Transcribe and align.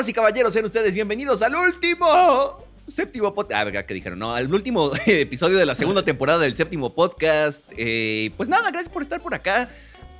Damas 0.00 0.08
y 0.08 0.12
caballeros, 0.14 0.54
sean 0.54 0.64
ustedes 0.64 0.94
bienvenidos 0.94 1.42
al 1.42 1.54
último 1.54 2.64
séptimo 2.88 3.34
podcast. 3.34 3.68
Ah, 3.68 3.82
¿qué 3.82 3.92
dijeron? 3.92 4.18
No, 4.18 4.34
al 4.34 4.50
último 4.50 4.92
episodio 5.06 5.58
de 5.58 5.66
la 5.66 5.74
segunda 5.74 6.02
temporada 6.02 6.38
del 6.38 6.56
séptimo 6.56 6.88
podcast. 6.94 7.66
Eh, 7.76 8.30
pues 8.38 8.48
nada, 8.48 8.70
gracias 8.70 8.88
por 8.88 9.02
estar 9.02 9.20
por 9.20 9.34
acá. 9.34 9.68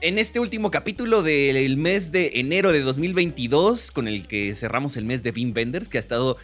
En 0.03 0.19
este 0.19 0.39
último 0.39 0.71
capítulo 0.71 1.23
del 1.23 1.79
mes 1.79 2.13
de 2.13 2.33
enero 2.35 2.73
de 2.73 2.81
2022, 2.81 3.91
con 3.91 4.07
el 4.07 4.29
que 4.29 4.55
cerramos 4.55 4.99
el 4.99 5.07
mes 5.07 5.23
de 5.23 5.33
Bean 5.33 5.55
Vendors, 5.55 5.89
que 5.89 5.97
ha 5.97 6.01
estado 6.03 6.37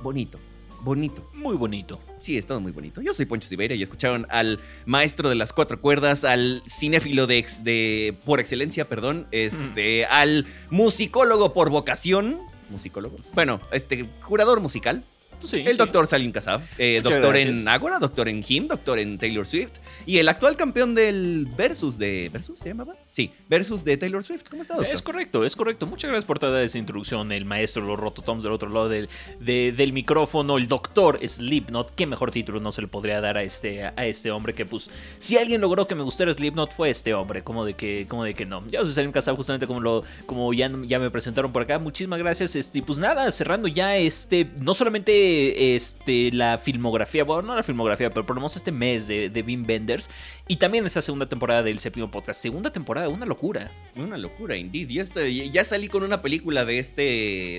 bonito, 0.00 0.38
bonito. 0.82 1.28
Muy 1.34 1.56
bonito. 1.56 2.00
Sí, 2.18 2.36
ha 2.36 2.38
estado 2.38 2.60
muy 2.60 2.72
bonito. 2.72 3.00
Yo 3.00 3.14
soy 3.14 3.26
Poncho 3.26 3.48
Siberia 3.48 3.76
y 3.76 3.82
escucharon 3.82 4.26
al 4.30 4.58
maestro 4.86 5.28
de 5.28 5.34
las 5.34 5.52
cuatro 5.52 5.80
cuerdas, 5.80 6.24
al 6.24 6.62
cinéfilo 6.68 7.26
de, 7.26 7.38
ex- 7.38 7.64
de 7.64 8.14
por 8.24 8.40
excelencia, 8.40 8.84
perdón, 8.86 9.26
este, 9.30 10.04
al 10.06 10.46
musicólogo 10.70 11.52
por 11.52 11.70
vocación, 11.70 12.38
musicólogo, 12.70 13.16
bueno, 13.34 13.60
este, 13.72 14.06
jurador 14.22 14.60
musical, 14.60 15.02
Sí, 15.42 15.60
el 15.60 15.72
sí. 15.72 15.76
doctor 15.78 16.06
Salim 16.06 16.32
Kassab, 16.32 16.60
eh, 16.76 17.00
doctor 17.02 17.30
gracias. 17.32 17.60
en 17.60 17.68
Agora, 17.68 17.98
doctor 17.98 18.28
en 18.28 18.44
Him, 18.46 18.68
doctor 18.68 18.98
en 18.98 19.16
Taylor 19.16 19.46
Swift 19.46 19.70
y 20.04 20.18
el 20.18 20.28
actual 20.28 20.54
campeón 20.54 20.94
del 20.94 21.48
Versus 21.56 21.96
de 21.96 22.28
¿Versus 22.30 22.58
se 22.58 22.68
llamaba? 22.68 22.94
Sí, 23.12 23.32
Versus 23.48 23.84
de 23.84 23.96
Taylor 23.96 24.22
Swift. 24.22 24.44
¿Cómo 24.48 24.62
está? 24.62 24.76
Es 24.86 25.02
correcto, 25.02 25.44
es 25.44 25.56
correcto. 25.56 25.86
Muchas 25.86 26.08
gracias 26.10 26.24
por 26.26 26.38
toda 26.38 26.62
esa 26.62 26.78
introducción. 26.78 27.32
El 27.32 27.44
maestro, 27.44 27.84
los 27.84 27.98
rototoms 27.98 28.42
del 28.44 28.52
otro 28.52 28.68
lado 28.70 28.88
del, 28.88 29.08
de- 29.40 29.72
del 29.76 29.92
micrófono, 29.92 30.58
el 30.58 30.68
doctor 30.68 31.18
Slipknot. 31.26 31.94
Qué 31.94 32.06
mejor 32.06 32.30
título 32.30 32.60
no 32.60 32.70
se 32.70 32.82
le 32.82 32.88
podría 32.88 33.20
dar 33.20 33.36
a 33.36 33.42
este, 33.42 33.84
a 33.84 34.06
este 34.06 34.30
hombre 34.30 34.54
que, 34.54 34.64
pues, 34.66 34.90
si 35.18 35.36
alguien 35.38 35.60
logró 35.60 35.86
que 35.88 35.94
me 35.96 36.02
gustara 36.02 36.32
Slipknot 36.32 36.72
fue 36.72 36.90
este 36.90 37.12
hombre. 37.14 37.42
Como 37.42 37.64
de 37.64 37.74
que, 37.74 38.06
como 38.08 38.24
de 38.24 38.34
que 38.34 38.46
no. 38.46 38.64
Yo 38.68 38.84
soy 38.84 38.92
Salim 38.94 39.10
Kassab, 39.12 39.34
justamente 39.36 39.66
como, 39.66 39.80
lo, 39.80 40.04
como 40.26 40.52
ya, 40.52 40.70
ya 40.84 40.98
me 41.00 41.10
presentaron 41.10 41.52
por 41.52 41.62
acá. 41.62 41.78
Muchísimas 41.80 42.20
gracias. 42.20 42.54
Este, 42.54 42.80
pues 42.82 42.98
nada, 42.98 43.30
cerrando 43.32 43.66
ya 43.68 43.96
este, 43.96 44.50
no 44.62 44.72
solamente 44.74 45.74
este, 45.74 46.30
la 46.32 46.58
filmografía, 46.58 47.24
bueno, 47.24 47.42
no 47.48 47.54
la 47.56 47.62
filmografía, 47.62 48.10
pero 48.10 48.24
por 48.26 48.38
este 48.44 48.72
mes 48.72 49.06
de, 49.08 49.30
de 49.30 49.42
Bean 49.42 49.64
Benders. 49.64 50.10
Y 50.48 50.56
también 50.56 50.86
esta 50.86 51.00
segunda 51.02 51.26
temporada 51.28 51.62
del 51.62 51.78
séptimo 51.78 52.10
podcast. 52.10 52.40
Segunda 52.40 52.70
temporada, 52.72 52.99
una 53.08 53.26
locura. 53.26 53.70
Una 53.96 54.16
locura, 54.18 54.56
indeed. 54.56 54.88
Yo 54.88 55.02
estoy- 55.02 55.50
ya 55.50 55.64
salí 55.64 55.88
con 55.88 56.02
una 56.02 56.22
película 56.22 56.64
de, 56.64 56.78
este, 56.78 57.02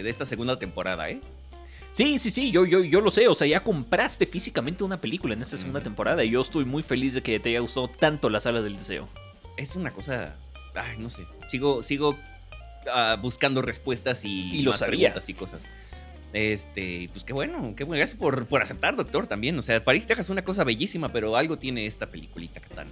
de 0.04 0.10
esta 0.10 0.26
segunda 0.26 0.58
temporada, 0.60 1.10
¿eh? 1.10 1.20
Sí, 1.92 2.20
sí, 2.20 2.30
sí, 2.30 2.52
yo, 2.52 2.66
yo, 2.66 2.84
yo 2.84 3.02
lo 3.02 3.12
sé. 3.12 3.28
O 3.28 3.36
sea, 3.36 3.48
ya 3.48 3.64
compraste 3.64 4.26
físicamente 4.26 4.84
una 4.84 4.98
película 4.98 5.34
en 5.34 5.42
esta 5.42 5.58
segunda 5.58 5.82
temporada 5.82 6.24
y 6.24 6.30
yo 6.30 6.42
estoy 6.42 6.64
muy 6.66 6.84
feliz 6.84 7.14
de 7.16 7.22
que 7.22 7.40
te 7.40 7.50
haya 7.50 7.60
gustado 7.60 7.90
tanto 7.90 8.30
la 8.30 8.40
sala 8.40 8.62
del 8.62 8.78
deseo. 8.78 9.10
Es 9.58 9.76
una 9.76 9.92
cosa. 9.92 10.36
Ay, 10.74 10.98
no 11.00 11.10
sé. 11.10 11.24
Sigo, 11.50 11.84
sigo 11.84 12.18
ah, 12.94 13.18
buscando 13.22 13.62
respuestas 13.62 14.24
y, 14.24 14.56
Y 14.56 14.62
lo 14.62 14.72
más 14.72 14.80
sabía. 14.80 15.10
preguntas 15.10 15.28
y 15.28 15.34
cosas. 15.34 15.64
Este, 16.34 17.10
pues 17.12 17.26
qué 17.26 17.34
bueno, 17.34 17.74
qué 17.76 17.84
bueno. 17.84 17.98
Gracias 18.00 18.18
por, 18.18 18.46
por 18.46 18.62
aceptar, 18.62 18.96
doctor, 18.96 19.28
también. 19.28 19.60
O 19.60 19.62
sea, 19.62 19.84
París, 19.84 20.06
Texas 20.08 20.28
es 20.28 20.30
una 20.30 20.44
cosa 20.44 20.64
bellísima, 20.64 21.12
pero 21.12 21.36
algo 21.36 21.58
tiene 21.58 21.86
esta 21.88 22.08
peliculita 22.08 22.62
que 22.62 22.74
tan, 22.74 22.88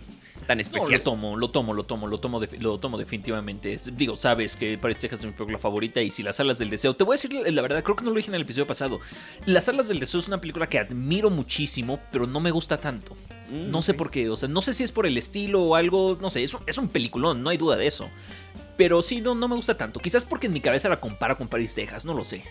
tan 0.50 0.58
No, 0.58 0.62
especial. 0.64 0.92
lo 0.92 1.02
tomo, 1.04 1.38
lo 1.38 1.50
tomo, 1.50 1.74
lo 1.76 1.84
tomo, 1.84 2.08
lo 2.08 2.18
tomo, 2.20 2.42
lo 2.60 2.80
tomo 2.80 2.98
definitivamente. 2.98 3.72
Es- 3.74 3.96
digo, 3.96 4.16
sabes 4.16 4.56
que 4.58 4.78
Paris, 4.80 4.98
Texas 4.98 5.20
es 5.20 5.26
mi 5.28 5.32
película 5.32 5.60
favorita 5.60 6.02
y 6.02 6.10
si 6.10 6.24
las 6.24 6.38
salas 6.38 6.58
del 6.58 6.72
deseo, 6.72 6.96
te 6.96 7.04
voy 7.04 7.14
a 7.14 7.18
decir 7.22 7.32
la 7.54 7.62
verdad, 7.62 7.84
creo 7.84 7.96
que 7.96 8.04
no 8.04 8.10
lo 8.10 8.16
dije 8.16 8.30
en 8.32 8.36
el 8.36 8.42
episodio 8.42 8.66
pasado. 8.66 9.00
Las 9.46 9.66
salas 9.66 9.88
del 9.88 10.00
deseo 10.00 10.20
es 10.20 10.28
una 10.28 10.42
película 10.42 10.68
que 10.68 10.80
admiro 10.80 11.30
muchísimo, 11.30 12.00
pero 12.12 12.26
no 12.26 12.40
me 12.40 12.50
gusta 12.50 12.80
tanto. 12.80 13.14
Mm, 13.52 13.70
No 13.70 13.82
sé 13.84 13.94
por 13.94 14.10
qué, 14.10 14.28
o 14.30 14.36
sea, 14.36 14.50
no 14.50 14.62
sé 14.64 14.74
si 14.74 14.84
es 14.84 14.92
por 14.92 15.06
el 15.06 15.18
estilo 15.18 15.62
o 15.62 15.76
algo, 15.76 16.18
no 16.20 16.30
sé, 16.32 16.42
es 16.42 16.54
un, 16.56 16.62
es 16.66 16.78
un 16.80 16.88
peliculón, 16.90 17.44
no 17.44 17.50
hay 17.52 17.58
duda 17.58 17.78
de 17.78 17.86
eso. 17.88 18.10
Pero 18.76 19.02
sí, 19.02 19.22
no, 19.22 19.36
no 19.36 19.48
me 19.50 19.56
gusta 19.56 19.76
tanto. 19.78 20.00
Quizás 20.00 20.24
porque 20.26 20.48
en 20.48 20.54
mi 20.54 20.62
cabeza 20.62 20.88
la 20.90 21.00
compara 21.00 21.36
con 21.36 21.48
Paris, 21.48 21.76
Texas, 21.76 22.06
no 22.06 22.14
lo 22.14 22.24
sé. 22.24 22.44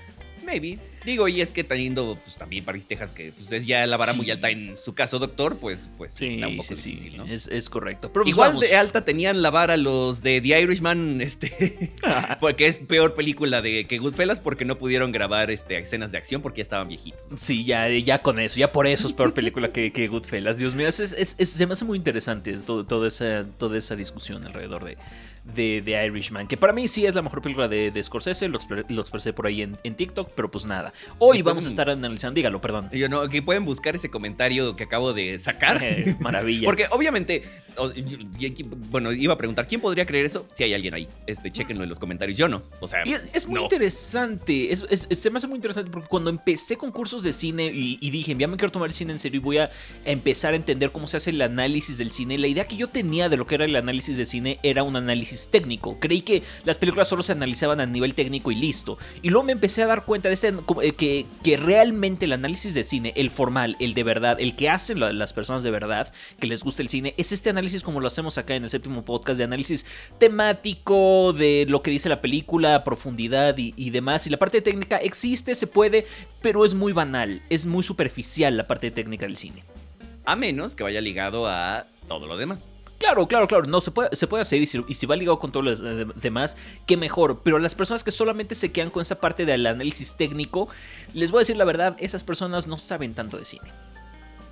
Maybe. 0.49 0.79
Digo, 1.05 1.29
y 1.29 1.41
es 1.43 1.53
que 1.53 1.63
teniendo 1.63 2.19
pues, 2.25 2.37
también 2.37 2.65
París, 2.65 2.87
Texas, 2.87 3.11
que 3.13 3.33
pues, 3.33 3.53
es 3.53 3.67
ya 3.67 3.87
la 3.87 3.97
vara 3.99 4.13
Sí. 4.13 4.19
muy 4.19 4.31
alta 4.31 4.49
en 4.51 4.77
su 4.79 4.95
caso, 4.95 5.19
doctor, 5.19 5.59
pues, 5.59 5.91
pues 5.99 6.13
sí, 6.15 6.29
está 6.29 6.49
un 6.49 6.57
poco 6.57 6.75
sí, 6.75 6.77
sí, 6.77 6.91
difícil, 6.91 7.17
¿no? 7.19 7.27
es, 7.27 7.47
es 7.49 7.69
correcto. 7.71 8.11
Pero 8.13 8.25
pues 8.25 8.35
Igual 8.35 8.49
vamos. 8.51 8.63
de 8.63 8.75
alta 8.77 9.05
tenían 9.05 9.43
la 9.43 9.51
vara 9.51 9.77
los 9.77 10.23
de 10.23 10.41
The 10.41 10.61
Irishman, 10.63 11.21
este, 11.23 11.91
porque 12.41 12.67
es 12.67 12.79
peor 12.79 13.15
película 13.15 13.61
de 13.63 13.85
que 13.85 13.99
Goodfellas 13.99 14.41
porque 14.41 14.65
no 14.65 14.79
pudieron 14.79 15.13
grabar 15.13 15.51
este, 15.51 15.79
escenas 15.79 16.11
de 16.13 16.19
acción 16.19 16.41
porque 16.43 16.59
ya 16.59 16.63
estaban 16.63 16.89
viejitos. 16.89 17.21
Sí, 17.37 17.65
ya, 17.65 17.89
ya 17.91 18.21
con 18.23 18.39
eso, 18.41 18.59
ya 18.59 18.73
por 18.73 18.87
eso 18.87 19.07
es 19.07 19.13
peor 19.13 19.35
película 19.35 19.69
que, 19.69 19.93
que 19.93 20.09
Goodfellas. 20.09 20.57
Dios 20.59 20.75
mío, 20.75 20.89
es, 20.89 20.99
es- 21.01 21.37
es- 21.39 21.49
se 21.51 21.67
me 21.67 21.75
hace 21.75 21.85
muy 21.85 21.99
interesante 21.99 22.53
todo, 22.55 22.85
toda, 22.87 23.07
esa, 23.09 23.45
toda 23.59 23.77
esa 23.79 23.95
discusión 23.97 24.45
alrededor 24.47 24.85
de, 24.85 24.97
de, 25.55 25.83
de 25.83 26.07
Irishman. 26.07 26.47
Que 26.47 26.57
para 26.57 26.73
mí 26.73 26.89
sí 26.89 27.07
es 27.07 27.15
la 27.15 27.23
mejor 27.23 27.43
película 27.43 27.69
de, 27.69 27.91
de 27.91 28.03
Scorsese, 28.03 28.49
lo, 28.49 28.59
lo 28.89 29.01
expresé 29.01 29.33
por 29.33 29.47
ahí 29.47 29.63
en, 29.63 29.77
en 29.85 29.95
TikTok, 29.95 30.31
pero 30.35 30.51
pues 30.51 30.65
nada. 30.67 30.93
Hoy 31.19 31.43
vamos 31.43 31.67
a 31.67 31.69
estar 31.69 31.89
analizando, 31.91 32.35
dígalo, 32.35 32.61
perdón. 32.61 32.89
Yo 32.93 33.09
no, 33.09 33.29
que 33.29 33.43
pueden 33.43 33.65
buscar 33.65 33.97
ese 33.97 34.11
comentario 34.11 34.77
que 34.77 34.85
acabo 34.85 35.13
de 35.13 35.39
sacar. 35.39 35.79
Eh, 35.89 36.17
maravilla. 36.21 36.67
Porque 36.67 36.85
obviamente, 36.91 37.45
bueno, 38.91 39.13
iba 39.13 39.35
a 39.35 39.39
preguntar, 39.39 39.67
¿quién 39.67 39.81
podría 39.81 40.07
creer 40.07 40.27
eso? 40.27 40.47
Si 40.55 40.65
hay 40.65 40.75
alguien 40.75 40.95
ahí, 40.95 41.09
este, 41.27 41.51
chéquenlo 41.51 41.83
en 41.85 41.89
los 41.89 41.99
comentarios. 41.99 42.39
Yo 42.39 42.49
no, 42.49 42.63
o 42.81 42.89
sea, 42.89 43.03
es, 43.03 43.23
es 43.33 43.47
muy 43.47 43.57
no. 43.57 43.63
interesante, 43.65 44.73
es- 44.73 44.85
es- 44.91 45.07
es- 45.11 45.19
se 45.19 45.31
me 45.31 45.39
hace 45.39 45.47
muy 45.47 45.57
interesante 45.57 45.91
porque 45.91 46.09
cuando 46.09 46.31
empecé 46.31 46.77
con 46.77 46.91
cursos 46.93 47.23
de 47.23 47.33
cine 47.33 47.67
y, 47.73 47.99
y 48.01 48.11
dije, 48.11 48.35
ya 48.39 48.49
me 48.49 48.57
quiero 48.57 48.73
tomar 48.73 48.89
el 48.89 48.95
cine 48.95 49.13
en 49.13 49.19
serio 49.19 49.41
y 49.41 49.43
voy 49.43 49.59
a 49.59 49.71
empezar 50.05 50.53
a 50.53 50.57
entender 50.57 50.91
cómo 50.91 51.07
se 51.07 51.17
hace 51.17 51.31
el 51.31 51.41
análisis 51.43 51.99
del 51.99 52.11
cine, 52.11 52.39
la 52.39 52.49
idea 52.49 52.65
que 52.67 52.77
yo 52.77 52.89
tenía 52.89 53.29
de 53.29 53.37
lo 53.37 53.47
que 53.47 53.55
era 53.55 53.65
el 53.65 53.77
análisis 53.77 54.17
de 54.17 54.25
cine 54.25 54.59
era 54.63 54.83
un 54.83 54.97
análisis 54.97 55.38
técnico. 55.51 55.99
Creí 56.01 56.23
que 56.23 56.43
las 56.65 56.79
películas 56.79 57.09
solo 57.09 57.23
se 57.23 57.33
analizaban 57.33 57.81
a 57.81 57.87
nivel 57.87 58.15
técnico 58.15 58.51
y 58.51 58.57
listo. 58.57 58.99
Y 59.23 59.31
luego 59.31 59.45
me 59.45 59.53
empecé 59.53 59.83
a 59.83 59.87
dar 59.87 60.05
cuenta 60.05 60.29
de 60.29 60.35
este, 60.35 60.49
eh, 60.83 60.93
que, 60.93 61.27
que 61.45 61.57
realmente 61.57 62.25
el 62.25 62.33
análisis 62.33 62.75
de 62.75 62.83
cine, 62.85 63.13
el 63.17 63.31
formal, 63.31 63.77
el 63.79 63.95
de 63.95 64.03
verdad, 64.03 64.41
el 64.41 64.57
que 64.57 64.69
hacen 64.69 65.01
la- 65.01 65.13
las 65.13 65.33
personas 65.33 65.63
de 65.63 65.71
verdad, 65.71 66.13
que 66.41 66.47
les 66.47 66.63
gusta 66.63 66.83
el 66.83 66.89
cine, 66.89 67.15
es 67.17 67.33
este 67.33 67.51
análisis 67.51 67.83
como 67.83 68.01
lo 68.01 68.07
hacemos 68.09 68.37
acá 68.39 68.55
en 68.57 68.65
el 68.65 68.71
séptimo 68.71 69.05
podcast 69.05 69.39
de 69.39 69.45
análisis 69.45 69.87
temático, 70.19 71.33
de 71.33 71.67
lo 71.69 71.83
que 71.83 71.91
dice 71.91 72.09
la 72.09 72.21
película, 72.21 72.85
profundidad 72.85 73.57
y, 73.59 73.75
y 73.77 73.91
demás. 73.91 74.27
Y 74.27 74.31
la 74.31 74.39
parte 74.39 74.63
técnica 74.63 74.97
existe, 74.99 75.55
se 75.55 75.67
puede, 75.67 76.07
pero 76.43 76.65
es 76.65 76.75
muy 76.75 76.93
banal, 76.93 77.43
es 77.51 77.67
muy 77.67 77.83
superficial 77.83 78.57
la 78.57 78.67
parte 78.67 78.91
técnica 78.91 79.27
del 79.27 79.37
cine. 79.37 79.63
a 80.25 80.37
menos 80.37 80.75
que 80.75 80.83
vaya 80.83 81.01
ligado 81.01 81.47
a 81.47 81.87
todo 82.07 82.27
lo 82.27 82.37
demás. 82.37 82.71
Claro, 82.99 83.29
claro, 83.29 83.47
claro, 83.47 83.65
no, 83.65 83.81
se 83.81 83.91
puede, 83.93 84.09
se 84.15 84.27
puede 84.27 84.43
hacer 84.43 84.61
y 84.61 84.67
si, 84.67 84.83
y 84.89 84.95
si 84.95 85.07
va 85.07 85.15
ligado 85.17 85.39
con 85.39 85.53
todo 85.53 85.63
lo 85.63 85.75
de- 85.77 86.07
demás, 86.17 86.57
qué 86.87 86.97
mejor. 86.97 87.41
Pero 87.45 87.59
las 87.61 87.75
personas 87.75 88.03
que 88.03 88.11
solamente 88.11 88.55
se 88.57 88.73
quedan 88.73 88.91
con 88.91 89.03
esa 89.03 89.21
parte 89.21 89.47
del 89.47 89.67
análisis 89.67 90.17
técnico, 90.17 90.69
les 91.15 91.31
voy 91.31 91.39
a 91.39 91.41
decir 91.43 91.57
la 91.57 91.65
verdad, 91.65 91.97
esas 92.01 92.25
personas 92.25 92.67
no 92.67 92.77
saben 92.79 93.15
tanto 93.15 93.37
de 93.39 93.45
cine. 93.45 93.69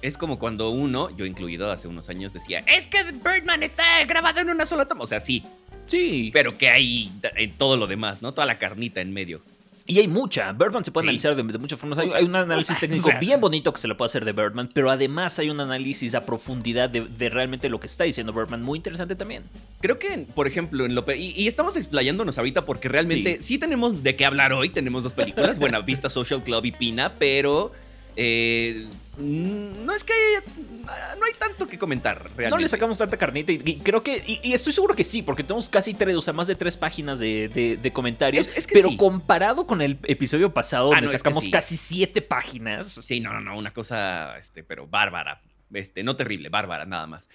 Es 0.03 0.17
como 0.17 0.39
cuando 0.39 0.71
uno, 0.71 1.11
yo 1.17 1.25
incluido 1.27 1.71
hace 1.73 1.89
unos 1.89 2.09
años, 2.09 2.33
decía, 2.33 2.61
es 2.61 2.87
que 2.87 3.03
Birdman 3.03 3.62
está 3.65 4.05
grabado 4.05 4.41
en 4.41 4.51
una 4.51 4.65
sola 4.67 4.87
toma. 4.87 5.03
O 5.05 5.07
sea, 5.07 5.21
sí, 5.21 5.43
Sí, 5.87 6.31
pero 6.33 6.59
que 6.59 6.69
hay 6.69 7.13
en 7.37 7.53
todo 7.53 7.77
lo 7.77 7.87
demás, 7.87 8.21
¿no? 8.21 8.34
Toda 8.34 8.45
la 8.45 8.59
carnita 8.59 9.01
en 9.01 9.13
medio. 9.13 9.41
Y 9.89 10.01
hay 10.01 10.09
mucha. 10.09 10.53
Birdman 10.53 10.85
se 10.85 10.91
puede 10.91 11.05
Sí. 11.05 11.09
analizar 11.11 11.37
de, 11.37 11.43
de 11.43 11.59
muchas 11.59 11.79
formas. 11.79 11.99
Hay, 11.99 12.25
un 12.25 12.35
análisis 12.35 12.79
técnico 12.81 13.09
bien 13.21 13.41
bonito 13.41 13.73
que 13.73 13.81
se 13.81 13.87
le 13.87 13.95
puede 13.95 14.07
hacer 14.07 14.25
de 14.25 14.33
Birdman, 14.33 14.69
pero 14.73 14.91
además 14.91 15.39
hay 15.39 15.49
un 15.51 15.61
análisis 15.61 16.15
a 16.15 16.27
profundidad 16.27 16.91
de, 16.91 17.03
de 17.03 17.28
realmente 17.28 17.69
lo 17.69 17.78
que 17.78 17.87
está 17.87 18.05
diciendo 18.05 18.33
Birdman 18.33 18.63
muy 18.63 18.78
interesante 18.78 19.15
también. 19.15 19.45
Creo 19.81 19.99
que, 19.99 20.27
por 20.34 20.47
ejemplo, 20.47 20.84
en 20.84 20.95
lo 20.95 21.05
y, 21.15 21.33
y 21.41 21.47
estamos 21.47 21.77
explayándonos 21.77 22.37
ahorita 22.39 22.65
porque 22.65 22.89
realmente 22.89 23.41
sí. 23.41 23.59
tenemos 23.59 24.03
de 24.03 24.16
qué 24.16 24.25
hablar 24.27 24.53
hoy. 24.53 24.71
Tenemos 24.71 25.03
dos 25.03 25.15
películas, 25.15 25.59
Buena 25.60 25.81
Vista 25.81 26.10
Social 26.10 26.43
Club 26.43 26.65
y 26.65 26.72
Pina, 26.72 27.15
pero 27.19 27.71
eh, 28.16 28.87
no 29.18 29.92
es 29.95 30.04
que 30.04 30.13
haya- 30.13 31.16
no 31.18 31.24
hay 31.24 31.33
tanto 31.39 31.66
que 31.66 31.78
comentar 31.78 32.18
realmente. 32.36 32.51
No 32.51 32.59
le 32.59 32.68
sacamos 32.68 32.98
tanta 32.98 33.16
carnita 33.16 33.51
y, 33.53 33.60
y 33.65 33.77
creo 33.78 34.03
que, 34.03 34.22
y, 34.27 34.41
y 34.42 34.53
estoy 34.53 34.72
seguro 34.72 34.95
que 34.95 35.04
sí, 35.04 35.22
porque 35.22 35.42
tenemos 35.42 35.68
casi 35.68 35.95
tres, 35.95 36.15
o 36.16 36.21
sea, 36.21 36.33
más 36.33 36.47
de 36.47 36.54
tres 36.54 36.77
páginas 36.77 37.18
de, 37.18 37.48
de- 37.48 37.77
de 37.77 37.92
comentarios. 37.92 38.47
Es- 38.47 38.59
es 38.59 38.66
que 38.66 38.74
pero 38.74 38.89
sí. 38.91 38.97
comparado 38.97 39.66
con 39.66 39.80
el 39.83 39.98
episodio 40.04 40.53
pasado, 40.53 40.86
Ah, 40.92 40.97
donde 40.97 41.03
no, 41.03 41.07
es 41.07 41.13
que 41.13 41.18
sacamos 41.18 41.45
sí. 41.45 41.51
casi 41.51 41.77
siete 41.77 42.21
páginas. 42.22 42.86
Sí, 42.92 43.21
no, 43.21 43.33
no, 43.33 43.41
no, 43.41 43.57
una 43.59 43.71
cosa, 43.71 44.36
este, 44.39 44.63
pero 44.63 44.86
bárbara. 44.86 45.41
Este, 45.74 46.04
no 46.04 46.15
terrible, 46.15 46.48
bárbara, 46.48 46.86
nada 46.86 47.09
más. 47.09 47.28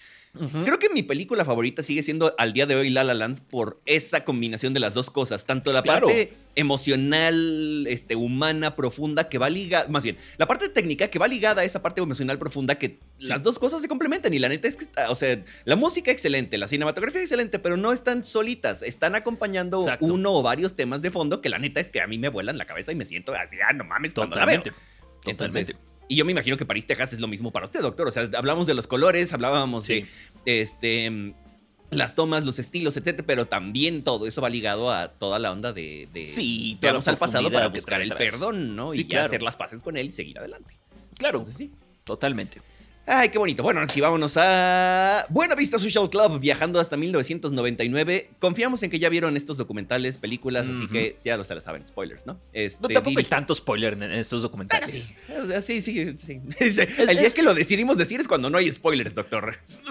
Creo 0.63 0.79
que 0.79 0.89
mi 0.89 1.03
película 1.03 1.43
favorita 1.43 1.83
sigue 1.83 2.01
siendo 2.01 2.33
al 2.37 2.53
día 2.53 2.65
de 2.65 2.75
hoy 2.75 2.89
La 2.89 3.03
La 3.03 3.13
Land 3.13 3.41
por 3.49 3.81
esa 3.85 4.23
combinación 4.23 4.73
de 4.73 4.79
las 4.79 4.93
dos 4.93 5.11
cosas, 5.11 5.45
tanto 5.45 5.73
la 5.73 5.81
Claro. 5.81 6.07
parte 6.07 6.31
emocional, 6.55 7.85
este, 7.87 8.15
humana, 8.15 8.75
profunda, 8.75 9.27
que 9.29 9.37
va 9.37 9.49
ligada, 9.49 9.87
más 9.89 10.03
bien, 10.03 10.17
la 10.37 10.47
parte 10.47 10.69
técnica 10.69 11.09
que 11.09 11.19
va 11.19 11.27
ligada 11.27 11.61
a 11.61 11.65
esa 11.65 11.81
parte 11.81 12.01
emocional 12.01 12.39
profunda, 12.39 12.75
que 12.75 12.99
Sí. 13.19 13.27
las 13.27 13.43
dos 13.43 13.59
cosas 13.59 13.81
se 13.81 13.87
complementan 13.87 14.33
y 14.33 14.39
la 14.39 14.49
neta 14.49 14.67
es 14.67 14.77
que 14.77 14.83
está, 14.85 15.09
o 15.11 15.15
sea, 15.15 15.43
la 15.65 15.75
música 15.75 16.09
excelente, 16.11 16.57
la 16.57 16.67
cinematografía 16.67 17.21
excelente, 17.21 17.59
pero 17.59 17.77
no 17.77 17.91
están 17.91 18.23
solitas, 18.23 18.81
están 18.81 19.15
acompañando 19.15 19.79
Exacto. 19.79 20.05
uno 20.05 20.31
o 20.33 20.41
varios 20.41 20.75
temas 20.75 21.01
de 21.01 21.11
fondo 21.11 21.41
que 21.41 21.49
la 21.49 21.59
neta 21.59 21.79
es 21.79 21.89
que 21.89 22.01
a 22.01 22.07
mí 22.07 22.17
me 22.17 22.29
vuelan 22.29 22.57
la 22.57 22.65
cabeza 22.65 22.91
y 22.91 22.95
me 22.95 23.05
siento 23.05 23.33
así, 23.33 23.57
ah, 23.67 23.73
no 23.73 23.83
mames, 23.83 24.13
cuando 24.13 24.37
la 24.37 24.45
veo. 24.45 24.57
Totalmente. 24.61 24.81
Entonces, 25.29 25.67
Totalmente. 25.75 25.90
Y 26.11 26.15
yo 26.17 26.25
me 26.25 26.31
imagino 26.33 26.57
que 26.57 26.65
París, 26.65 26.85
Texas 26.85 27.13
es 27.13 27.19
lo 27.19 27.27
mismo 27.27 27.51
para 27.51 27.65
usted, 27.65 27.79
doctor. 27.81 28.07
O 28.07 28.11
sea, 28.11 28.29
hablamos 28.35 28.67
de 28.67 28.73
los 28.73 28.85
colores, 28.87 29.31
hablábamos 29.33 29.85
Sí. 29.85 30.05
de 30.45 30.61
este. 30.61 31.33
las 31.89 32.15
tomas, 32.15 32.45
los 32.45 32.57
estilos, 32.57 32.95
etcétera, 32.95 33.25
pero 33.27 33.47
también 33.47 34.03
todo 34.03 34.25
eso 34.25 34.41
va 34.41 34.49
ligado 34.49 34.91
a 34.91 35.09
toda 35.09 35.39
la 35.39 35.51
onda 35.51 35.73
de, 35.73 36.07
de 36.13 36.29
Sí, 36.29 36.77
toda 36.79 36.93
vamos 36.93 37.07
al 37.09 37.17
pasado 37.17 37.51
para 37.51 37.67
buscar 37.67 38.01
el 38.01 38.11
atrás. 38.11 38.29
perdón, 38.31 38.75
¿no? 38.77 38.89
Sí, 38.91 39.01
y 39.01 39.05
claro. 39.05 39.25
hacer 39.25 39.41
las 39.41 39.57
paces 39.57 39.81
con 39.81 39.97
él 39.97 40.07
y 40.07 40.11
seguir 40.13 40.39
adelante. 40.39 40.73
Claro, 41.17 41.39
Entonces 41.39 41.57
sí. 41.67 41.73
totalmente. 42.05 42.61
Ay, 43.07 43.29
qué 43.29 43.39
bonito. 43.39 43.63
Bueno, 43.63 43.79
ahora 43.79 43.91
sí, 43.91 43.99
vámonos 43.99 44.37
a 44.37 45.25
Buena 45.29 45.55
Vista 45.55 45.79
Social 45.79 46.09
Club, 46.09 46.39
viajando 46.39 46.79
hasta 46.79 46.95
1999. 46.97 48.29
Confiamos 48.39 48.83
en 48.83 48.91
que 48.91 48.99
ya 48.99 49.09
vieron 49.09 49.35
estos 49.35 49.57
documentales, 49.57 50.17
películas, 50.19 50.65
así 50.67 50.87
que 50.87 51.17
ya 51.23 51.35
lo 51.35 51.43
saben, 51.43 51.85
spoilers, 51.85 52.25
¿no? 52.25 52.39
Este, 52.53 52.79
No, 52.81 52.89
tampoco 52.89 53.17
hay 53.17 53.25
tanto 53.25 53.55
spoiler 53.55 53.93
en, 53.93 54.03
estos 54.11 54.43
documentales. 54.43 54.91
sí. 54.91 55.15
O 55.41 55.45
sea, 55.47 55.61
sí, 55.61 55.81
sí, 55.81 56.15
sí. 56.23 56.39
el 56.59 57.17
día 57.17 57.27
es- 57.27 57.33
que 57.33 57.41
lo 57.41 57.53
decidimos 57.55 57.97
decir 57.97 58.21
es 58.21 58.27
cuando 58.27 58.49
no 58.49 58.57
hay 58.59 58.71
spoilers, 58.71 59.15
doctor. 59.15 59.57
Es, 59.65 59.81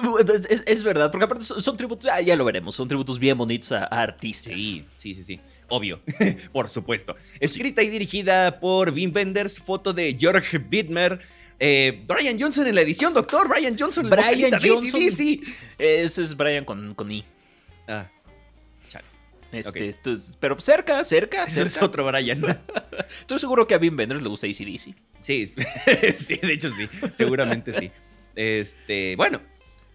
es- 0.48 0.62
es 0.66 0.82
verdad, 0.84 1.10
porque 1.10 1.24
aparte 1.24 1.44
son, 1.44 1.60
son 1.60 1.76
tributos, 1.76 2.08
ah, 2.10 2.20
ya 2.20 2.36
lo 2.36 2.44
veremos, 2.44 2.76
son 2.76 2.86
tributos 2.88 3.18
bien 3.18 3.36
bonitos 3.36 3.72
a, 3.72 3.84
a 3.84 4.02
artistas. 4.02 4.54
Sí, 4.58 4.84
sí, 4.96 5.14
sí, 5.16 5.24
sí. 5.24 5.40
Obvio, 5.68 6.00
por 6.52 6.68
supuesto. 6.68 7.16
Escrita 7.40 7.82
y 7.82 7.90
dirigida 7.90 8.60
por 8.60 8.92
Wim 8.92 9.12
Wenders, 9.14 9.58
foto 9.60 9.92
de 9.92 10.16
George 10.18 10.58
Bittmer. 10.58 11.20
Eh, 11.60 12.02
Brian 12.06 12.40
Johnson 12.40 12.66
en 12.66 12.74
la 12.74 12.80
edición, 12.80 13.12
doctor. 13.12 13.46
Brian 13.48 13.76
Johnson, 13.78 14.06
el 14.06 14.10
Brian 14.10 14.50
Johnson. 14.52 15.00
AC/DC. 15.00 15.40
Ese 15.78 16.22
es 16.22 16.36
Brian 16.36 16.64
con, 16.64 16.94
con 16.94 17.10
I. 17.12 17.24
Ah. 17.86 18.08
Este, 19.52 19.88
esto 19.88 20.12
es- 20.12 20.36
pero 20.38 20.60
cerca, 20.60 21.02
cerca, 21.02 21.42
Es 21.44 21.54
cerca. 21.54 21.84
otro 21.84 22.06
Brian. 22.06 22.40
Estoy 23.20 23.38
seguro 23.40 23.66
que 23.66 23.74
a 23.74 23.78
Wim 23.78 23.98
Wenders 23.98 24.22
le 24.22 24.28
gusta 24.28 24.46
ACDC. 24.46 24.94
Sí, 25.18 25.44
sí, 26.16 26.36
de 26.36 26.52
hecho 26.52 26.70
sí, 26.70 26.88
seguramente 27.16 27.76
sí. 27.78 27.90
Este, 28.36 29.16
bueno, 29.16 29.40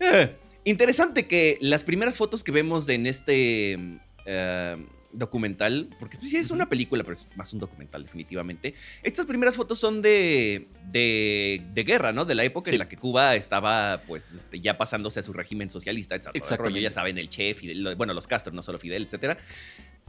eh, 0.02 0.36
interesante 0.66 1.26
que 1.26 1.58
las 1.62 1.84
primeras 1.84 2.18
fotos 2.18 2.44
que 2.44 2.52
vemos 2.52 2.90
en 2.90 3.08
este 3.08 3.80
eh, 4.26 4.86
documental, 5.18 5.90
porque 6.00 6.18
pues, 6.18 6.30
sí 6.30 6.38
es 6.38 6.52
una 6.52 6.68
película, 6.70 7.04
pero 7.04 7.14
es 7.14 7.28
más 7.36 7.52
un 7.54 7.60
documental 7.60 8.04
definitivamente, 8.04 8.74
estas 9.04 9.26
primeras 9.26 9.56
fotos 9.56 9.80
son 9.80 10.02
de, 10.02 10.68
de, 10.92 11.62
de 11.74 11.84
guerra, 11.84 12.12
¿no? 12.12 12.26
De 12.26 12.36
la 12.36 12.44
época 12.44 12.70
Sí. 12.70 12.76
en 12.76 12.80
la 12.80 12.88
que 12.90 12.98
Cuba 12.98 13.36
estaba 13.36 14.02
pues 14.08 14.32
este, 14.32 14.60
ya 14.60 14.78
pasándose 14.78 15.20
a 15.20 15.24
su 15.24 15.34
régimen 15.34 15.70
socialista, 15.70 16.16
etc. 16.16 16.30
Exactamente. 16.34 16.82
Ya 16.82 16.92
saben, 16.92 17.18
el 17.18 17.30
Che, 17.30 17.54
Fidel, 17.54 17.96
bueno, 17.96 18.14
los 18.14 18.28
Castro, 18.28 18.54
no 18.54 18.62
solo 18.62 18.78
Fidel, 18.80 19.04
etcétera. 19.06 19.38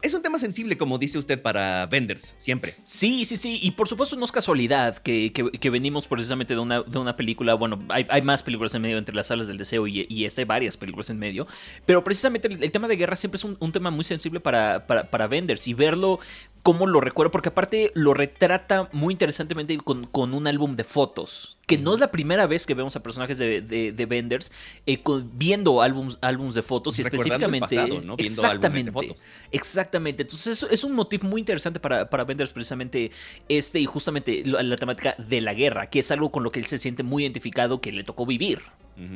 Es 0.02 0.12
un 0.12 0.20
tema 0.20 0.38
sensible, 0.38 0.76
como 0.76 0.98
dice 0.98 1.16
usted, 1.18 1.40
para 1.40 1.86
vendors, 1.86 2.34
siempre. 2.36 2.74
Sí, 2.84 3.24
sí, 3.24 3.38
sí. 3.38 3.58
Y 3.62 3.70
por 3.70 3.88
supuesto 3.88 4.14
no 4.16 4.26
es 4.26 4.30
casualidad 4.32 4.98
que, 4.98 5.32
que- 5.32 5.50
que 5.52 5.70
venimos 5.70 6.06
precisamente 6.06 6.52
de 6.52 6.60
una, 6.60 6.82
de 6.82 6.98
una 6.98 7.16
película. 7.16 7.54
Bueno, 7.54 7.82
hay, 7.88 8.06
hay 8.10 8.20
más 8.20 8.42
películas 8.42 8.74
en 8.74 8.82
medio 8.82 8.98
entre 8.98 9.14
las 9.14 9.28
salas 9.28 9.46
del 9.48 9.56
deseo 9.56 9.86
y, 9.86 10.04
y 10.10 10.26
esta 10.26 10.42
hay 10.42 10.44
varias 10.44 10.76
películas 10.76 11.08
en 11.08 11.18
medio. 11.18 11.46
Pero 11.86 12.04
precisamente 12.04 12.46
el, 12.46 12.62
el 12.62 12.70
tema 12.70 12.88
de 12.88 12.96
guerra 12.96 13.16
siempre 13.16 13.36
es 13.36 13.44
un, 13.44 13.56
un 13.58 13.72
tema 13.72 13.90
muy 13.90 14.04
sensible 14.04 14.38
para, 14.38 14.86
para, 14.86 14.95
para 15.04 15.26
Benders. 15.26 15.69
Y 15.69 15.75
verlo, 15.75 16.19
cómo 16.62 16.87
lo 16.87 17.00
recuerdo, 17.00 17.31
porque 17.31 17.50
aparte 17.50 17.93
lo 17.94 18.14
retrata 18.14 18.88
muy 18.93 19.14
interesantemente 19.14 19.76
con 19.78 20.34
un 20.34 20.46
álbum 20.46 20.76
de 20.76 20.84
fotos. 20.84 21.55
Que 21.66 21.78
no 21.78 21.94
es 21.94 21.98
la 21.98 22.12
primera 22.12 22.46
vez 22.46 22.64
que 22.64 22.74
vemos 22.74 22.94
a 22.94 23.02
personajes 23.02 23.38
de, 23.38 23.60
de, 23.60 23.90
de 23.90 24.06
Benders 24.06 24.52
eh, 24.86 25.02
con- 25.02 25.36
viendo 25.36 25.82
álbums, 25.82 26.16
álbums 26.22 26.54
de 26.54 26.62
fotos 26.62 26.96
y 27.00 27.02
Recordando 27.02 27.34
el 27.34 27.54
específicamente. 27.54 27.76
pasado, 27.76 28.00
¿no? 28.06 28.16
De 28.16 28.22
exactamente. 28.22 28.92
fotos. 28.92 29.24
Exactamente. 29.50 30.22
Entonces 30.22 30.62
es, 30.62 30.70
es 30.72 30.84
un 30.84 30.92
motivo 30.94 31.26
muy 31.28 31.40
interesante 31.40 31.80
para, 31.80 32.08
para 32.08 32.22
Benders 32.22 32.52
precisamente 32.52 33.10
este 33.48 33.80
y 33.80 33.84
justamente 33.84 34.44
la, 34.44 34.62
la 34.62 34.76
temática 34.76 35.16
de 35.18 35.40
la 35.40 35.54
guerra, 35.54 35.90
que 35.90 35.98
es 35.98 36.10
algo 36.12 36.30
con 36.30 36.44
lo 36.44 36.52
que 36.52 36.60
él 36.60 36.66
se 36.66 36.78
siente 36.78 37.02
muy 37.02 37.24
identificado 37.24 37.80
que 37.80 37.90
le 37.90 38.04
tocó 38.04 38.26
vivir. 38.26 38.60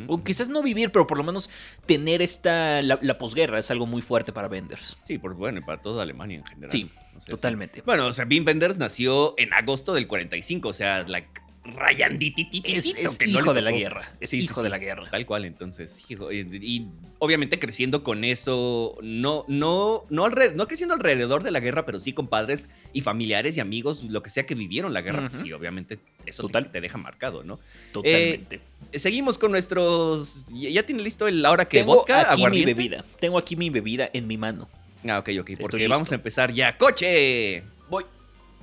O 0.08 0.23
quizás 0.23 0.49
no 0.50 0.62
vivir, 0.62 0.93
pero 0.93 1.06
por 1.06 1.17
lo 1.17 1.25
menos 1.25 1.49
tener 1.87 2.20
esta, 2.20 2.82
la, 2.82 2.99
la 3.00 3.17
posguerra 3.17 3.58
es 3.58 3.70
algo 3.70 3.87
muy 3.87 4.02
fuerte 4.02 4.31
para 4.31 4.47
Benders. 4.47 4.99
Sí, 5.05 5.17
por 5.17 5.32
bueno, 5.35 5.61
y 5.61 5.62
para 5.62 5.81
toda 5.81 6.02
Alemania 6.02 6.37
en 6.41 6.44
general. 6.44 6.70
Sí, 6.70 6.91
O 7.17 7.20
sea, 7.20 7.31
Totalmente. 7.31 7.81
Bueno, 7.87 8.06
o 8.06 8.12
sea, 8.12 8.26
Wim 8.29 8.44
Wenders 8.47 8.76
nació 8.76 9.32
en 9.38 9.55
agosto 9.55 9.94
del 9.94 10.06
45, 10.06 10.69
o 10.69 10.73
sea, 10.75 11.05
la 11.08 11.25
Ryan 11.62 12.19
Es, 12.65 12.95
es 12.95 13.29
hijo 13.29 13.53
de 13.53 13.61
la 13.61 13.71
guerra. 13.71 14.12
Es 14.19 14.33
hijo 14.33 14.62
de 14.62 14.71
la 14.71 14.79
guerra. 14.79 15.11
Tal 15.11 15.27
cual, 15.27 15.45
entonces, 15.45 16.03
hijo, 16.09 16.33
y, 16.33 16.39
y 16.39 16.89
obviamente 17.19 17.59
creciendo 17.59 18.03
con 18.03 18.25
eso, 18.25 18.97
no, 19.03 19.45
no, 19.47 20.01
no, 20.09 20.25
alre- 20.27 20.55
no 20.55 20.67
creciendo 20.67 20.95
alrededor 20.95 21.43
de 21.43 21.51
la 21.51 21.61
guerra, 21.61 21.85
pero 21.85 22.01
sí 22.01 22.12
con 22.15 22.29
padres 22.29 22.67
y 22.95 23.03
familiares 23.03 23.57
y 23.57 23.61
amigos, 23.61 24.05
lo 24.05 24.23
que 24.23 24.31
sea 24.31 24.47
que 24.47 24.55
vivieron 24.55 24.95
la 24.95 25.03
guerra, 25.03 25.21
pues 25.21 25.35
Ujú. 25.35 25.43
sí, 25.45 25.53
obviamente 25.53 25.99
eso 26.25 26.45
Total. 26.45 26.65
te, 26.67 26.71
te 26.73 26.81
deja 26.81 26.97
marcado, 26.97 27.45
¿no? 27.45 27.61
Totalmente. 27.93 28.61
Seguimos 28.95 29.37
con 29.39 29.51
nuestros. 29.53 30.47
¿Ya 30.49 30.71
ya 30.71 30.83
tiene 30.85 31.03
listo 31.03 31.29
el 31.29 31.45
ahora 31.45 31.67
que 31.67 31.79
Tengo 31.81 31.97
vodka? 31.97 32.33
aquí 32.33 32.47
mi 32.47 32.65
bebida. 32.65 33.05
Tengo 33.21 33.37
aquí 33.39 33.57
mi 33.57 33.69
bebida 33.71 34.09
en 34.12 34.27
mi 34.27 34.39
mano. 34.39 34.67
Ah, 35.07 35.19
ok, 35.19 35.29
ok, 35.41 35.51
porque 35.61 35.77
listo. 35.79 35.91
vamos 35.93 36.11
a 36.12 36.15
empezar 36.15 36.53
ya. 36.53 36.77
¡Coche! 36.77 37.62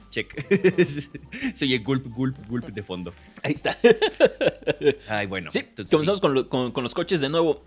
Check. 0.10 0.34
Se 1.54 1.66
oye 1.66 1.78
gulp, 1.80 2.08
gulp, 2.08 2.38
gulp 2.48 2.66
de 2.68 2.84
fondo. 2.84 3.14
Ahí 3.44 3.54
está. 3.54 3.78
Ay, 5.10 5.28
bueno. 5.28 5.52
Sí, 5.52 5.60
entonces 5.60 5.92
comenzamos 5.92 6.22
Con, 6.22 6.34
lo- 6.34 6.50
con- 6.50 6.72
con 6.72 6.84
los 6.84 6.94
coches 6.94 7.22
de 7.22 7.30
nuevo. 7.30 7.64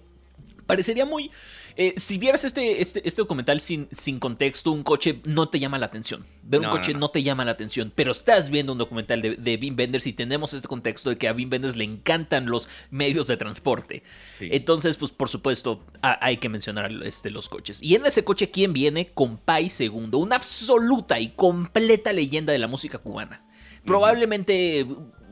Parecería 0.67 1.05
muy... 1.05 1.31
eh, 1.77 1.95
si 1.97 2.19
vieras 2.19 2.45
este, 2.45 2.81
este, 2.81 3.07
este 3.07 3.23
documental 3.23 3.61
sin, 3.61 3.89
sin 3.91 4.19
contexto, 4.19 4.73
un 4.73 4.83
coche 4.83 5.21
no 5.25 5.49
te 5.49 5.59
llama 5.59 5.79
la 5.79 5.87
atención. 5.87 6.25
Ver 6.43 6.61
un 6.61 6.67
coche 6.71 6.93
no, 6.93 7.01
no, 7.01 7.07
no. 7.07 7.11
te 7.11 7.23
llama 7.23 7.45
la 7.45 7.53
atención, 7.53 7.93
pero 7.95 8.13
estás 8.13 8.51
viendo 8.51 8.73
un 8.73 8.79
documental 8.79 9.23
de, 9.23 9.37
de 9.37 9.59
Wim 9.61 9.77
Wenders 9.79 10.07
y 10.07 10.13
tenemos 10.13 10.53
este 10.55 10.69
contexto 10.69 11.11
de 11.11 11.19
que 11.19 11.29
a 11.29 11.33
Wim 11.33 11.49
Wenders 11.51 11.77
le 11.77 11.85
encantan 11.85 12.47
los 12.47 12.69
medios 12.91 13.27
de 13.27 13.37
transporte. 13.37 14.03
Sí. 14.39 14.49
Entonces, 14.53 14.97
pues 14.97 15.13
por 15.13 15.29
supuesto, 15.29 15.85
ha- 16.03 16.19
hay 16.25 16.37
que 16.39 16.49
mencionar 16.49 16.91
este, 17.05 17.31
los 17.31 17.49
coches. 17.49 17.83
Y 17.83 17.95
en 17.95 18.05
ese 18.07 18.25
coche, 18.25 18.51
¿quién 18.51 18.73
viene? 18.73 19.11
Compay 19.13 19.69
Segundo, 19.69 20.19
una 20.19 20.37
absoluta 20.37 21.19
y 21.21 21.29
completa 21.31 22.13
leyenda 22.13 22.53
de 22.53 22.59
la 22.59 22.67
música 22.67 22.99
cubana. 22.99 23.45
Probablemente, 23.85 24.87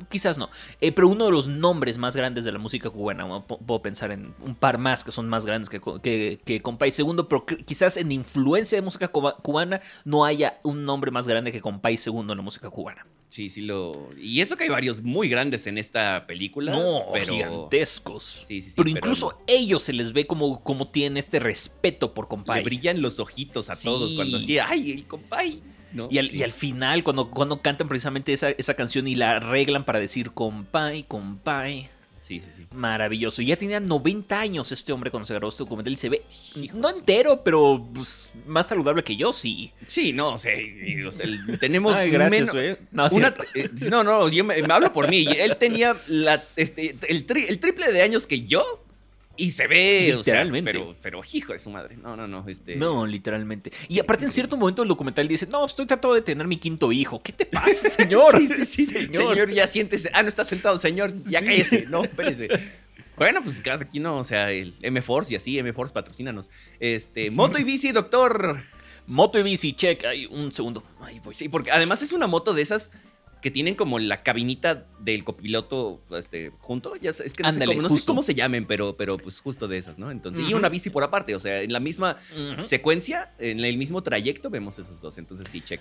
quizás 0.09 0.39
no, 0.39 0.51
eh, 0.81 0.93
pero 0.93 1.09
uno 1.09 1.27
de 1.27 1.31
los 1.33 1.47
nombres 1.47 1.99
más 1.99 2.17
grandes 2.17 2.45
de 2.45 2.53
la 2.53 2.59
música 2.59 2.91
cubana. 2.91 3.25
Bueno, 3.25 3.47
Puedo 3.47 3.83
pensar 3.83 4.11
en 4.11 4.35
un 4.41 4.55
par 4.55 4.79
más 4.79 5.05
que 5.05 5.11
son 5.11 5.29
más 5.29 5.45
grandes 5.47 5.69
que, 5.69 5.81
que, 6.03 6.41
que 6.45 6.61
Compay 6.63 6.91
Segundo, 6.91 7.29
pero 7.29 7.45
quizás 7.47 7.97
en 7.97 8.13
influencia 8.13 8.77
de 8.77 8.83
música 8.83 9.09
cuba- 9.09 9.37
cubana 9.37 9.81
no 10.05 10.25
haya 10.25 10.59
un 10.63 10.85
nombre 10.85 11.11
más 11.11 11.27
grande 11.29 11.53
que 11.53 11.61
Compay 11.61 11.97
Segundo 11.97 12.33
en 12.33 12.39
la 12.39 12.43
música 12.43 12.71
cubana. 12.71 13.05
Sí, 13.29 13.51
sí 13.51 13.61
lo. 13.61 14.09
Y 14.19 14.41
eso 14.41 14.57
que 14.57 14.65
hay 14.65 14.71
varios 14.71 15.03
muy 15.03 15.29
grandes 15.29 15.67
en 15.67 15.77
esta 15.77 16.27
película. 16.27 16.73
No, 16.73 17.03
pero. 17.13 17.27
gigantescos. 17.35 18.25
Sí, 18.49 18.63
sí, 18.63 18.71
sí, 18.71 18.73
pero 18.77 18.85
pero 18.87 18.97
incluso 18.99 19.39
ellos 19.47 19.83
se 19.83 19.93
les 19.93 20.13
ve 20.15 20.27
como, 20.27 20.63
como 20.63 20.89
tienen 20.89 21.19
este 21.19 21.39
respeto 21.39 22.15
por 22.15 22.27
Compay. 22.29 22.61
Le 22.61 22.65
brillan 22.65 23.03
los 23.03 23.21
ojitos 23.21 23.69
a 23.69 23.75
todos 23.81 24.15
cuando 24.15 24.39
así, 24.39 24.59
¡ay, 24.59 24.93
el 24.93 25.07
compay! 25.07 25.63
¿No? 25.93 26.09
Y 26.11 26.19
al, 26.19 26.29
Sí. 26.31 26.39
y 26.39 26.43
al 26.43 26.53
final, 26.53 27.03
cuando, 27.05 27.31
cuando 27.31 27.61
cantan 27.63 27.89
precisamente 27.89 28.33
esa, 28.33 28.51
esa 28.51 28.75
canción 28.75 29.07
y 29.09 29.15
la 29.15 29.37
arreglan 29.37 29.85
para 29.85 29.99
decir 30.01 30.33
compay, 30.33 31.03
compay. 31.05 31.89
Sí, 32.21 32.41
sí, 32.45 32.51
sí. 32.59 32.67
Maravilloso. 32.75 33.41
Y 33.41 33.47
ya 33.47 33.57
tenía 33.57 33.81
90 33.81 34.39
años 34.39 34.71
este 34.71 34.93
hombre 34.93 35.11
cuando 35.11 35.27
se 35.27 35.33
grabó 35.33 35.49
este 35.49 35.63
documental 35.65 35.95
y 35.95 35.97
se 35.97 36.11
ve, 36.11 36.23
Hijo 36.57 36.77
no 36.77 36.91
entero, 36.91 37.43
pero 37.43 37.83
pues, 37.95 38.33
más 38.47 38.67
saludable 38.69 39.03
que 39.03 39.17
yo, 39.17 39.33
sí. 39.33 39.73
Sí, 39.87 40.13
no, 40.13 40.35
o 40.35 40.39
sea, 40.39 40.53
o 40.55 41.59
tenemos. 41.59 41.97
Ay, 41.97 42.11
gracias, 42.11 42.53
menos-. 42.55 42.79
No, 42.91 43.09
una- 43.13 43.33
eh, 43.55 43.71
no, 43.89 44.05
no, 44.05 44.29
yo 44.29 44.45
me, 44.45 44.61
me 44.63 44.75
hablo 44.75 44.93
por 44.93 45.09
mí. 45.09 45.27
Él 45.39 45.57
tenía 45.57 45.97
la, 46.09 46.43
este, 46.57 46.95
el, 47.09 47.27
tri- 47.27 47.47
el 47.49 47.59
triple 47.61 47.91
de 47.93 48.03
años 48.03 48.27
que 48.27 48.43
yo 48.43 48.85
y 49.39 49.51
se 49.51 49.67
ve. 49.67 50.15
o 50.15 50.23
sea, 50.23 50.35
Literalmente. 50.35 50.73
pero, 50.73 50.95
pero 51.01 51.23
hijo 51.33 51.53
de 51.53 51.59
su 51.59 51.71
madre. 51.71 51.97
No, 51.97 52.17
no, 52.17 52.27
no. 52.29 52.45
Este, 52.49 52.77
No, 52.77 53.07
literalmente. 53.07 53.73
Y 53.89 53.99
aparte 54.01 54.25
en 54.25 54.31
cierto 54.31 54.57
momento 54.57 54.83
el 54.83 54.89
documental 54.89 55.27
dice, 55.29 55.47
no, 55.47 55.65
estoy 55.65 55.87
tratando 55.87 56.15
de 56.15 56.23
tener 56.23 56.47
mi 56.47 56.57
quinto 56.59 56.93
hijo. 56.93 57.23
¿Qué 57.23 57.33
te 57.33 57.47
pasa, 57.47 57.89
señor? 57.91 58.37
Sí, 58.39 58.49
sí, 58.49 58.65
sí. 58.65 58.87
Señor. 58.87 59.35
Señor. 59.35 59.51
ya 59.51 59.67
siéntese. 59.67 60.11
Ah, 60.13 60.23
no 60.23 60.29
está 60.29 60.45
sentado, 60.45 60.79
señor. 60.79 61.15
Ya 61.31 61.41
cállese. 61.41 61.87
No, 61.89 62.05
espérese. 62.05 62.49
Bueno, 63.17 63.43
pues 63.43 63.61
cada 63.61 63.83
aquí 63.83 63.99
no, 63.99 64.19
o 64.19 64.25
sea, 64.25 64.53
el 64.53 64.75
M-Force 64.83 65.33
y 65.33 65.37
así, 65.37 65.59
M-Force 65.59 65.93
patrocínanos. 65.93 66.51
Este, 66.79 67.31
moto 67.33 67.59
y 67.59 67.65
bici, 67.65 67.91
doctor. 67.93 68.63
Moto 69.07 69.39
y 69.39 69.43
bici, 69.43 69.73
check. 69.73 70.05
Ay, 70.05 70.27
un 70.27 70.53
segundo. 70.53 70.85
Ay, 71.01 71.21
voy. 71.25 71.35
Sí, 71.35 71.49
porque 71.49 71.71
además 71.71 72.03
es 72.03 72.13
una 72.13 72.27
moto 72.27 72.53
de 72.55 72.63
esas 72.63 72.93
que 73.41 73.51
tienen 73.51 73.75
como 73.75 73.99
la 73.99 74.23
cabinita 74.23 74.87
del 74.99 75.25
copiloto 75.25 76.01
este, 76.11 76.53
junto. 76.59 76.97
Ya 76.97 77.11
es 77.11 77.33
que 77.35 77.43
no, 77.43 77.53
sé, 77.53 77.65
cómo, 77.65 77.83
no 77.83 77.89
sé 77.89 77.95
justo. 77.97 78.13
cómo 78.13 78.23
se 78.23 78.35
llamen, 78.35 78.67
pero, 78.67 78.97
pero 78.97 79.17
pues 79.17 79.41
justo 79.41 79.69
de 79.69 79.79
esas, 79.79 79.99
¿no? 79.99 80.11
Entonces, 80.11 80.49
y 80.49 80.55
una 80.55 80.69
bici 80.69 80.91
por 80.91 81.03
aparte, 81.05 81.35
o 81.35 81.41
sea, 81.41 81.63
en 81.63 81.73
la 81.73 81.81
misma 81.81 82.17
secuencia, 82.65 83.33
en 83.39 83.65
el 83.65 83.77
mismo 83.77 84.03
trayecto, 84.03 84.51
vemos 84.51 84.79
esos 84.79 85.01
dos. 85.01 85.19
Entonces, 85.19 85.49
sí, 85.49 85.61
check. 85.61 85.81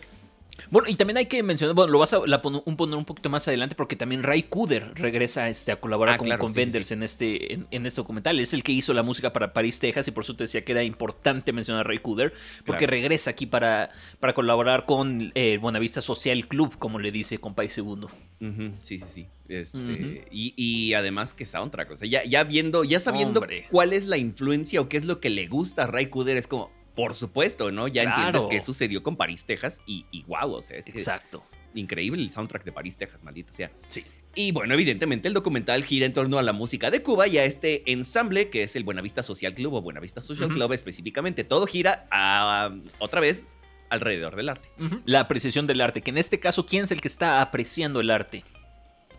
Bueno, 0.70 0.90
y 0.90 0.96
también 0.96 1.18
hay 1.18 1.28
que 1.28 1.42
mencionar, 1.44 1.76
bueno, 1.76 1.92
lo 1.92 2.00
vas 2.00 2.14
a 2.14 2.42
poner, 2.42 2.62
un, 2.66 3.06
poquito 3.06 3.30
más 3.30 3.48
adelante 3.48 3.76
porque 3.76 3.96
también 3.96 4.24
Ray 4.24 4.44
Kuder 4.44 4.94
regresa 4.96 5.50
este, 5.50 5.72
a 5.72 5.80
colaborar 5.80 6.16
ah, 6.16 6.18
con, 6.18 6.38
con 6.38 6.54
Benders 6.54 6.92
En, 6.92 7.04
este, 7.04 7.54
en, 7.54 7.86
este 7.86 8.02
documental. 8.02 8.40
Es 8.40 8.54
el 8.54 8.64
que 8.64 8.72
hizo 8.72 8.94
la 8.94 9.04
música 9.04 9.32
para 9.34 9.54
París, 9.54 9.80
Texas 9.80 10.08
y 10.08 10.12
por 10.12 10.24
eso 10.24 10.36
te 10.36 10.44
decía 10.44 10.66
que 10.66 10.72
era 10.72 10.84
importante 10.84 11.54
mencionar 11.54 11.86
a 11.86 11.88
Ray 11.88 12.00
Kuder 12.00 12.34
porque 12.66 12.88
regresa 12.88 13.32
aquí 13.32 13.46
para, 13.46 13.92
para 14.20 14.34
colaborar 14.34 14.86
con 14.86 15.32
eh, 15.36 15.58
Buenavista 15.58 16.02
Social 16.02 16.48
Club, 16.48 16.78
como 16.78 17.00
le 17.00 17.12
dice 17.12 17.38
con 17.38 17.56
País 17.56 17.74
Segundo. 17.74 18.10
Sí, 18.40 19.00
sí, 19.00 19.00
sí. 19.00 19.28
Este, 19.50 20.28
y, 20.30 20.94
además 20.94 21.34
que 21.34 21.46
soundtrack, 21.46 21.92
o 21.92 21.98
sea, 21.98 22.08
ya, 22.08 22.26
ya 22.26 22.44
viendo, 22.44 22.84
ya 22.84 23.00
sabiendo 23.00 23.46
cuál 23.72 23.94
es 23.94 24.06
la 24.06 24.18
influencia 24.18 24.82
o 24.82 24.90
qué 24.90 24.98
es 24.98 25.06
lo 25.06 25.22
que 25.22 25.30
le 25.30 25.48
gusta 25.48 25.84
a 25.84 25.88
Ray 25.88 26.08
Kuder, 26.08 26.36
es 26.36 26.48
como, 26.48 26.70
por 26.98 27.14
supuesto, 27.14 27.72
¿no? 27.72 27.88
Ya 27.88 28.02
entiendes 28.02 28.48
qué 28.50 28.60
sucedió 28.60 29.04
con 29.04 29.16
París, 29.16 29.46
Texas 29.46 29.82
y, 29.86 30.08
y 30.12 30.24
wow, 30.24 30.52
o 30.52 30.62
sea, 30.64 30.80
es 30.80 30.88
Exacto. 30.88 31.44
increíble 31.76 32.24
el 32.24 32.32
soundtrack 32.32 32.64
de 32.64 32.72
París, 32.72 32.98
Texas, 32.98 33.24
maldita 33.24 33.54
sea. 33.54 33.72
Sí. 33.88 34.04
Y 34.34 34.52
bueno, 34.52 34.74
evidentemente 34.74 35.28
el 35.28 35.36
documental 35.36 35.84
gira 35.86 36.08
en 36.08 36.14
torno 36.14 36.40
a 36.40 36.42
la 36.42 36.54
música 36.54 36.90
de 36.90 37.04
Cuba 37.04 37.28
y 37.28 37.38
a 37.38 37.46
este 37.46 37.92
ensamble 37.92 38.50
que 38.50 38.64
es 38.64 38.76
el 38.76 38.84
Buenavista 38.84 39.22
Social 39.22 39.54
Club 39.54 39.76
o 39.76 39.82
Buenavista 39.84 40.22
Social 40.22 40.50
Club 40.50 40.74
específicamente. 40.74 41.44
Todo 41.44 41.68
gira 41.68 42.08
a, 42.10 42.76
otra 42.98 43.22
vez 43.22 43.48
alrededor 43.92 44.36
del 44.36 44.50
arte. 44.50 44.68
La 45.06 45.20
apreciación 45.20 45.68
del 45.68 45.82
arte, 45.82 46.02
que 46.02 46.10
en 46.10 46.18
este 46.18 46.40
caso, 46.40 46.66
¿quién 46.66 46.86
es 46.86 46.92
el 46.92 47.00
que 47.00 47.08
está 47.08 47.42
apreciando 47.42 48.00
el 48.00 48.10
arte? 48.10 48.44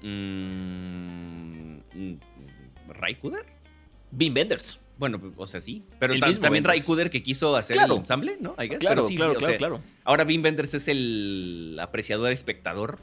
Mm, 0.02 1.78
mm 1.94 2.20
¿Ray 2.88 3.14
Kuder? 3.14 3.46
Bean 4.10 4.34
Benders. 4.34 4.80
Bueno, 4.98 5.20
o 5.36 5.46
sea, 5.46 5.60
sí. 5.60 5.84
Pero 6.00 6.14
también 6.40 6.64
Ray 6.64 6.82
Kuder 6.82 7.10
que 7.10 7.22
quiso 7.22 7.56
hacer 7.56 7.78
el 7.78 7.92
ensamble, 7.92 8.36
¿no? 8.40 8.54
Claro, 8.54 9.06
claro, 9.06 9.34
claro, 9.56 9.80
Ahora 10.04 10.24
Bean 10.24 10.42
Benders 10.42 10.74
es 10.74 10.88
el 10.88 11.78
apreciador 11.80 12.32
espectador. 12.32 12.98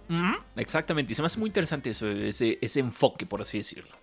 Exactamente. 0.57 1.13
Y 1.13 1.15
se 1.15 1.21
me 1.21 1.27
hace 1.27 1.39
muy 1.39 1.47
interesante 1.47 1.89
eso, 1.89 2.09
ese, 2.09 2.57
enfoque, 2.79 3.25
por 3.25 3.41
así 3.41 3.57
decirlo. 3.57 3.95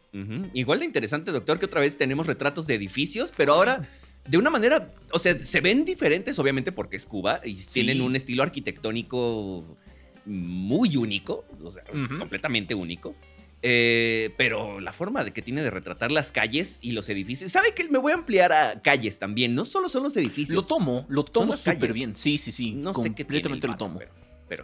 Igual 0.55 0.81
de 0.81 0.87
interesante, 0.87 1.33
doctor, 1.33 1.59
que 1.59 1.67
otra 1.67 1.81
vez 1.81 1.97
tenemos 1.97 2.27
retratos 2.27 2.67
de 2.67 2.75
edificios, 2.75 3.33
pero 3.37 3.55
ahora 3.55 3.87
de 4.27 4.39
una 4.39 4.51
manera, 4.51 4.89
o 5.13 5.19
sea, 5.19 5.39
se 5.39 5.61
ven 5.61 5.85
diferentes, 5.85 6.39
obviamente, 6.39 6.73
porque 6.73 6.97
es 6.97 7.07
Cuba 7.07 7.41
y 7.45 7.55
tienen 7.55 8.01
un 8.01 8.15
estilo 8.17 8.43
arquitectónico 8.43 9.77
muy 10.25 10.97
único, 10.97 11.45
o 11.63 11.71
sea, 11.71 11.83
completamente 12.19 12.75
único. 12.75 13.15
Eh, 13.63 14.35
pero 14.37 14.81
la 14.81 14.93
forma 14.93 15.23
de 15.23 15.33
que 15.33 15.41
tiene 15.41 15.63
de 15.63 15.71
retratar 15.71 16.11
las 16.11 16.33
calles 16.33 16.79
y 16.83 16.93
los 16.93 17.09
edificios. 17.09 17.53
¿Sabe 17.53 17.73
que 17.73 17.89
me 17.89 17.99
voy 17.99 18.13
a 18.13 18.17
ampliar 18.17 18.53
a 18.53 18.83
calles 18.83 19.19
también? 19.19 19.55
No 19.55 19.65
solo 19.65 19.89
son 19.89 20.03
los 20.03 20.17
edificios. 20.17 20.57
Lo 20.57 20.63
tomo, 20.63 21.07
lo 21.09 21.25
tomo 21.25 21.57
súper 21.57 21.93
bien. 21.93 22.17
Sí, 22.17 22.39
sí, 22.39 22.51
sí. 22.51 22.73
No 22.73 22.93
sé 22.93 23.15
qué 23.15 23.25
Completamente 23.25 23.67
lo 23.69 23.77
tomo 23.77 24.01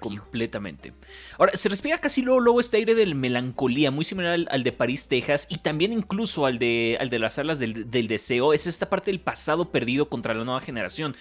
completamente. 0.01 0.93
Ahora, 1.39 1.53
se 1.55 1.69
respira 1.69 1.99
casi 1.99 2.23
luego, 2.23 2.41
luego 2.41 2.61
este 2.61 2.77
aire 2.79 2.95
de 2.95 3.07
melancolía, 3.15 3.91
muy 3.91 4.05
similar 4.05 4.47
al, 4.49 4.63
de 4.63 4.73
París, 4.73 5.09
Texas, 5.09 5.47
y 5.51 5.59
también 5.59 5.93
incluso 5.93 6.47
al 6.47 6.59
de, 6.59 6.97
al 7.01 7.11
de 7.11 7.19
las 7.19 7.35
salas 7.35 7.59
del, 7.59 8.09
deseo. 8.09 8.53
Es 8.53 8.67
esta 8.67 8.89
parte 8.89 9.11
del 9.11 9.21
pasado 9.21 9.71
perdido 9.71 10.09
contra 10.09 10.35
la 10.35 10.45
nueva 10.45 10.61
generación. 10.61 11.17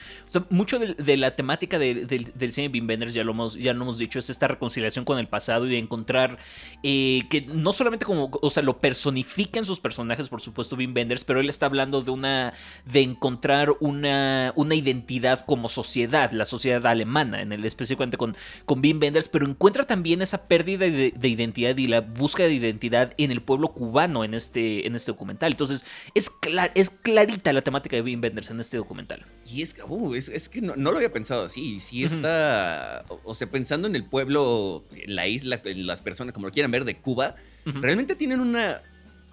mucho 0.49 0.79
de, 0.79 1.17
la 1.17 1.35
temática 1.35 1.79
del, 1.79 2.51
cine 2.51 2.69
Bean 2.69 2.87
Benders, 2.87 3.13
ya 3.13 3.23
lo, 3.23 3.31
hemos, 3.31 3.55
ya 3.55 3.73
lo 3.73 3.83
hemos 3.83 3.97
dicho, 3.97 4.19
es 4.19 4.29
esta 4.29 4.47
reconciliación 4.47 5.05
con 5.05 5.19
el 5.19 5.27
pasado 5.27 5.65
y 5.67 5.69
de 5.69 5.79
encontrar 5.79 6.37
eh, 6.83 7.21
que 7.29 7.41
no 7.41 7.71
solamente 7.71 8.05
como, 8.05 8.29
o 8.41 8.49
sea, 8.49 8.63
lo 8.63 8.79
personifica 8.79 9.59
en 9.59 9.65
sus 9.65 9.79
personajes, 9.79 10.29
por 10.29 10.41
supuesto, 10.41 10.75
Bean 10.75 10.93
Benders, 10.93 11.23
pero 11.23 11.39
él 11.39 11.49
está 11.49 11.65
hablando 11.65 12.01
de 12.01 12.11
una, 12.11 12.53
de 12.85 13.01
encontrar 13.01 13.75
una, 13.79 14.53
una 14.55 14.75
identidad 14.75 15.45
como 15.45 15.69
sociedad, 15.69 16.31
la 16.31 16.45
sociedad 16.45 16.85
alemana, 16.85 17.41
en 17.41 17.51
el 17.51 17.65
específicamente 17.65 18.17
con 18.17 18.35
con 18.65 18.81
Bean 18.81 18.99
Benders, 18.99 19.29
pero 19.29 19.45
encuentra 19.45 19.85
también 19.85 20.21
esa 20.21 20.47
pérdida 20.47 20.85
de, 20.85 21.13
identidad 21.21 21.77
y 21.77 21.87
la 21.87 22.01
búsqueda 22.01 22.47
de 22.47 22.53
identidad 22.53 23.13
en 23.17 23.31
el 23.31 23.41
pueblo 23.41 23.69
cubano 23.69 24.23
en 24.23 24.33
este, 24.33 24.87
en 24.87 24.95
este 24.95 25.11
documental. 25.11 25.51
Entonces, 25.51 25.85
es, 26.13 26.31
es 26.75 26.89
clarita 26.89 27.53
la 27.53 27.61
temática 27.61 27.95
de 27.95 28.01
Bean 28.01 28.21
Benders 28.21 28.49
en 28.49 28.59
este 28.59 28.77
documental. 28.77 29.25
Y 29.51 29.61
es, 29.61 29.75
uh, 29.87 30.13
es, 30.15 30.49
que 30.49 30.61
no, 30.61 30.75
lo 30.75 30.97
había 30.97 31.11
pensado 31.11 31.43
así. 31.43 31.79
Sí 31.79 32.03
está, 32.03 33.03
o, 33.23 33.33
sea, 33.33 33.49
pensando 33.49 33.87
en 33.87 33.95
el 33.95 34.05
pueblo, 34.05 34.83
en 34.91 35.15
la 35.15 35.27
isla, 35.27 35.61
en 35.63 35.87
las 35.87 36.01
personas, 36.01 36.33
como 36.33 36.47
lo 36.47 36.53
quieran 36.53 36.71
ver, 36.71 36.85
de 36.85 36.97
Cuba, 36.97 37.35
realmente 37.65 38.15
tienen 38.15 38.39
una, 38.39 38.81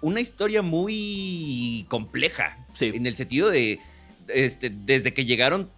una 0.01 0.19
historia 0.19 0.61
muy 0.61 1.85
compleja. 1.89 2.57
En 2.79 3.05
el 3.05 3.15
sentido 3.15 3.49
de, 3.49 3.79
este, 4.27 4.69
desde 4.69 5.13
que 5.13 5.25
llegaron 5.25 5.69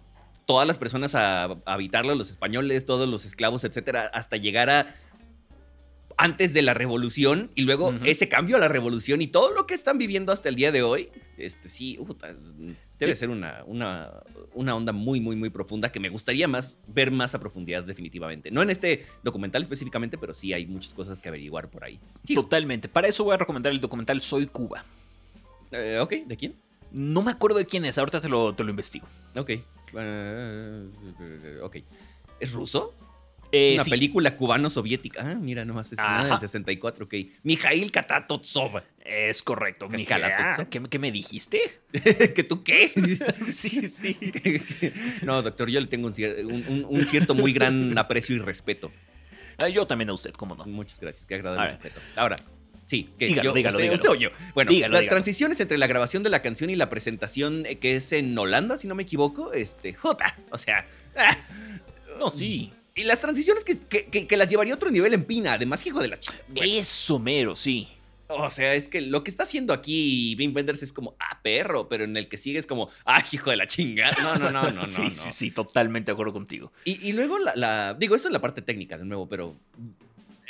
todas 0.48 0.66
las 0.66 0.78
personas 0.78 1.14
a, 1.14 1.44
habitarlo, 1.66 2.14
los 2.14 2.30
españoles, 2.30 2.86
todos 2.86 3.06
los 3.06 3.26
esclavos, 3.26 3.64
etcétera, 3.64 4.10
hasta 4.14 4.38
llegar 4.38 4.70
a 4.70 4.94
antes 6.16 6.54
de 6.54 6.62
la 6.62 6.72
revolución 6.72 7.50
y 7.54 7.62
luego 7.62 7.94
ese 8.02 8.30
cambio 8.30 8.56
a 8.56 8.58
la 8.58 8.66
revolución 8.66 9.20
y 9.20 9.26
todo 9.26 9.52
lo 9.52 9.66
que 9.66 9.74
están 9.74 9.98
viviendo 9.98 10.32
hasta 10.32 10.48
el 10.48 10.54
día 10.54 10.72
de 10.72 10.82
hoy, 10.82 11.10
este 11.36 11.68
sí, 11.68 11.98
debe 12.98 13.14
ser 13.14 13.28
una, 13.28 13.62
una, 13.66 14.10
una, 14.54 14.74
onda 14.74 14.92
muy, 14.92 15.20
muy, 15.20 15.36
muy 15.36 15.50
profunda 15.50 15.92
que 15.92 16.00
me 16.00 16.08
gustaría 16.08 16.48
más 16.48 16.80
ver 16.88 17.10
más 17.10 17.34
a 17.34 17.40
profundidad 17.40 17.84
definitivamente. 17.84 18.50
No 18.50 18.62
en 18.62 18.70
este 18.70 19.04
documental 19.22 19.60
específicamente, 19.60 20.16
pero 20.16 20.32
sí 20.32 20.54
hay 20.54 20.66
muchas 20.66 20.94
cosas 20.94 21.20
que 21.20 21.28
averiguar 21.28 21.68
por 21.68 21.84
ahí. 21.84 22.00
Totalmente. 22.34 22.88
Para 22.88 23.06
eso 23.06 23.22
voy 23.22 23.34
a 23.34 23.36
recomendar 23.36 23.70
el 23.70 23.80
documental 23.80 24.22
Soy 24.22 24.46
Cuba. 24.46 24.82
Eh, 25.72 25.98
ok, 26.00 26.26
¿de 26.26 26.36
quién? 26.38 26.56
No 26.90 27.20
me 27.20 27.32
acuerdo 27.32 27.58
de 27.58 27.66
quién 27.66 27.84
es, 27.84 27.98
ahorita 27.98 28.22
te 28.22 28.30
lo, 28.30 28.54
te 28.54 28.64
lo 28.64 28.70
investigo. 28.70 29.06
Ok. 29.36 29.50
Ok. 31.62 31.76
¿Es 32.40 32.52
ruso? 32.52 32.94
es 33.50 33.74
una 33.74 33.84
película 33.84 34.36
cubano-soviética. 34.36 35.22
Ah, 35.22 35.34
mira, 35.34 35.64
nomás 35.64 35.92
es 35.92 35.98
una 35.98 36.24
del 36.24 36.40
64, 36.40 37.04
ok. 37.06 37.14
Mijail 37.42 37.90
Katatotsov. 37.90 38.82
Es 39.04 39.42
correcto, 39.42 39.88
Mijail. 39.88 40.24
Ah, 40.24 40.66
¿qué, 40.68 40.98
me 40.98 41.10
dijiste? 41.10 41.80
¿Que 42.34 42.44
tú 42.44 42.62
qué? 42.62 42.92
sí, 43.46 43.88
sí. 43.88 44.18
no, 45.22 45.42
doctor, 45.42 45.70
yo 45.70 45.80
le 45.80 45.86
tengo 45.86 46.08
un, 46.08 47.06
cierto 47.06 47.34
muy 47.34 47.52
gran 47.52 47.96
aprecio 47.96 48.36
y 48.36 48.40
respeto. 48.40 48.92
Ah, 49.56 49.68
yo 49.68 49.86
también 49.86 50.10
a 50.10 50.12
usted, 50.12 50.32
cómo 50.34 50.54
no. 50.54 50.64
Muchas 50.66 51.00
gracias, 51.00 51.26
qué 51.26 51.36
agradable 51.36 51.68
respeto. 51.68 52.00
Ahora, 52.16 52.36
Sí, 52.88 53.10
que 53.18 53.26
dígalo, 53.26 53.52
dígalo, 53.52 53.92
usted, 53.92 54.08
o 54.08 54.14
yo. 54.14 54.30
Bueno, 54.54 54.72
las 54.88 55.04
transiciones 55.04 55.60
entre 55.60 55.76
la 55.76 55.86
grabación 55.86 56.22
de 56.22 56.30
la 56.30 56.40
canción 56.40 56.70
y 56.70 56.74
la 56.74 56.88
presentación 56.88 57.66
eh, 57.66 57.76
que 57.76 57.96
es 57.96 58.12
en 58.12 58.36
Holanda, 58.36 58.78
si 58.78 58.88
no 58.88 58.94
me 58.94 59.02
equivoco, 59.02 59.52
este, 59.52 59.92
J. 59.92 60.36
O 60.50 60.56
sea. 60.56 60.86
Ah. 61.14 61.36
no, 62.18 62.30
sí. 62.30 62.72
Y 62.94 63.04
las 63.04 63.20
transiciones 63.20 63.62
que, 63.62 63.76
que, 63.78 64.36
las 64.38 64.48
llevaría 64.48 64.72
a 64.72 64.76
otro 64.76 64.90
nivel 64.90 65.12
en 65.12 65.24
Pina, 65.24 65.52
además, 65.52 65.86
hijo 65.86 66.00
de 66.00 66.08
la 66.08 66.18
chica. 66.18 66.38
Eso 66.56 67.18
mero, 67.18 67.54
sí. 67.54 67.86
O 68.28 68.48
sea, 68.48 68.74
es 68.74 68.88
que 68.88 69.02
lo 69.02 69.22
que 69.22 69.30
está 69.30 69.42
haciendo 69.42 69.74
aquí 69.74 70.34
Vin 70.36 70.56
Wenders 70.56 70.82
es 70.82 70.94
como, 70.94 71.14
ah, 71.20 71.40
perro, 71.42 71.90
pero 71.90 72.04
en 72.04 72.16
el 72.16 72.26
que 72.28 72.38
sigue 72.38 72.58
es 72.58 72.66
como, 72.66 72.88
ah, 73.04 73.22
hijo 73.30 73.50
de 73.50 73.56
la 73.58 73.66
chinga. 73.66 74.12
No, 74.12 74.36
no, 74.36 74.50
no, 74.50 74.62
no, 74.62 74.70
no. 74.70 74.86
sí, 74.86 75.10
sí, 75.10 75.30
sí, 75.30 75.50
totalmente 75.50 76.10
de 76.10 76.14
acuerdo 76.14 76.32
contigo. 76.32 76.72
Y, 76.84 77.12
luego 77.12 77.38
la, 77.38 77.94
Digo, 77.94 78.16
eso 78.16 78.28
es 78.28 78.32
la 78.32 78.40
parte 78.40 78.62
técnica, 78.62 78.96
de 78.96 79.04
nuevo, 79.04 79.28
pero. 79.28 79.54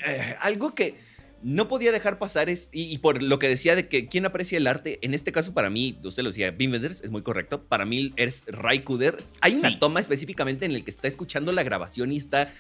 Eh, 0.07 0.37
algo 0.41 0.75
que 0.77 0.95
no 1.43 1.69
podía 1.69 1.93
dejar 1.93 2.19
pasar 2.19 2.49
es, 2.51 2.69
y, 2.73 2.99
por 2.99 3.23
lo 3.23 3.39
que 3.39 3.49
decía 3.49 3.77
de 3.77 3.89
que 3.89 4.09
quién 4.09 4.27
aprecia 4.27 4.59
el 4.59 4.67
arte, 4.67 4.99
en 5.03 5.15
este 5.15 5.33
caso 5.33 5.55
para 5.55 5.71
mí, 5.71 5.99
usted 6.03 6.23
lo 6.23 6.31
decía, 6.31 6.51
Bim 6.51 6.75
es 6.75 7.11
muy 7.11 7.23
correcto, 7.23 7.63
para 7.65 7.85
mí 7.85 8.13
es 8.17 8.45
Ray 8.47 8.81
Kuder. 8.81 9.23
Hay 9.41 9.55
una 9.55 9.79
toma 9.79 10.01
específicamente 10.01 10.67
en 10.67 10.73
la 10.73 10.81
que 10.81 10.91
está 10.91 11.09
escuchando 11.09 11.53
la 11.53 11.63
grabación 11.63 12.13
y 12.13 12.17
está 12.17 12.53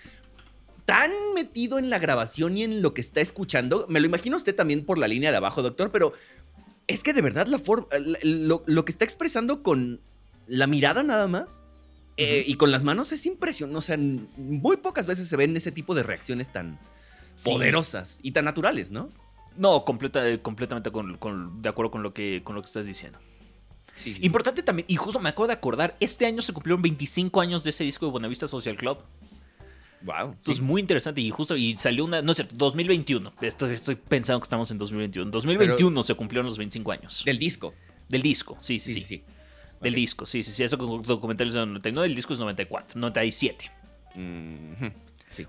tan 0.84 1.10
metido 1.34 1.78
en 1.78 1.90
la 1.90 1.98
grabación 1.98 2.56
y 2.56 2.62
en 2.62 2.80
lo 2.80 2.94
que 2.94 3.00
está 3.00 3.20
escuchando. 3.20 3.86
Me 3.88 4.00
lo 4.00 4.06
imagino 4.06 4.36
usted 4.36 4.54
también 4.54 4.84
por 4.84 4.96
la 4.96 5.08
línea 5.08 5.30
de 5.30 5.36
abajo, 5.36 5.62
doctor, 5.62 5.90
pero 5.92 6.12
es 6.86 7.02
que 7.02 7.12
de 7.12 7.20
verdad 7.20 7.46
la 7.46 7.60
lo, 8.22 8.84
que 8.84 8.92
está 8.92 9.04
expresando 9.04 9.62
con 9.62 10.00
la 10.46 10.66
mirada 10.66 11.02
nada 11.02 11.28
más 11.28 11.64
eh, 12.16 12.42
y 12.46 12.54
con 12.54 12.70
las 12.70 12.84
manos 12.84 13.12
es 13.12 13.26
impresionante. 13.26 13.78
O 13.78 13.82
sea, 13.82 13.98
muy 13.98 14.78
pocas 14.78 15.06
veces 15.06 15.28
se 15.28 15.36
ven 15.36 15.56
ese 15.56 15.72
tipo 15.72 15.94
de 15.94 16.04
reacciones 16.04 16.50
tan 16.50 16.78
poderosas 17.44 18.20
y 18.22 18.32
tan 18.32 18.44
naturales, 18.44 18.90
¿no? 18.90 19.10
No, 19.56 19.84
completa, 19.84 20.38
completamente 20.40 20.90
de 20.90 21.68
acuerdo 21.68 21.90
con 21.90 22.02
lo 22.02 22.14
que, 22.14 22.42
con 22.44 22.54
lo 22.54 22.62
que 22.62 22.66
estás 22.66 22.86
diciendo. 22.86 23.18
Importante 24.20 24.62
también, 24.62 24.86
y 24.88 24.96
justo 24.96 25.18
me 25.20 25.28
acuerdo 25.28 25.48
de 25.48 25.54
acordar, 25.54 25.96
este 26.00 26.26
año 26.26 26.42
se 26.42 26.52
cumplieron 26.52 26.80
25 26.82 27.40
años 27.40 27.64
de 27.64 27.70
ese 27.70 27.84
disco 27.84 28.06
de 28.06 28.12
Buenavista 28.12 28.46
Social 28.46 28.76
Club. 28.76 28.98
Wow. 30.02 30.32
Entonces, 30.32 30.62
muy 30.62 30.80
interesante. 30.80 31.20
Y 31.20 31.30
justo, 31.30 31.56
y 31.56 31.76
salió 31.76 32.04
una, 32.04 32.22
no 32.22 32.30
es 32.30 32.36
cierto, 32.36 32.54
2021. 32.56 33.32
Estoy, 33.40 33.74
estoy 33.74 33.96
pensando 33.96 34.38
que 34.40 34.44
estamos 34.44 34.70
en 34.70 34.78
2021. 34.78 35.30
2021 35.30 36.02
se 36.04 36.14
cumplieron 36.14 36.46
los 36.46 36.56
25 36.56 36.92
años. 36.92 37.24
Del 37.24 37.38
disco. 37.38 37.74
Del 38.08 38.22
disco, 38.22 38.56
sí, 38.60 38.78
sí, 38.78 39.02
sí. 39.02 39.24
Del 39.80 39.94
disco, 39.94 40.24
sí, 40.24 40.42
sí, 40.42 40.52
sí. 40.52 40.62
Eso 40.62 40.76
documental 40.76 41.48
es 41.48 41.54
99, 41.54 42.06
el 42.06 42.14
disco 42.14 42.32
es 42.32 42.38
94, 42.38 42.98
97. 42.98 43.70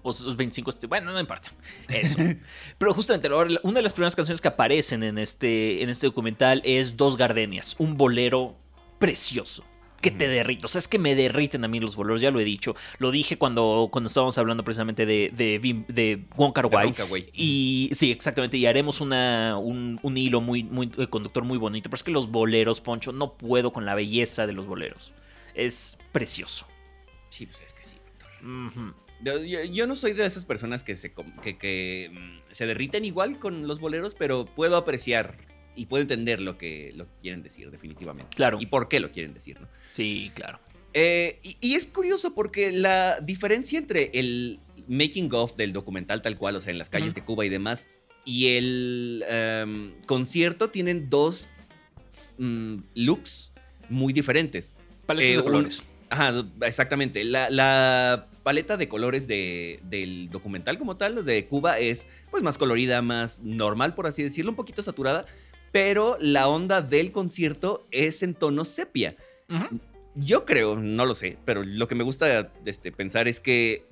O 0.02 0.14
sus 0.14 0.36
25, 0.36 0.72
bueno, 0.88 1.12
no 1.12 1.20
importa. 1.20 1.52
Eso. 1.88 2.20
Pero 2.78 2.94
justamente, 2.94 3.30
una 3.64 3.74
de 3.74 3.82
las 3.82 3.94
primeras 3.94 4.16
canciones 4.16 4.42
que 4.42 4.48
aparecen 4.48 5.04
en 5.04 5.18
este, 5.18 5.84
en 5.84 5.90
este 5.90 6.08
documental 6.08 6.62
es 6.66 6.98
Dos 6.98 7.18
Gardenias, 7.18 7.76
un 7.80 7.98
bolero 7.98 8.56
precioso. 9.00 9.64
que 10.02 10.12
te 10.12 10.28
derrito. 10.30 10.66
O 10.66 10.70
sea, 10.70 10.80
es 10.80 10.88
que 10.88 10.98
me 10.98 11.14
derriten 11.14 11.66
a 11.66 11.68
mí 11.68 11.80
los 11.80 11.96
boleros, 11.98 12.22
ya 12.22 12.32
lo 12.32 12.40
he 12.40 12.46
dicho. 12.46 12.74
Lo 13.00 13.12
dije 13.12 13.38
cuando, 13.38 13.90
cuando 13.92 14.08
estábamos 14.08 14.38
hablando 14.38 14.64
precisamente 14.64 15.06
de, 15.06 15.30
de, 15.36 15.60
de 15.90 16.26
Wong 16.38 16.54
Kar 16.54 16.68
Wai. 16.68 16.88
Wong 16.88 16.96
Kar-wai. 16.96 17.30
Y 17.34 17.90
sí, 17.92 18.10
exactamente. 18.12 18.58
Y 18.58 18.66
haremos 18.66 19.02
una, 19.02 19.58
un, 19.58 20.00
un 20.02 20.18
hilo 20.18 20.40
muy, 20.40 20.64
muy 20.64 20.90
conductor 21.10 21.44
muy 21.44 21.58
bonito. 21.58 21.90
Pero 21.90 21.96
es 21.96 22.04
que 22.04 22.12
los 22.12 22.32
boleros, 22.32 22.80
Poncho, 22.80 23.12
no 23.12 23.34
puedo 23.34 23.74
con 23.74 23.86
la 23.86 23.94
belleza 23.94 24.48
de 24.48 24.54
los 24.54 24.66
boleros. 24.68 25.12
Es 25.54 25.98
precioso. 26.14 26.66
Sí, 27.30 27.46
pues 27.46 27.62
es 27.62 27.74
que 27.74 27.84
sí, 27.84 27.98
doctor. 28.06 28.94
Yo- 29.24 29.64
yo 29.64 29.88
no 29.88 29.96
soy 29.96 30.14
de 30.14 30.26
esas 30.26 30.46
personas 30.46 30.84
que 30.84 30.96
se, 30.98 31.14
que, 31.44 31.58
que, 31.58 32.10
mm, 32.14 32.52
se 32.54 32.66
derriten 32.66 33.06
igual 33.06 33.40
con 33.40 33.68
los 33.68 33.80
boleros, 33.80 34.16
pero 34.16 34.46
puedo 34.46 34.78
apreciar 34.78 35.36
y 35.76 35.86
puedo 35.86 36.02
entender 36.02 36.42
lo 36.42 36.58
que, 36.58 36.92
lo 36.96 37.06
que 37.06 37.12
quieren 37.22 37.44
decir, 37.44 37.70
definitivamente. 37.72 38.36
Claro. 38.36 38.58
Y 38.60 38.66
por 38.66 38.90
qué 38.90 39.00
lo 39.00 39.12
quieren 39.12 39.34
decir, 39.34 39.60
¿no? 39.62 39.68
Sí, 39.92 40.32
claro. 40.36 40.60
Eh, 40.94 41.40
y, 41.44 41.58
y 41.62 41.76
es 41.76 41.86
curioso 41.88 42.34
porque 42.34 42.72
la 42.72 43.20
diferencia 43.22 43.78
entre 43.78 44.10
el 44.14 44.60
making 44.88 45.30
of 45.34 45.56
del 45.56 45.72
documental 45.72 46.22
tal 46.22 46.36
cual, 46.38 46.56
o 46.56 46.62
sea, 46.62 46.72
en 46.72 46.80
las 46.80 46.90
calles 46.90 47.14
de 47.14 47.24
Cuba 47.24 47.46
y 47.46 47.50
demás, 47.50 47.88
y 48.26 48.48
el 48.58 49.24
em, 49.30 49.92
concierto 50.08 50.70
tienen 50.70 51.10
dos 51.10 51.52
mm, 52.40 52.78
looks 52.96 53.52
muy 53.90 54.14
diferentes. 54.14 54.76
Paletas 55.06 55.30
Eh, 55.30 55.32
de 55.34 55.38
un- 55.40 55.44
colores. 55.44 55.84
Ajá, 56.10 56.44
exactamente. 56.66 57.24
La, 57.24 57.50
la 57.52 58.28
paleta 58.44 58.78
de 58.78 58.88
colores 58.88 59.28
de- 59.28 59.80
del 59.84 60.30
documental 60.30 60.78
como 60.78 60.98
tal, 60.98 61.26
de 61.26 61.46
Cuba, 61.48 61.78
es 61.80 62.10
pues 62.32 62.44
más 62.44 62.58
colorida, 62.58 63.02
más 63.02 63.40
normal, 63.40 63.96
por 63.96 64.08
así 64.08 64.24
decirlo, 64.24 64.52
un 64.52 64.56
poquito 64.58 64.82
saturada, 64.82 65.26
pero 65.72 66.18
la 66.20 66.48
onda 66.48 66.82
del 66.82 67.12
concierto 67.12 67.86
es 67.92 68.24
en 68.24 68.34
tono 68.34 68.66
sepia. 68.66 69.16
Yo 70.16 70.46
creo, 70.46 70.76
no 70.76 71.06
lo 71.06 71.16
sé, 71.16 71.38
pero 71.46 71.64
lo 71.64 71.88
que 71.88 71.96
me 71.96 72.04
gusta 72.04 72.52
este, 72.66 72.92
pensar 72.92 73.28
es 73.28 73.40
que 73.40 73.86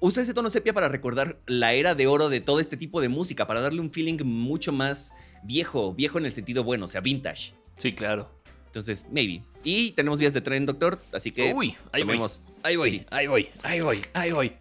usa 0.00 0.22
ese 0.22 0.34
tono 0.34 0.50
sepia 0.50 0.72
para 0.74 0.88
recordar 0.88 1.38
la 1.46 1.72
era 1.72 1.94
de 1.94 2.06
oro 2.06 2.28
de 2.28 2.40
todo 2.40 2.60
este 2.60 2.76
tipo 2.76 3.00
de 3.00 3.08
música, 3.08 3.46
para 3.46 3.60
darle 3.60 3.80
un 3.80 3.90
feeling 3.92 4.18
mucho 4.24 4.72
más 4.72 5.12
viejo, 5.44 5.94
viejo 5.94 6.18
en 6.18 6.26
el 6.26 6.34
sentido 6.34 6.64
bueno, 6.64 6.84
o 6.86 6.88
sea, 6.88 7.00
vintage. 7.00 7.54
Sí, 7.76 7.92
claro. 7.92 8.28
Entonces, 8.66 9.06
maybe. 9.10 9.42
Y 9.62 9.92
tenemos 9.92 10.18
vías 10.18 10.32
de 10.34 10.40
tren, 10.40 10.66
doctor, 10.66 10.98
así 11.12 11.30
que 11.30 11.54
Uy, 11.54 11.76
ahí 11.92 12.02
voy. 12.02 12.20
Ahí 12.64 12.76
voy, 12.76 13.04
ahí 13.10 13.26
voy, 13.26 13.48
ahí 13.62 13.80
voy, 13.82 14.02
ahí 14.14 14.32
voy. 14.32 14.52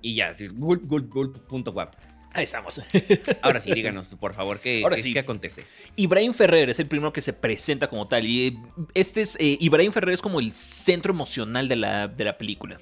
Y 0.00 0.14
ya, 0.14 0.34
gulp, 0.54 0.86
gulp, 0.86 1.12
gulp, 1.12 1.38
punto 1.46 1.72
guap. 1.72 1.94
Ahí 2.32 2.44
estamos. 2.44 2.80
Ahora 3.42 3.60
sí, 3.60 3.70
díganos, 3.72 4.06
por 4.18 4.32
favor, 4.32 4.58
¿qué, 4.58 4.82
Ahora 4.82 4.96
sí. 4.96 5.12
qué 5.12 5.18
acontece? 5.18 5.62
Ibrahim 5.94 6.32
Ferrer 6.32 6.70
es 6.70 6.80
el 6.80 6.86
primero 6.88 7.12
que 7.12 7.20
se 7.20 7.34
presenta 7.34 7.86
como 7.88 8.08
tal. 8.08 8.24
Y 8.26 8.46
eh, 8.46 8.56
este 8.94 9.20
es. 9.20 9.36
eh, 9.38 9.58
Ibrahim 9.60 9.92
Ferrer 9.92 10.14
es 10.14 10.22
como 10.22 10.40
el 10.40 10.52
centro 10.54 11.12
emocional 11.12 11.68
de 11.68 11.76
la, 11.76 12.08
de 12.08 12.24
la 12.24 12.38
película. 12.38 12.78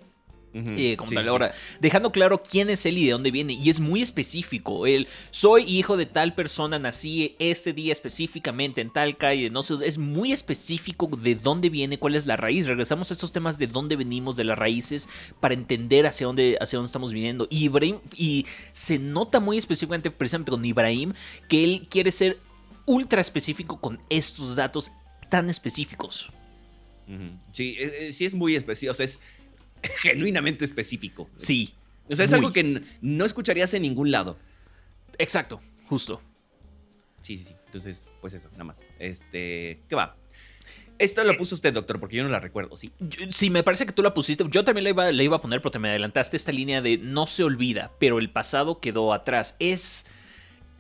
Eh, 0.54 0.97
como 0.97 1.09
sí, 1.09 1.14
tal. 1.14 1.25
sí, 1.25 1.30
Ahora, 1.30 1.52
dejando 1.80 2.12
claro 2.12 2.42
quién 2.42 2.68
es 2.68 2.85
él 2.85 2.99
y 2.99 3.06
de 3.06 3.12
dónde 3.12 3.30
viene. 3.30 3.54
Y 3.54 3.71
es 3.71 3.80
muy 3.80 4.02
específico. 4.02 4.87
Él, 4.87 5.09
soy 5.30 5.64
hijo 5.64 5.97
de 5.97 6.06
tal 6.06 6.35
persona, 6.35 6.78
nací 6.78 7.37
este 7.38 7.73
día 7.73 7.92
específicamente 7.92 8.80
en 8.80 8.90
tal 8.90 9.16
calle. 9.16 9.50
No 9.50 9.62
sé, 9.62 9.75
es 9.85 9.99
muy 9.99 10.32
específico 10.32 11.09
de 11.21 11.35
dónde 11.35 11.71
viene, 11.71 11.99
cuál 11.99 12.14
es 12.14 12.26
la 12.26 12.37
raíz. 12.37 12.66
Regresamos 12.66 13.11
a 13.11 13.14
estos 13.14 13.32
temas 13.32 13.59
de 13.59 13.66
dónde 13.66 13.97
venimos, 13.97 14.37
de 14.37 14.44
las 14.44 14.59
raíces, 14.59 15.09
para 15.40 15.54
entender 15.54 16.06
hacia 16.06 16.26
dónde, 16.26 16.59
hacia 16.61 16.76
dónde 16.76 16.87
estamos 16.87 17.12
viniendo. 17.12 17.47
Y 17.50 17.64
Ibrahim, 17.64 17.99
y 18.14 18.47
se 18.73 18.99
nota 18.99 19.40
muy 19.40 19.56
específicamente, 19.59 20.11
precisamente 20.11 20.50
con 20.50 20.64
Ibrahim, 20.64 21.14
que 21.49 21.64
él 21.64 21.87
quiere 21.88 22.11
ser 22.11 22.38
ultra 22.85 23.21
específico 23.21 23.80
con 23.80 24.00
estos 24.11 24.56
datos 24.56 24.90
tan 25.28 25.49
específicos. 25.49 26.30
Sí, 27.52 27.76
eh, 27.78 28.09
eh, 28.09 28.12
sí 28.12 28.25
es 28.25 28.32
muy 28.35 28.54
específico, 28.54 28.92
o 28.92 28.94
sea, 28.94 29.04
es 29.04 29.18
genuinamente 30.03 30.65
específico. 30.65 31.29
Sí. 31.37 31.75
O 32.09 32.15
sea, 32.17 32.25
es 32.25 32.31
muy. 32.33 32.39
algo 32.39 32.53
que 32.53 32.83
no 33.01 33.25
escucharías 33.25 33.73
en 33.75 33.83
ningún 33.83 34.11
lado. 34.11 34.39
Exacto, 35.19 35.61
justo. 35.89 36.21
Sí, 37.23 37.39
sí, 37.39 37.45
sí. 37.49 37.55
Entonces, 37.67 38.11
pues 38.21 38.35
eso, 38.35 38.49
nada 38.53 38.65
más. 38.65 38.81
Este, 38.99 39.81
¿qué 39.89 39.95
va? 39.95 40.17
Esto 40.99 41.25
lo 41.25 41.37
puso 41.37 41.55
usted, 41.55 41.73
doctor, 41.73 41.99
porque 41.99 42.17
yo 42.17 42.23
no 42.23 42.28
la 42.28 42.39
recuerdo, 42.39 42.76
¿sí? 42.76 42.93
Yo- 43.00 43.26
Sí, 43.30 43.50
me 43.50 43.63
parece 43.63 43.87
que 43.87 43.93
tú 43.93 44.02
la 44.02 44.13
pusiste. 44.15 44.45
Yo 44.50 44.63
también 44.63 44.85
la 44.85 44.91
iba, 44.91 45.11
la 45.11 45.23
iba 45.23 45.37
a 45.37 45.41
poner, 45.41 45.61
pero 45.61 45.71
te 45.73 45.78
me 45.78 45.89
adelantaste 45.89 46.37
esta 46.37 46.52
línea 46.52 46.83
de 46.83 46.99
no 46.99 47.26
se 47.26 47.43
olvida, 47.45 47.93
pero 47.99 48.19
el 48.19 48.30
pasado 48.30 48.78
quedó 48.80 49.13
atrás. 49.13 49.56
Es. 49.59 50.06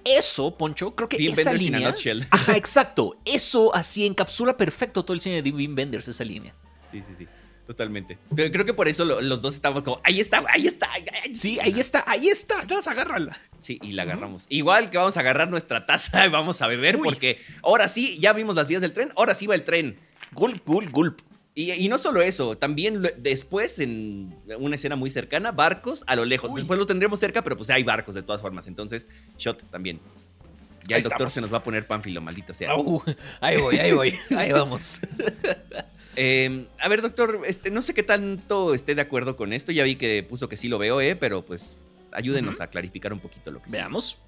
Eso, 0.04 0.56
Poncho, 0.58 0.94
creo 0.96 1.08
que 1.08 1.16
Wim 1.16 1.32
esa 1.32 1.50
in 1.52 1.56
a 1.56 1.58
línea. 1.58 1.90
nutshell. 1.90 2.26
Ajá, 2.30 2.56
exacto. 2.56 3.16
Eso 3.24 3.72
así 3.74 4.04
encapsula 4.04 4.56
perfecto 4.56 5.04
todo 5.04 5.14
el 5.14 5.20
cine 5.20 5.42
de 5.42 5.50
Wim 5.50 5.76
Wenders, 5.76 6.08
esa 6.08 6.24
línea. 6.24 6.54
Sí, 6.90 7.00
sí, 7.02 7.12
sí. 7.16 7.26
Totalmente. 7.66 8.18
Pero 8.34 8.50
creo 8.52 8.64
que 8.64 8.74
por 8.74 8.88
eso 8.88 9.04
lo- 9.04 9.20
los 9.20 9.40
dos 9.40 9.54
estábamos 9.54 9.82
como, 9.84 10.00
ahí 10.04 10.20
está, 10.20 10.42
ahí 10.48 10.66
está. 10.66 10.90
ahí- 10.92 11.04
ahí- 11.24 11.32
Sí, 11.32 11.58
ahí 11.60 11.78
está, 11.78 12.04
ahí 12.06 12.28
está. 12.28 12.62
Vas, 12.64 12.86
agárrala. 12.88 13.40
Sí, 13.60 13.78
y 13.82 13.92
la 13.92 14.02
agarramos. 14.02 14.46
Igual 14.48 14.90
que 14.90 14.98
vamos 14.98 15.16
a 15.16 15.20
agarrar 15.20 15.48
nuestra 15.48 15.86
taza 15.86 16.26
y 16.26 16.28
vamos 16.30 16.60
a 16.60 16.66
beber, 16.66 16.96
Uy. 16.96 17.02
porque 17.04 17.38
ahora 17.62 17.86
sí, 17.88 18.18
ya 18.18 18.32
vimos 18.32 18.56
las 18.56 18.66
vías 18.66 18.80
del 18.80 18.92
tren, 18.92 19.10
ahora 19.16 19.34
sí 19.34 19.46
va 19.46 19.54
el 19.54 19.62
tren. 19.62 19.96
Gulp, 20.32 20.66
gulp, 20.66 20.90
gulp. 20.90 21.20
Y, 21.54 21.70
y 21.70 21.88
no 21.88 21.98
solo 21.98 22.22
eso, 22.22 22.56
también 22.56 23.02
después, 23.18 23.78
en 23.78 24.34
una 24.58 24.74
escena 24.76 24.96
muy 24.96 25.10
cercana, 25.10 25.52
barcos 25.52 26.02
a 26.06 26.16
lo 26.16 26.24
lejos. 26.24 26.50
Uy. 26.50 26.62
Después 26.62 26.78
lo 26.78 26.86
tendremos 26.86 27.20
cerca, 27.20 27.42
pero 27.42 27.56
pues 27.58 27.68
hay 27.70 27.82
barcos 27.84 28.14
de 28.14 28.22
todas 28.22 28.40
formas. 28.40 28.66
Entonces, 28.66 29.06
shot 29.38 29.62
también. 29.70 30.00
Ya 30.88 30.96
Ahí 30.96 31.00
el 31.00 31.04
doctor 31.04 31.12
estamos. 31.28 31.32
se 31.34 31.40
nos 31.42 31.52
va 31.52 31.58
a 31.58 31.62
poner 31.62 31.86
pánfilo, 31.86 32.20
maldito 32.22 32.52
sea. 32.54 32.70
Au, 32.72 33.02
ahí 33.40 33.56
voy, 33.60 33.76
ahí 33.76 33.92
voy. 33.92 34.18
Ahí 34.36 34.50
vamos. 34.50 35.00
Eh, 36.16 36.66
a 36.78 36.88
ver, 36.88 37.02
doctor, 37.02 37.40
este, 37.46 37.70
no 37.70 37.82
sé 37.82 37.94
qué 37.94 38.02
tanto 38.02 38.74
esté 38.74 38.94
de 38.94 39.02
acuerdo 39.02 39.36
con 39.36 39.52
esto. 39.52 39.72
Ya 39.72 39.84
vi 39.84 39.96
que 39.96 40.22
puso 40.22 40.48
que 40.48 40.56
sí 40.56 40.68
lo 40.68 40.78
veo, 40.78 41.00
¿eh? 41.00 41.16
Pero 41.16 41.42
pues 41.42 41.80
ayúdenos 42.12 42.60
a 42.60 42.68
clarificar 42.68 43.12
un 43.12 43.20
poquito 43.20 43.50
lo 43.50 43.62
que. 43.62 43.70
Veamos. 43.70 44.18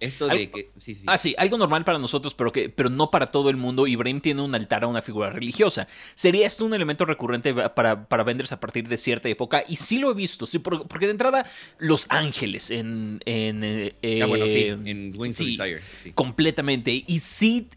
Esto 0.00 0.26
de 0.26 0.50
que. 0.50 0.70
Sí, 0.78 0.94
sí. 0.94 1.04
Ah, 1.06 1.16
sí, 1.18 1.34
algo 1.38 1.56
normal 1.58 1.84
para 1.84 1.98
nosotros, 1.98 2.34
pero, 2.34 2.50
que, 2.52 2.68
pero 2.68 2.90
no 2.90 3.10
para 3.10 3.26
todo 3.26 3.50
el 3.50 3.56
mundo. 3.56 3.86
Ibrahim 3.86 4.20
tiene 4.20 4.42
un 4.42 4.54
altar 4.54 4.84
a 4.84 4.86
una 4.88 5.00
figura 5.02 5.30
religiosa. 5.30 5.86
¿Sería 6.14 6.46
esto 6.46 6.64
un 6.64 6.74
elemento 6.74 7.04
recurrente 7.04 7.54
para, 7.54 8.08
para 8.08 8.24
Vendors 8.24 8.50
a 8.52 8.58
partir 8.60 8.88
de 8.88 8.96
cierta 8.96 9.28
época? 9.28 9.62
Y 9.68 9.76
sí 9.76 9.98
lo 9.98 10.10
he 10.10 10.14
visto, 10.14 10.46
sí, 10.46 10.58
por- 10.58 10.88
porque 10.88 11.06
de 11.06 11.12
entrada, 11.12 11.46
Los 11.78 12.06
Ángeles 12.08 12.70
en... 12.70 13.20
en 13.26 13.60
eh, 13.64 14.20
Ah, 14.22 14.26
bueno, 14.26 14.46
sí, 14.48 14.58
eh, 14.58 14.68
en 14.70 15.12
Wings 15.16 15.40
of 15.40 15.46
sí, 15.46 15.56
Desire. 15.56 15.80
Sí. 16.02 16.12
Completamente. 16.12 16.90
Y 17.06 17.18
sí, 17.20 17.68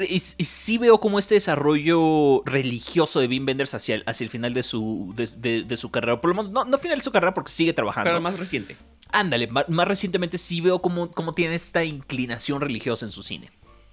y- 0.00 0.14
y 0.16 0.44
sí 0.44 0.78
veo 0.78 0.98
como 1.00 1.18
este 1.18 1.34
desarrollo 1.34 2.42
religioso 2.46 3.20
de 3.20 3.26
Wim 3.26 3.46
Wenders 3.46 3.74
hacia 3.74 3.96
el, 3.96 4.02
hacia 4.06 4.24
el 4.24 4.30
final 4.30 4.54
de 4.54 4.62
su, 4.62 5.12
de, 5.14 5.28
de- 5.38 5.62
de 5.64 5.76
su 5.76 5.90
carrera. 5.90 6.20
Por 6.20 6.30
lo 6.34 6.36
menos, 6.42 6.52
no, 6.52 6.64
no 6.64 6.78
final 6.78 6.98
de 6.98 7.04
su 7.04 7.10
carrera 7.12 7.34
porque 7.34 7.50
sigue 7.52 7.72
trabajando. 7.72 8.08
Pero 8.08 8.20
más 8.20 8.38
reciente. 8.38 8.76
Ándale, 9.12 9.46
más 9.48 9.88
recientemente 9.88 10.36
sí 10.38 10.60
veo 10.60 10.80
como, 10.82 11.10
como 11.10 11.32
tiene 11.32 11.54
esta 11.54 11.84
inclinación 11.84 12.60
religiosa 12.60 13.06
en 13.06 13.12
su 13.12 13.22
cine. 13.22 13.50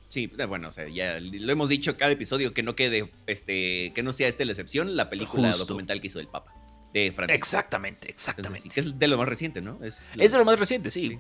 Sí, 0.10 0.32
eh, 0.38 0.46
bueno, 0.46 0.70
o 0.70 0.72
sea, 0.72 0.88
ya 0.90 1.20
lo 1.20 1.52
hemos 1.52 1.70
dicho 1.70 1.98
cada 1.98 2.12
episodio 2.12 2.54
que 2.54 2.62
no 2.62 2.76
quede, 2.76 3.12
este, 3.26 3.92
que 3.96 4.04
no 4.04 4.14
sea 4.14 4.28
este 4.28 4.46
la 4.46 4.52
excepción, 4.52 4.96
la 4.96 5.10
película 5.10 5.48
Justo. 5.50 5.66
documental 5.66 6.02
que 6.02 6.08
hizo 6.08 6.20
el 6.20 6.28
Papa, 6.28 6.54
de 6.94 7.12
Francisco. 7.12 7.36
Exactamente, 7.36 8.10
Entonces, 8.10 8.28
exactamente. 8.30 8.62
sí, 8.62 8.70
que 8.70 8.80
es 8.82 9.00
de 9.00 9.08
lo 9.08 9.18
más 9.18 9.28
reciente, 9.28 9.62
¿no? 9.62 9.84
Es, 9.84 10.10
Es 10.18 10.32
de 10.34 10.38
lo 10.38 10.46
más 10.46 10.60
reciente, 10.60 10.92
sí. 10.92 11.18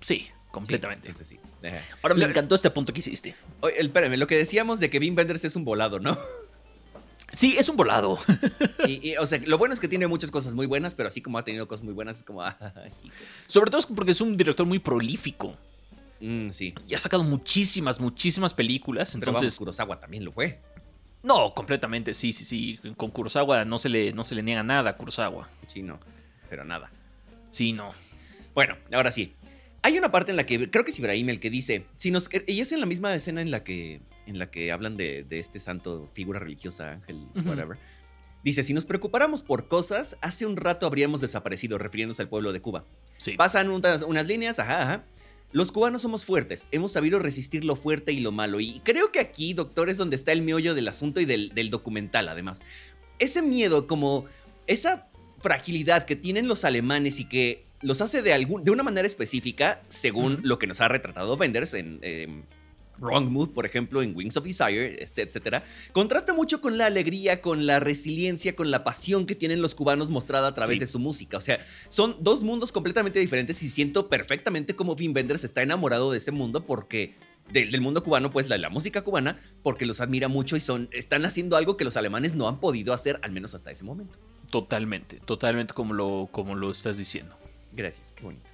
Sí, 0.00 0.28
completamente. 0.52 1.12
Sí. 1.24 1.38
Ahora 2.02 2.14
me 2.14 2.20
Lo- 2.22 2.28
encantó 2.28 2.54
este 2.54 2.70
punto 2.70 2.92
que 2.92 3.00
hiciste. 3.00 3.34
Oye, 3.60 3.80
espérame, 3.80 4.16
lo 4.16 4.26
que 4.28 4.36
decíamos 4.36 4.78
de 4.80 4.90
que 4.90 4.98
Wim 4.98 5.16
Wenders 5.16 5.44
es 5.44 5.56
un 5.56 5.64
volado, 5.64 5.98
¿no? 5.98 6.16
Sí, 7.32 7.56
es 7.58 7.68
un 7.68 7.76
volado. 7.76 8.18
Y, 8.86 9.10
y, 9.10 9.16
o 9.16 9.26
sea, 9.26 9.40
lo 9.44 9.58
bueno 9.58 9.74
es 9.74 9.80
que 9.80 9.88
tiene 9.88 10.06
muchas 10.06 10.30
cosas 10.30 10.54
muy 10.54 10.66
buenas, 10.66 10.94
pero 10.94 11.08
así 11.08 11.20
como 11.20 11.38
ha 11.38 11.44
tenido 11.44 11.66
cosas 11.66 11.84
muy 11.84 11.92
buenas, 11.92 12.18
es 12.18 12.22
como. 12.22 12.42
Sobre 13.46 13.70
todo 13.70 13.80
es 13.80 13.86
porque 13.86 14.12
es 14.12 14.20
un 14.20 14.36
director 14.36 14.66
muy 14.66 14.78
prolífico. 14.78 15.54
mm, 16.20 16.50
sí. 16.50 16.72
Y 16.88 16.94
ha 16.94 16.98
sacado 16.98 17.24
muchísimas, 17.24 18.00
muchísimas 18.00 18.54
películas. 18.54 19.10
Pero 19.12 19.32
vamos, 19.32 19.42
Entonces, 19.42 19.58
Kurosawa 19.58 19.98
también 20.00 20.24
lo 20.24 20.32
fue. 20.32 20.60
no, 21.22 21.52
completamente, 21.54 22.14
sí, 22.14 22.32
sí, 22.32 22.44
sí. 22.44 22.78
Con 22.96 23.10
Kurosawa 23.10 23.64
no 23.64 23.78
se 23.78 23.88
le, 23.88 24.12
no 24.12 24.22
se 24.24 24.34
le 24.36 24.42
niega 24.42 24.62
nada 24.62 24.90
a 24.90 24.96
Kurosawa. 24.96 25.48
Sí, 25.66 25.82
no. 25.82 25.98
Pero 26.48 26.64
nada. 26.64 26.90
Sí, 27.50 27.72
no. 27.72 27.90
Bueno, 28.54 28.76
ahora 28.92 29.10
sí. 29.10 29.34
Hay 29.82 29.98
una 29.98 30.10
parte 30.10 30.30
en 30.30 30.36
la 30.36 30.46
que 30.46 30.70
creo 30.70 30.84
que 30.84 30.90
es 30.92 30.98
Ibrahim 30.98 31.28
el 31.28 31.40
que 31.40 31.50
dice, 31.50 31.86
si 31.96 32.10
nos 32.10 32.28
y 32.46 32.60
es 32.60 32.72
en 32.72 32.80
la 32.80 32.86
misma 32.86 33.14
escena 33.14 33.40
en 33.42 33.50
la 33.50 33.62
que 33.62 34.00
en 34.26 34.38
la 34.38 34.50
que 34.50 34.72
hablan 34.72 34.96
de, 34.96 35.24
de 35.24 35.38
este 35.38 35.60
santo 35.60 36.10
figura 36.12 36.38
religiosa, 36.38 36.92
ángel, 36.92 37.26
whatever. 37.44 37.78
Dice, 38.44 38.62
si 38.62 38.74
nos 38.74 38.84
preocupáramos 38.84 39.42
por 39.42 39.66
cosas, 39.66 40.18
hace 40.20 40.46
un 40.46 40.56
rato 40.56 40.86
habríamos 40.86 41.20
desaparecido, 41.20 41.78
refiriéndose 41.78 42.22
al 42.22 42.28
pueblo 42.28 42.52
de 42.52 42.60
Cuba. 42.60 42.84
Sí. 43.16 43.32
Pasan 43.32 43.70
unas, 43.70 44.02
unas 44.02 44.26
líneas, 44.26 44.58
ajá, 44.58 44.82
ajá. 44.82 45.04
Los 45.52 45.72
cubanos 45.72 46.02
somos 46.02 46.24
fuertes, 46.24 46.68
hemos 46.70 46.92
sabido 46.92 47.18
resistir 47.18 47.64
lo 47.64 47.76
fuerte 47.76 48.12
y 48.12 48.20
lo 48.20 48.32
malo. 48.32 48.60
Y 48.60 48.80
creo 48.84 49.10
que 49.10 49.20
aquí, 49.20 49.54
doctor, 49.54 49.88
es 49.88 49.96
donde 49.96 50.16
está 50.16 50.32
el 50.32 50.42
meollo 50.42 50.74
del 50.74 50.88
asunto 50.88 51.20
y 51.20 51.24
del, 51.24 51.54
del 51.54 51.70
documental, 51.70 52.28
además. 52.28 52.62
Ese 53.18 53.42
miedo, 53.42 53.86
como 53.86 54.26
esa 54.66 55.08
fragilidad 55.40 56.04
que 56.04 56.16
tienen 56.16 56.48
los 56.48 56.64
alemanes 56.64 57.20
y 57.20 57.28
que 57.28 57.64
los 57.80 58.00
hace 58.00 58.22
de, 58.22 58.32
algún, 58.32 58.64
de 58.64 58.70
una 58.70 58.82
manera 58.82 59.06
específica, 59.06 59.82
según 59.88 60.40
lo 60.42 60.58
que 60.58 60.66
nos 60.66 60.80
ha 60.80 60.88
retratado 60.88 61.36
Benders 61.36 61.74
en, 61.74 62.00
eh, 62.02 62.42
Wrong 62.98 63.28
Move, 63.30 63.48
por 63.52 63.66
ejemplo, 63.66 64.02
en 64.02 64.16
Wings 64.16 64.36
of 64.36 64.44
Desire, 64.44 65.02
este, 65.02 65.22
etcétera, 65.22 65.64
contrasta 65.92 66.32
mucho 66.34 66.60
con 66.60 66.78
la 66.78 66.86
alegría, 66.86 67.40
con 67.40 67.66
la 67.66 67.80
resiliencia, 67.80 68.56
con 68.56 68.70
la 68.70 68.84
pasión 68.84 69.26
que 69.26 69.34
tienen 69.34 69.60
los 69.62 69.74
cubanos 69.74 70.10
mostrada 70.10 70.48
a 70.48 70.54
través 70.54 70.74
Sí. 70.74 70.80
de 70.80 70.86
su 70.86 70.98
música. 70.98 71.36
O 71.36 71.40
sea, 71.40 71.58
son 71.88 72.16
dos 72.20 72.42
mundos 72.42 72.72
completamente 72.72 73.18
diferentes 73.18 73.62
y 73.62 73.70
siento 73.70 74.08
perfectamente 74.08 74.74
cómo 74.76 74.96
Vin 74.96 75.14
Wenders 75.14 75.44
está 75.44 75.62
enamorado 75.62 76.10
de 76.10 76.18
ese 76.18 76.30
mundo 76.32 76.64
porque 76.66 77.14
del, 77.52 77.70
del 77.70 77.80
mundo 77.80 78.02
cubano, 78.02 78.32
pues 78.32 78.48
la, 78.48 78.58
la 78.58 78.70
música 78.70 79.02
cubana, 79.02 79.38
porque 79.62 79.86
los 79.86 80.00
admira 80.00 80.26
mucho 80.28 80.56
y 80.56 80.60
son 80.60 80.88
están 80.90 81.24
haciendo 81.24 81.56
algo 81.56 81.76
que 81.76 81.84
los 81.84 81.96
alemanes 81.96 82.34
no 82.34 82.48
han 82.48 82.58
podido 82.58 82.92
hacer, 82.92 83.20
al 83.22 83.30
menos 83.30 83.54
hasta 83.54 83.70
ese 83.70 83.84
momento. 83.84 84.18
Totalmente, 84.50 85.20
totalmente 85.24 85.72
como 85.74 85.94
lo, 85.94 86.28
como 86.32 86.54
lo 86.56 86.70
estás 86.70 86.98
diciendo. 86.98 87.36
Gracias, 87.72 88.12
qué 88.16 88.24
bonito. 88.24 88.48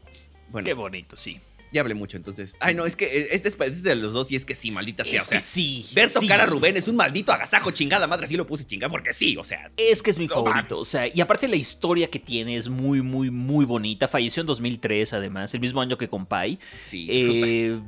Bueno, 0.51 0.67
Qué 0.67 0.75
bonito, 0.75 1.17
sí. 1.17 1.39
Ya 1.73 1.81
hablé 1.81 1.95
mucho 1.95 2.17
entonces. 2.17 2.57
Ay, 2.61 2.75
no, 2.75 2.85
es 2.87 2.95
que 2.97 3.05
eh, 3.07 3.29
este 3.33 3.49
es, 3.49 3.55
este 3.55 3.67
es 3.67 3.83
de 3.83 3.95
los 3.97 4.13
dos 4.13 4.31
y 4.31 4.37
es 4.37 4.45
que 4.45 4.55
sí, 4.55 4.71
maldita 4.71 5.05
sea. 5.05 5.17
Es 5.17 5.23
o 5.23 5.25
sea, 5.27 5.39
que 5.39 5.45
sí. 5.45 5.87
Ver 5.95 6.09
sí. 6.09 6.21
tocar 6.21 6.41
a 6.41 6.47
Rubén 6.47 6.77
es 6.77 6.87
un 6.89 6.97
maldito 6.97 7.33
agasajo, 7.33 7.71
chingada 7.71 8.07
madre, 8.07 8.27
así 8.27 8.37
lo 8.37 8.47
puse 8.47 8.65
chingada 8.65 8.91
porque 8.91 9.13
sí, 9.13 9.37
o 9.37 9.45
sea. 9.45 9.69
Es 9.77 10.03
que 10.03 10.11
es 10.11 10.19
mi 10.19 10.27
No 10.27 10.35
favorito. 10.35 10.79
O 10.79 10.85
sea, 10.85 11.07
y 11.09 11.21
aparte 11.21 11.49
la 11.49 11.57
historia 11.57 12.09
que 12.11 12.19
tiene 12.19 12.57
es 12.57 12.69
muy, 12.69 13.03
muy, 13.03 13.31
muy 13.31 13.65
bonita. 13.65 14.07
Falleció 14.09 14.41
en 14.43 14.47
2003, 14.47 15.13
además, 15.15 15.55
el 15.55 15.61
mismo 15.61 15.81
año 15.81 15.97
que 15.97 16.09
Compay. 16.09 16.59
Sí. 16.85 17.07
Eh, 17.11 17.81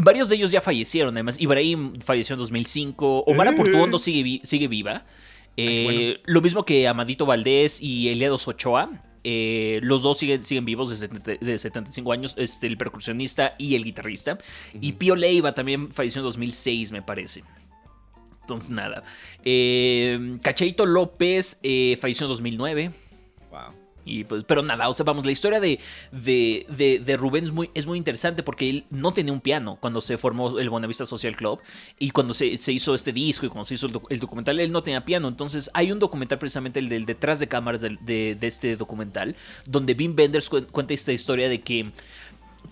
varios 0.00 0.28
de 0.28 0.36
ellos 0.36 0.50
ya 0.50 0.60
fallecieron, 0.60 1.14
además. 1.14 1.36
Ibrahim 1.38 2.00
falleció 2.00 2.34
en 2.34 2.38
2005. 2.40 3.24
Omar 3.26 3.46
Eh. 3.46 3.50
Aportuondo 3.50 3.98
sigue, 3.98 4.22
vi- 4.22 4.40
sigue 4.44 4.68
viva. 4.68 5.04
Eh, 5.56 5.82
bueno. 5.84 6.20
Lo 6.26 6.40
mismo 6.42 6.64
que 6.64 6.86
Amadito 6.88 7.24
Valdés 7.26 7.80
y 7.80 8.08
Eliados 8.08 8.46
Ochoa. 8.48 8.90
Eh, 9.28 9.80
los 9.82 10.02
dos 10.02 10.18
siguen, 10.18 10.44
siguen 10.44 10.64
vivos 10.64 10.88
de, 10.88 10.94
70 10.94 11.44
de 11.44 11.58
75 11.58 12.12
años, 12.12 12.34
este, 12.38 12.68
el 12.68 12.76
percusionista 12.76 13.56
y 13.58 13.74
el 13.74 13.82
guitarrista. 13.82 14.38
Y 14.80 14.92
Pío 14.92 15.16
Leiva 15.16 15.52
también 15.52 15.90
falleció 15.90 16.20
en 16.20 16.26
2006, 16.26 16.92
me 16.92 17.02
parece. 17.02 17.42
Entonces, 18.42 18.70
nada. 18.70 19.02
Eh, 19.44 20.38
Cacheito 20.42 20.86
López 20.86 21.58
eh, 21.64 21.98
falleció 22.00 22.26
en 22.26 22.28
2009. 22.28 22.92
Pues, 24.28 24.44
pero 24.44 24.62
nada, 24.62 24.88
o 24.88 24.92
sea, 24.92 25.04
vamos, 25.04 25.24
la 25.26 25.32
historia 25.32 25.58
de, 25.60 25.78
de, 26.12 27.00
de- 27.04 27.16
Rubén 27.16 27.44
es 27.44 27.50
muy, 27.52 27.70
es 27.74 27.86
muy 27.86 27.98
interesante 27.98 28.42
porque 28.42 28.68
él 28.70 28.84
no 28.90 29.12
tenía 29.12 29.32
un 29.32 29.40
piano 29.40 29.78
cuando 29.80 30.00
se 30.00 30.16
formó 30.16 30.58
el 30.58 30.70
Buenavista 30.70 31.06
Social 31.06 31.34
Club 31.36 31.60
y 31.98 32.10
cuando 32.10 32.32
se, 32.34 32.56
se 32.56 32.72
hizo 32.72 32.94
este 32.94 33.12
disco 33.12 33.46
y 33.46 33.48
cuando 33.48 33.64
se 33.64 33.74
hizo 33.74 33.86
el, 33.86 33.92
doc- 33.92 34.10
el 34.10 34.20
documental, 34.20 34.60
él 34.60 34.70
no 34.70 34.82
tenía 34.82 35.04
piano. 35.04 35.28
Entonces 35.28 35.70
hay 35.74 35.90
un 35.92 35.98
documental 35.98 36.38
precisamente, 36.38 36.78
el 36.78 36.88
del 36.88 37.04
detrás 37.06 37.40
de 37.40 37.48
cámaras 37.48 37.80
de, 37.80 37.96
de 38.34 38.46
este 38.46 38.76
documental, 38.76 39.34
donde 39.64 39.94
Vin 39.94 40.14
Benders 40.14 40.48
cu- 40.48 40.66
cuenta 40.70 40.94
esta 40.94 41.12
historia 41.12 41.48
de 41.48 41.60
que 41.60 41.90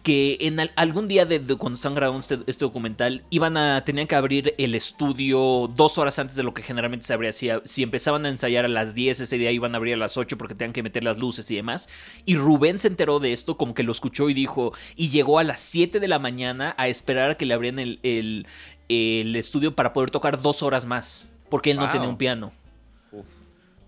que 0.03 0.39
en 0.41 0.61
al- 0.61 0.73
algún 0.77 1.07
día 1.09 1.25
de, 1.27 1.39
de 1.39 1.57
cuando 1.57 1.75
estaban 1.77 1.95
grabando 1.97 2.21
este, 2.21 2.39
este 2.47 2.65
documental 2.65 3.25
iban 3.31 3.57
a 3.57 3.85
tenían 3.85 4.07
que 4.07 4.15
abrir 4.15 4.55
el 4.59 4.75
estudio 4.75 5.71
dos 5.75 5.99
horas 5.99 6.19
antes 6.19 6.37
de 6.37 6.43
lo 6.43 6.55
que 6.55 6.63
generalmente 6.63 7.07
se 7.07 7.13
abría. 7.15 7.33
Si, 7.33 7.49
si 7.65 7.83
empezaban 7.83 8.25
a 8.27 8.29
ensayar 8.29 8.65
a 8.65 8.69
las 8.69 8.95
10 8.95 9.21
ese 9.21 9.39
día 9.39 9.51
iban 9.53 9.75
a 9.75 9.79
abrir 9.79 9.95
a 9.95 9.99
las 9.99 10.17
8 10.17 10.37
porque 10.39 10.55
tenían 10.55 10.73
que 10.73 10.83
meter 10.83 11.05
las 11.05 11.19
luces 11.19 11.51
y 11.51 11.57
demás. 11.57 11.89
Y 12.25 12.37
Rubén 12.37 12.79
se 12.79 12.89
enteró 12.89 13.21
de 13.21 13.33
esto 13.33 13.57
como 13.57 13.75
que 13.75 13.83
lo 13.83 13.93
escuchó 13.93 14.29
y 14.31 14.35
dijo 14.35 14.73
y 14.97 15.11
llegó 15.11 15.39
a 15.39 15.45
las 15.45 15.61
7 15.61 16.01
de 16.01 16.09
la 16.09 16.19
mañana 16.19 16.75
a 16.79 16.89
esperar 16.89 17.31
a 17.33 17.35
que 17.37 17.47
le 17.47 17.55
abrieran 17.55 17.79
el, 17.79 18.01
el- 18.03 18.47
el 18.89 19.35
estudio 19.37 19.75
para 19.75 19.93
poder 19.93 20.11
tocar 20.11 20.43
dos 20.43 20.63
horas 20.63 20.85
más 20.87 21.27
porque 21.49 21.71
él 21.71 21.79
no 21.79 21.85
tenía 21.93 22.09
un 22.09 22.19
piano. 22.19 22.53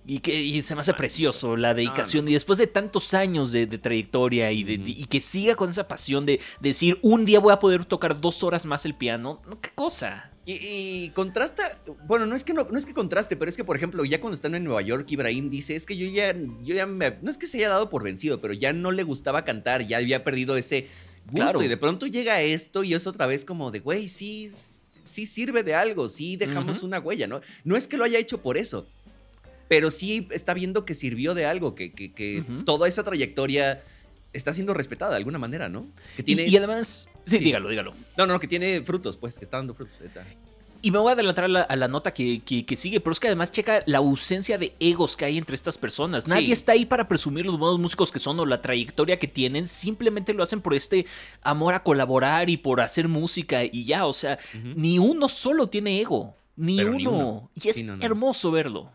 Y, 0.06 0.20
que, 0.20 0.40
y 0.40 0.62
se 0.62 0.74
me 0.74 0.80
hace 0.82 0.94
precioso 0.94 1.56
la 1.56 1.74
dedicación. 1.74 2.28
Y 2.28 2.32
después 2.34 2.58
de 2.58 2.66
tantos 2.66 3.12
años 3.14 3.52
de, 3.52 3.66
de 3.66 3.78
trayectoria 3.78 4.52
y, 4.52 4.62
de, 4.64 4.74
Ujú. 4.76 4.84
y 4.86 5.04
que 5.06 5.20
siga 5.20 5.56
con 5.56 5.70
esa 5.70 5.88
pasión 5.88 6.24
de, 6.26 6.40
decir, 6.60 6.98
un 7.02 7.24
día 7.24 7.40
voy 7.40 7.52
a 7.52 7.58
poder 7.58 7.84
tocar 7.84 8.20
dos 8.20 8.42
horas 8.42 8.66
más 8.66 8.84
el 8.86 8.94
piano. 8.94 9.42
No, 9.48 9.60
¿Qué 9.60 9.70
cosa? 9.74 10.30
Y, 10.44 10.52
y 10.62 11.10
contrasta, 11.10 11.76
bueno, 12.06 12.24
no 12.24 12.36
es 12.36 12.44
que 12.44 12.54
no, 12.54 12.68
no 12.70 12.78
es 12.78 12.86
que 12.86 12.94
contraste, 12.94 13.36
pero 13.36 13.48
es 13.48 13.56
que, 13.56 13.64
por 13.64 13.76
ejemplo, 13.76 14.04
ya 14.04 14.20
cuando 14.20 14.36
están 14.36 14.54
en 14.54 14.62
Nueva 14.62 14.80
York, 14.80 15.10
Ibrahim 15.10 15.50
dice, 15.50 15.74
es 15.74 15.86
que 15.86 15.96
yo 15.96 16.06
ya, 16.06 16.32
yo 16.62 16.74
ya 16.76 16.86
me- 16.86 17.18
no 17.20 17.30
es 17.32 17.36
que 17.36 17.48
se 17.48 17.58
haya 17.58 17.68
dado 17.68 17.90
por 17.90 18.04
vencido, 18.04 18.40
pero 18.40 18.54
ya 18.54 18.72
no 18.72 18.92
le 18.92 19.02
gustaba 19.02 19.44
cantar, 19.44 19.84
ya 19.88 19.96
había 19.98 20.22
perdido 20.22 20.56
ese 20.56 20.86
gusto 21.26 21.42
Claro. 21.42 21.62
y 21.64 21.66
de 21.66 21.76
pronto 21.76 22.06
llega 22.06 22.40
esto 22.42 22.84
y 22.84 22.94
es 22.94 23.08
otra 23.08 23.26
vez 23.26 23.44
como 23.44 23.72
de, 23.72 23.80
güey, 23.80 24.08
sí, 24.08 24.48
sí 25.02 25.26
sirve 25.26 25.64
de 25.64 25.74
algo, 25.74 26.08
sí 26.08 26.36
dejamos 26.36 26.84
una 26.84 27.00
huella, 27.00 27.26
¿no? 27.26 27.40
No 27.64 27.76
es 27.76 27.88
que 27.88 27.96
lo 27.96 28.04
haya 28.04 28.20
hecho 28.20 28.40
por 28.40 28.56
eso, 28.56 28.86
pero 29.68 29.90
sí 29.90 30.28
está 30.30 30.54
viendo 30.54 30.84
que 30.84 30.94
sirvió 30.94 31.34
de 31.34 31.46
algo, 31.46 31.74
que, 31.74 31.92
que, 31.92 32.12
que 32.12 32.44
toda 32.64 32.88
esa 32.88 33.02
trayectoria 33.04 33.82
está 34.32 34.52
siendo 34.54 34.74
respetada 34.74 35.12
de 35.12 35.16
alguna 35.18 35.38
manera, 35.38 35.68
¿no? 35.68 35.86
Que 36.16 36.22
Y- 36.22 36.24
tiene, 36.24 36.46
Y, 36.46 36.56
además, 36.56 37.08
sí, 37.24 37.38
Sí. 37.38 37.44
dígalo, 37.44 37.68
dígalo. 37.68 37.92
no, 38.16 38.26
no, 38.26 38.38
que 38.38 38.46
tiene 38.48 38.82
frutos, 38.82 39.16
pues, 39.16 39.38
que 39.38 39.44
está 39.44 39.56
dando 39.56 39.74
frutos. 39.74 40.00
está. 40.02 40.24
Y 40.82 40.90
me 40.90 40.98
voy 40.98 41.08
a 41.08 41.12
adelantar 41.14 41.44
a 41.44 41.48
la, 41.48 41.62
a 41.62 41.74
la 41.74 41.88
nota 41.88 42.12
que, 42.12 42.42
que- 42.44 42.64
que 42.66 42.76
sigue, 42.76 43.00
pero 43.00 43.10
es 43.12 43.18
que 43.18 43.26
además 43.28 43.50
checa 43.50 43.82
la 43.86 43.98
ausencia 43.98 44.58
de 44.58 44.74
egos 44.78 45.16
que 45.16 45.24
hay 45.24 45.38
entre 45.38 45.54
estas 45.56 45.78
personas. 45.78 46.28
Nadie 46.28 46.46
Sí. 46.46 46.52
está 46.52 46.72
ahí 46.72 46.84
para 46.84 47.08
presumir 47.08 47.46
los 47.46 47.58
buenos 47.58 47.80
músicos 47.80 48.12
que 48.12 48.18
son 48.18 48.38
o 48.38 48.46
la 48.46 48.60
trayectoria 48.62 49.18
que 49.18 49.26
tienen, 49.26 49.66
simplemente 49.66 50.34
lo 50.34 50.42
hacen 50.42 50.60
por 50.60 50.74
este 50.74 51.06
amor 51.42 51.74
a 51.74 51.82
colaborar 51.82 52.50
y 52.50 52.58
por 52.58 52.82
hacer 52.82 53.08
música 53.08 53.64
y 53.64 53.84
ya, 53.86 54.06
o 54.06 54.12
sea, 54.12 54.38
ni 54.76 54.98
uno 54.98 55.28
solo 55.28 55.68
tiene 55.68 55.98
ego, 56.00 56.36
ni, 56.56 56.78
uno. 56.82 56.92
ni 56.98 57.06
uno. 57.06 57.50
Y 57.54 57.68
es 57.68 57.76
Sí, 57.76 57.82
no, 57.82 57.96
no. 57.96 58.04
hermoso 58.04 58.50
verlo. 58.52 58.90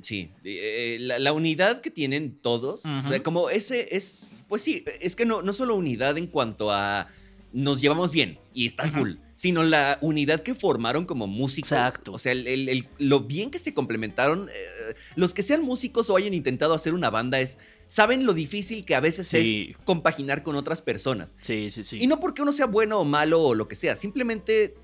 Sí, 0.00 0.30
eh, 0.44 0.98
la, 1.00 1.18
la 1.18 1.32
unidad 1.32 1.80
que 1.80 1.90
tienen 1.90 2.38
todos, 2.40 2.84
o 2.84 3.02
sea, 3.02 3.10
Ujú. 3.16 3.22
como 3.24 3.50
ese 3.50 3.96
es, 3.96 4.28
pues 4.48 4.62
sí, 4.62 4.84
es 5.00 5.16
que 5.16 5.26
no, 5.26 5.42
no 5.42 5.52
solo 5.52 5.74
unidad 5.74 6.16
en 6.18 6.26
cuanto 6.28 6.70
a 6.70 7.08
nos 7.52 7.80
llevamos 7.80 8.12
bien 8.12 8.38
y 8.54 8.66
está 8.66 8.84
Ajá. 8.84 8.98
full, 8.98 9.14
sino 9.34 9.62
la 9.64 9.98
unidad 10.02 10.42
que 10.42 10.54
formaron 10.54 11.06
como 11.06 11.26
músicos. 11.26 11.72
Exacto. 11.72 12.12
O 12.12 12.18
sea, 12.18 12.32
el- 12.32 12.46
el- 12.46 12.68
el- 12.68 12.88
lo 12.98 13.20
bien 13.20 13.50
que 13.50 13.58
se 13.58 13.72
complementaron, 13.74 14.48
eh, 14.50 14.94
los 15.16 15.32
que 15.32 15.42
sean 15.42 15.62
músicos 15.62 16.10
o 16.10 16.16
hayan 16.16 16.34
intentado 16.34 16.74
hacer 16.74 16.92
una 16.92 17.08
banda 17.10 17.40
es, 17.40 17.58
saben 17.86 18.26
lo 18.26 18.34
difícil 18.34 18.84
que 18.84 18.94
a 18.94 19.00
veces 19.00 19.26
Sí. 19.28 19.68
es 19.70 19.76
compaginar 19.84 20.42
con 20.42 20.56
otras 20.56 20.82
personas. 20.82 21.36
Sí, 21.40 21.70
sí, 21.70 21.82
sí. 21.82 21.96
Y 22.00 22.06
no 22.06 22.20
porque 22.20 22.42
uno 22.42 22.52
sea 22.52 22.66
bueno 22.66 23.00
o 23.00 23.04
malo 23.04 23.40
o 23.42 23.54
lo 23.54 23.66
que 23.66 23.74
sea, 23.76 23.96
simplemente 23.96 24.74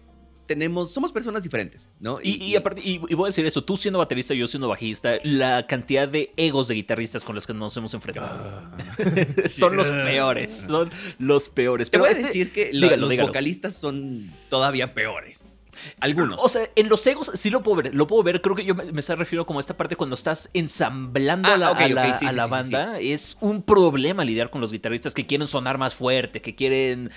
tenemos, 0.46 0.90
somos 0.92 1.12
personas 1.12 1.42
diferentes, 1.42 1.92
¿no? 2.00 2.18
Y, 2.22 2.42
y 2.44 2.56
aparte, 2.56 2.80
y, 2.84 3.00
y 3.08 3.14
voy 3.14 3.26
a 3.26 3.28
decir 3.28 3.44
eso, 3.46 3.62
tú 3.64 3.76
siendo 3.76 3.98
baterista 3.98 4.34
y 4.34 4.38
yo 4.38 4.46
siendo 4.46 4.68
bajista, 4.68 5.14
la 5.24 5.66
cantidad 5.66 6.08
de 6.08 6.32
egos 6.36 6.68
de 6.68 6.74
guitarristas 6.74 7.24
con 7.24 7.34
los 7.34 7.46
que 7.46 7.54
nos 7.54 7.76
hemos 7.76 7.94
enfrentado 7.94 8.70
son 9.48 9.76
los 9.76 9.88
peores, 9.88 10.66
son 10.68 10.90
los 11.18 11.48
peores. 11.48 11.90
Te 11.90 11.92
Pero 11.98 12.04
voy 12.04 12.08
a 12.08 12.12
este- 12.12 12.26
decir 12.26 12.52
que 12.52 12.72
lo- 12.72 12.86
dígalo, 12.86 13.00
los 13.02 13.10
dígalo. 13.10 13.28
vocalistas 13.28 13.74
son 13.76 14.32
todavía 14.50 14.94
peores. 14.94 15.53
Algunos. 16.00 16.38
O 16.42 16.48
sea, 16.48 16.68
en 16.76 16.88
los 16.88 17.06
egos 17.06 17.30
sí 17.34 17.50
lo 17.50 17.62
puedo 17.62 17.82
ver, 17.82 17.94
lo 17.94 18.06
puedo 18.06 18.22
ver, 18.22 18.40
creo 18.40 18.54
que 18.56 18.64
yo 18.64 18.74
me, 18.74 18.84
me 18.90 19.00
refiero 19.16 19.46
como 19.46 19.58
a 19.58 19.60
esta 19.60 19.76
parte 19.76 19.96
cuando 19.96 20.14
estás 20.14 20.50
ensamblando 20.54 21.48
Ah, 21.48 21.54
a 21.54 21.58
la, 21.58 21.70
ok, 21.72 21.80
a 21.80 21.88
la- 21.88 22.18
sí, 22.18 22.26
a 22.26 22.30
sí, 22.30 22.36
la 22.36 22.44
sí, 22.44 22.50
banda, 22.50 22.98
es 23.00 23.36
un 23.40 23.62
problema 23.62 24.24
lidiar 24.24 24.50
con 24.50 24.60
los 24.60 24.72
guitarristas 24.72 25.14
que 25.14 25.26
quieren 25.26 25.46
sonar 25.48 25.78
más 25.78 25.94
fuerte, 25.94 26.40
que 26.42 26.54
quieren 26.54 27.10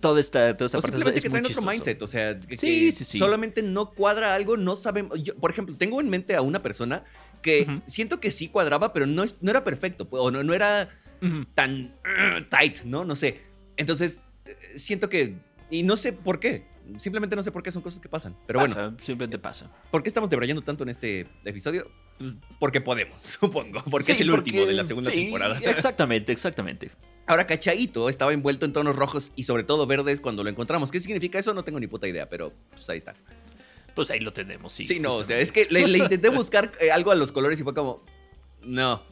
toda 0.00 0.20
esta, 0.20 0.56
toda 0.56 0.66
esta 0.66 0.78
o 0.78 0.80
parte. 0.82 0.96
simplemente 0.96 1.18
es 1.18 1.24
que 1.24 1.30
traen 1.30 1.46
otro 1.46 1.62
mindset. 1.62 2.02
O 2.02 2.06
sea, 2.06 2.38
que, 2.38 2.56
Sí, 2.56 2.86
que 2.86 2.92
sí, 2.92 3.04
sí. 3.04 3.18
solamente 3.18 3.62
no 3.62 3.90
cuadra 3.90 4.34
algo, 4.34 4.56
no 4.56 4.76
sabemos. 4.76 5.22
Yo, 5.22 5.34
por 5.36 5.50
ejemplo, 5.50 5.76
tengo 5.76 6.00
en 6.00 6.08
mente 6.08 6.34
a 6.36 6.42
una 6.42 6.62
persona 6.62 7.04
que 7.42 7.80
siento 7.86 8.20
que 8.20 8.30
sí 8.30 8.48
cuadraba, 8.48 8.92
pero 8.92 9.06
no, 9.06 9.22
es, 9.22 9.36
no 9.40 9.50
era 9.50 9.64
perfecto. 9.64 10.06
O 10.10 10.30
no, 10.30 10.42
no 10.42 10.54
era 10.54 10.88
tan 11.54 11.94
uh, 12.04 12.42
tight, 12.48 12.82
¿no? 12.84 13.04
No 13.04 13.16
sé. 13.16 13.40
Entonces, 13.76 14.22
eh, 14.44 14.56
siento 14.76 15.08
que. 15.08 15.34
Y 15.70 15.82
no 15.82 15.96
sé 15.96 16.12
por 16.12 16.40
qué. 16.40 16.64
Simplemente 16.98 17.36
no 17.36 17.42
sé 17.42 17.52
por 17.52 17.62
qué 17.62 17.70
son 17.70 17.82
cosas 17.82 18.00
que 18.00 18.08
pasan. 18.08 18.36
Pero 18.46 18.60
bueno, 18.60 18.96
simplemente 19.00 19.38
pasa. 19.38 19.70
¿por 19.90 20.02
qué 20.02 20.08
estamos 20.08 20.28
debrayando 20.30 20.62
tanto 20.62 20.82
en 20.84 20.90
este 20.90 21.26
episodio? 21.44 21.90
Pues, 22.18 22.32
Porque 22.58 22.80
podemos, 22.80 23.20
supongo. 23.40 23.82
Porque 23.90 24.06
Sí, 24.06 24.12
es 24.12 24.20
el 24.20 24.30
último 24.30 24.66
de 24.66 24.72
la 24.72 24.84
segunda 24.84 25.10
sí, 25.10 25.24
temporada. 25.24 25.58
Exactamente, 25.64 26.32
exactamente. 26.32 26.90
Ahora, 27.26 27.46
Cachaito 27.46 28.08
estaba 28.08 28.32
envuelto 28.32 28.66
en 28.66 28.72
tonos 28.72 28.96
rojos 28.96 29.30
y 29.36 29.44
sobre 29.44 29.62
todo 29.62 29.86
verdes 29.86 30.20
cuando 30.20 30.42
lo 30.42 30.50
encontramos. 30.50 30.90
¿Qué 30.90 30.98
significa 30.98 31.38
eso? 31.38 31.54
No 31.54 31.62
tengo 31.62 31.78
ni 31.78 31.86
puta 31.86 32.08
idea, 32.08 32.28
pero 32.28 32.52
pues 32.70 32.90
ahí 32.90 32.98
está. 32.98 33.14
Pues 33.94 34.10
ahí 34.10 34.20
lo 34.20 34.32
tenemos, 34.32 34.72
sí. 34.72 34.86
Sí, 34.86 34.98
no, 34.98 35.14
o 35.14 35.24
sea, 35.24 35.38
es 35.38 35.52
que 35.52 35.66
le, 35.70 35.86
le 35.86 35.98
intenté 35.98 36.28
buscar 36.30 36.72
eh, 36.80 36.90
algo 36.90 37.12
a 37.12 37.14
los 37.14 37.30
colores 37.30 37.60
y 37.60 37.62
fue 37.62 37.74
como, 37.74 38.04
no, 38.62 39.02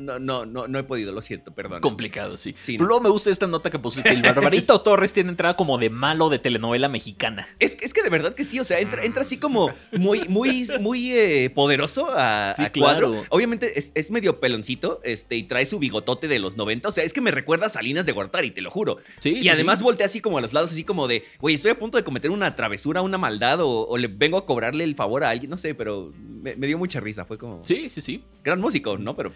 no, 0.00 0.18
no, 0.18 0.46
no, 0.46 0.68
no 0.68 0.78
he 0.78 0.82
podido, 0.84 1.12
lo 1.12 1.22
siento, 1.22 1.52
perdón. 1.52 1.80
Complicado, 1.80 2.36
sí. 2.36 2.54
Sí, 2.62 2.72
Pero 2.72 2.84
no. 2.84 2.88
luego 2.88 3.02
me 3.02 3.08
gusta 3.10 3.30
esta 3.30 3.46
nota 3.46 3.70
que 3.70 3.78
pusiste. 3.78 4.10
El 4.10 4.22
Barbarito 4.22 4.80
Torres 4.80 5.12
tiene 5.12 5.30
entrada 5.30 5.56
como 5.56 5.78
de 5.78 5.90
malo 5.90 6.28
de 6.28 6.38
telenovela 6.38 6.88
mexicana. 6.88 7.46
Es, 7.58 7.76
que- 7.76 7.84
es 7.84 7.92
que 7.94 8.02
de 8.02 8.10
verdad 8.10 8.34
que 8.34 8.44
sí, 8.44 8.58
o 8.60 8.64
sea, 8.64 8.80
entra, 8.80 9.02
entra 9.04 9.22
así 9.22 9.36
como 9.38 9.70
muy, 9.92 10.20
muy, 10.28 10.66
muy 10.80 11.12
eh, 11.12 11.50
poderoso 11.50 12.08
a, 12.14 12.52
Sí, 12.56 12.62
a 12.64 12.72
cuadro. 12.72 13.10
claro. 13.12 13.26
Obviamente 13.30 13.78
es, 13.78 13.92
es 13.94 14.10
medio 14.10 14.40
peloncito 14.40 15.00
este, 15.04 15.36
y 15.36 15.44
trae 15.44 15.66
su 15.66 15.78
bigotote 15.78 16.28
de 16.28 16.38
los 16.38 16.56
90. 16.56 16.88
O 16.88 16.92
sea, 16.92 17.04
es 17.04 17.12
que 17.12 17.20
me 17.20 17.30
recuerda 17.30 17.66
a 17.66 17.68
Salinas 17.68 18.06
de 18.06 18.12
Gortari, 18.12 18.50
te 18.50 18.60
lo 18.60 18.70
juro. 18.70 18.98
Sí, 19.18 19.30
Y 19.38 19.42
sí, 19.44 19.48
además 19.48 19.82
voltea 19.82 20.06
así 20.06 20.20
como 20.20 20.38
a 20.38 20.40
los 20.40 20.52
lados, 20.52 20.70
así 20.70 20.84
como 20.84 21.08
de, 21.08 21.24
güey, 21.40 21.54
estoy 21.54 21.70
a 21.70 21.78
punto 21.78 21.96
de 21.98 22.04
cometer 22.04 22.30
una 22.30 22.54
travesura, 22.56 23.02
una 23.02 23.18
maldad, 23.18 23.60
o, 23.60 23.86
o 23.88 23.98
le 23.98 24.08
vengo 24.08 24.38
a 24.38 24.46
cobrarle 24.46 24.84
el 24.84 24.94
favor 24.94 25.24
a 25.24 25.30
alguien, 25.30 25.50
no 25.50 25.56
sé, 25.56 25.74
pero 25.74 26.12
me, 26.42 26.56
me 26.56 26.66
dio 26.66 26.78
mucha 26.78 27.00
risa. 27.00 27.24
Fue 27.24 27.38
como, 27.38 27.60
Sí, 27.64 27.88
sí, 27.90 28.00
sí. 28.00 28.22
gran 28.42 28.60
músico, 28.60 28.98
¿no? 28.98 29.16
Pero 29.16 29.32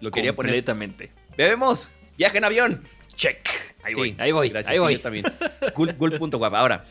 lo 0.00 0.10
quería 0.10 0.34
poner. 0.34 0.50
Completamente. 0.50 1.10
Bebemos, 1.36 1.88
viaje 2.16 2.38
en 2.38 2.44
avión. 2.44 2.82
Check. 3.14 3.48
Ahí 3.82 3.92
Sí, 3.94 4.00
voy, 4.00 4.16
ahí 4.18 4.32
voy, 4.32 4.48
gracias, 4.48 4.70
ahí 4.70 4.76
sí, 4.76 4.80
voy. 4.80 4.94
yo 4.94 5.00
también. 5.00 5.24
Gul-. 5.74 6.54
Ahora, 6.56 6.84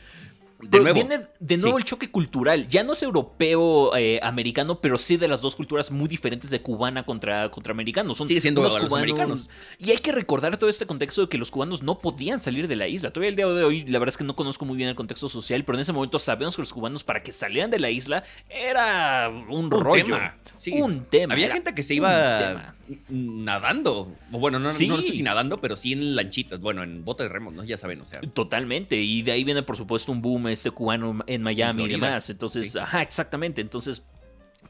de 0.69 0.79
nuevo. 0.79 0.93
viene 0.93 1.25
de 1.39 1.57
nuevo 1.57 1.77
Sí. 1.77 1.81
el 1.81 1.85
choque 1.85 2.09
cultural. 2.11 2.67
Ya 2.67 2.83
no 2.83 2.93
es 2.93 3.03
europeo, 3.03 3.95
eh, 3.95 4.19
americano, 4.23 4.79
pero 4.81 4.97
sí 4.97 5.17
de 5.17 5.27
las 5.27 5.41
dos 5.41 5.55
culturas 5.55 5.91
muy 5.91 6.07
diferentes 6.07 6.49
de 6.49 6.61
cubana 6.61 7.03
contra, 7.03 7.49
contra 7.51 7.71
americano. 7.71 8.13
Son 8.15 8.27
Sigue 8.27 8.41
siendo 8.41 8.61
los 8.61 8.75
americanos. 8.75 9.49
Y 9.79 9.91
hay 9.91 9.97
que 9.97 10.11
recordar 10.11 10.57
todo 10.57 10.69
este 10.69 10.85
contexto 10.85 11.21
de 11.21 11.29
que 11.29 11.37
los 11.37 11.51
cubanos 11.51 11.83
no 11.83 11.99
podían 11.99 12.39
salir 12.39 12.67
de 12.67 12.75
la 12.75 12.87
isla. 12.87 13.11
Todavía 13.11 13.29
el 13.29 13.35
día 13.35 13.47
de 13.47 13.63
hoy, 13.63 13.83
la 13.85 13.99
verdad 13.99 14.13
es 14.13 14.17
que 14.17 14.23
no 14.23 14.35
conozco 14.35 14.65
muy 14.65 14.77
bien 14.77 14.89
el 14.89 14.95
contexto 14.95 15.29
social, 15.29 15.63
pero 15.63 15.77
en 15.77 15.81
ese 15.81 15.93
momento 15.93 16.19
sabemos 16.19 16.55
que 16.55 16.61
los 16.61 16.73
cubanos, 16.73 17.03
para 17.03 17.21
que 17.23 17.31
salieran 17.31 17.69
de 17.71 17.79
la 17.79 17.89
isla, 17.89 18.23
era 18.49 19.29
un, 19.29 19.65
Un 19.65 19.71
rollo. 19.71 20.05
tema. 20.05 20.35
Sí. 20.57 20.73
Un 20.81 21.05
tema. 21.05 21.33
Había 21.33 21.51
gente 21.51 21.73
que 21.75 21.83
se 21.83 21.93
un 21.93 21.97
iba 21.97 22.37
tema. 22.37 22.75
Nadando. 23.09 24.11
O 24.31 24.39
bueno, 24.39 24.59
no, 24.59 24.71
Sí. 24.71 24.87
no 24.87 25.01
sé 25.01 25.11
si 25.13 25.23
nadando, 25.23 25.59
pero 25.61 25.75
sí 25.75 25.93
en 25.93 26.15
lanchitas. 26.15 26.59
Bueno, 26.59 26.83
en 26.83 27.03
bote 27.05 27.23
de 27.23 27.29
remos, 27.29 27.53
¿no? 27.53 27.63
Ya 27.63 27.77
saben, 27.77 28.01
o 28.01 28.05
sea. 28.05 28.21
Totalmente, 28.21 29.01
y 29.01 29.21
de 29.21 29.31
ahí 29.31 29.43
viene 29.43 29.63
por 29.63 29.77
supuesto 29.77 30.11
un 30.11 30.21
boom 30.21 30.47
este 30.49 30.71
cubano 30.71 31.19
en 31.27 31.41
Miami 31.43 31.85
y 31.85 31.89
demás. 31.89 32.29
Entonces, 32.29 32.71
Sí. 32.71 32.79
ajá, 32.79 33.01
exactamente. 33.01 33.61
Entonces, 33.61 34.05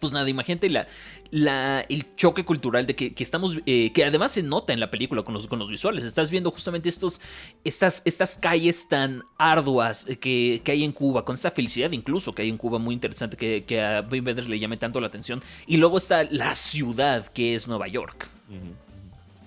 pues 0.04 0.12
nada, 0.12 0.30
imagínate 0.30 0.70
la, 1.32 1.80
el 1.88 2.14
choque 2.18 2.44
cultural 2.44 2.86
de 2.86 2.94
que, 2.94 3.14
estamos, 3.20 3.58
eh, 3.66 3.94
que 3.94 4.04
además 4.04 4.34
se 4.34 4.44
nota 4.44 4.74
en 4.74 4.82
la 4.82 4.92
película 4.92 5.24
con 5.24 5.34
los, 5.34 5.48
con 5.48 5.60
los 5.60 5.70
visuales. 5.70 6.04
Estás 6.04 6.30
viendo 6.30 6.52
justamente 6.52 6.90
estos, 6.90 7.22
estas, 7.64 8.02
estas 8.04 8.36
calles 8.36 8.90
tan 8.90 9.24
arduas 9.38 10.06
que, 10.20 10.60
que 10.62 10.72
hay 10.74 10.84
en 10.84 10.92
Cuba, 10.92 11.24
con 11.24 11.36
esta 11.36 11.52
felicidad 11.52 11.94
incluso 11.94 12.36
que 12.36 12.42
hay 12.42 12.50
en 12.50 12.58
Cuba 12.58 12.80
muy 12.80 12.94
interesante 12.94 13.38
que, 13.38 13.82
a 13.82 14.02
Wim 14.02 14.26
Wenders 14.26 14.50
le 14.50 14.60
llame 14.60 14.76
tanto 14.76 15.00
la 15.00 15.08
atención. 15.08 15.42
Y 15.68 15.78
luego 15.78 15.98
está 15.98 16.26
la 16.26 16.54
ciudad 16.54 17.26
que 17.28 17.56
es 17.56 17.66
Nueva 17.66 17.88
York. 17.88 18.28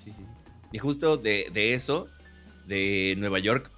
Sí, 0.02 0.12
sí. 0.16 0.22
Y 0.72 0.78
justo 0.78 1.18
de, 1.18 1.50
de 1.52 1.74
eso, 1.74 2.08
de 2.66 3.14
Nueva 3.18 3.40
York, 3.40 3.70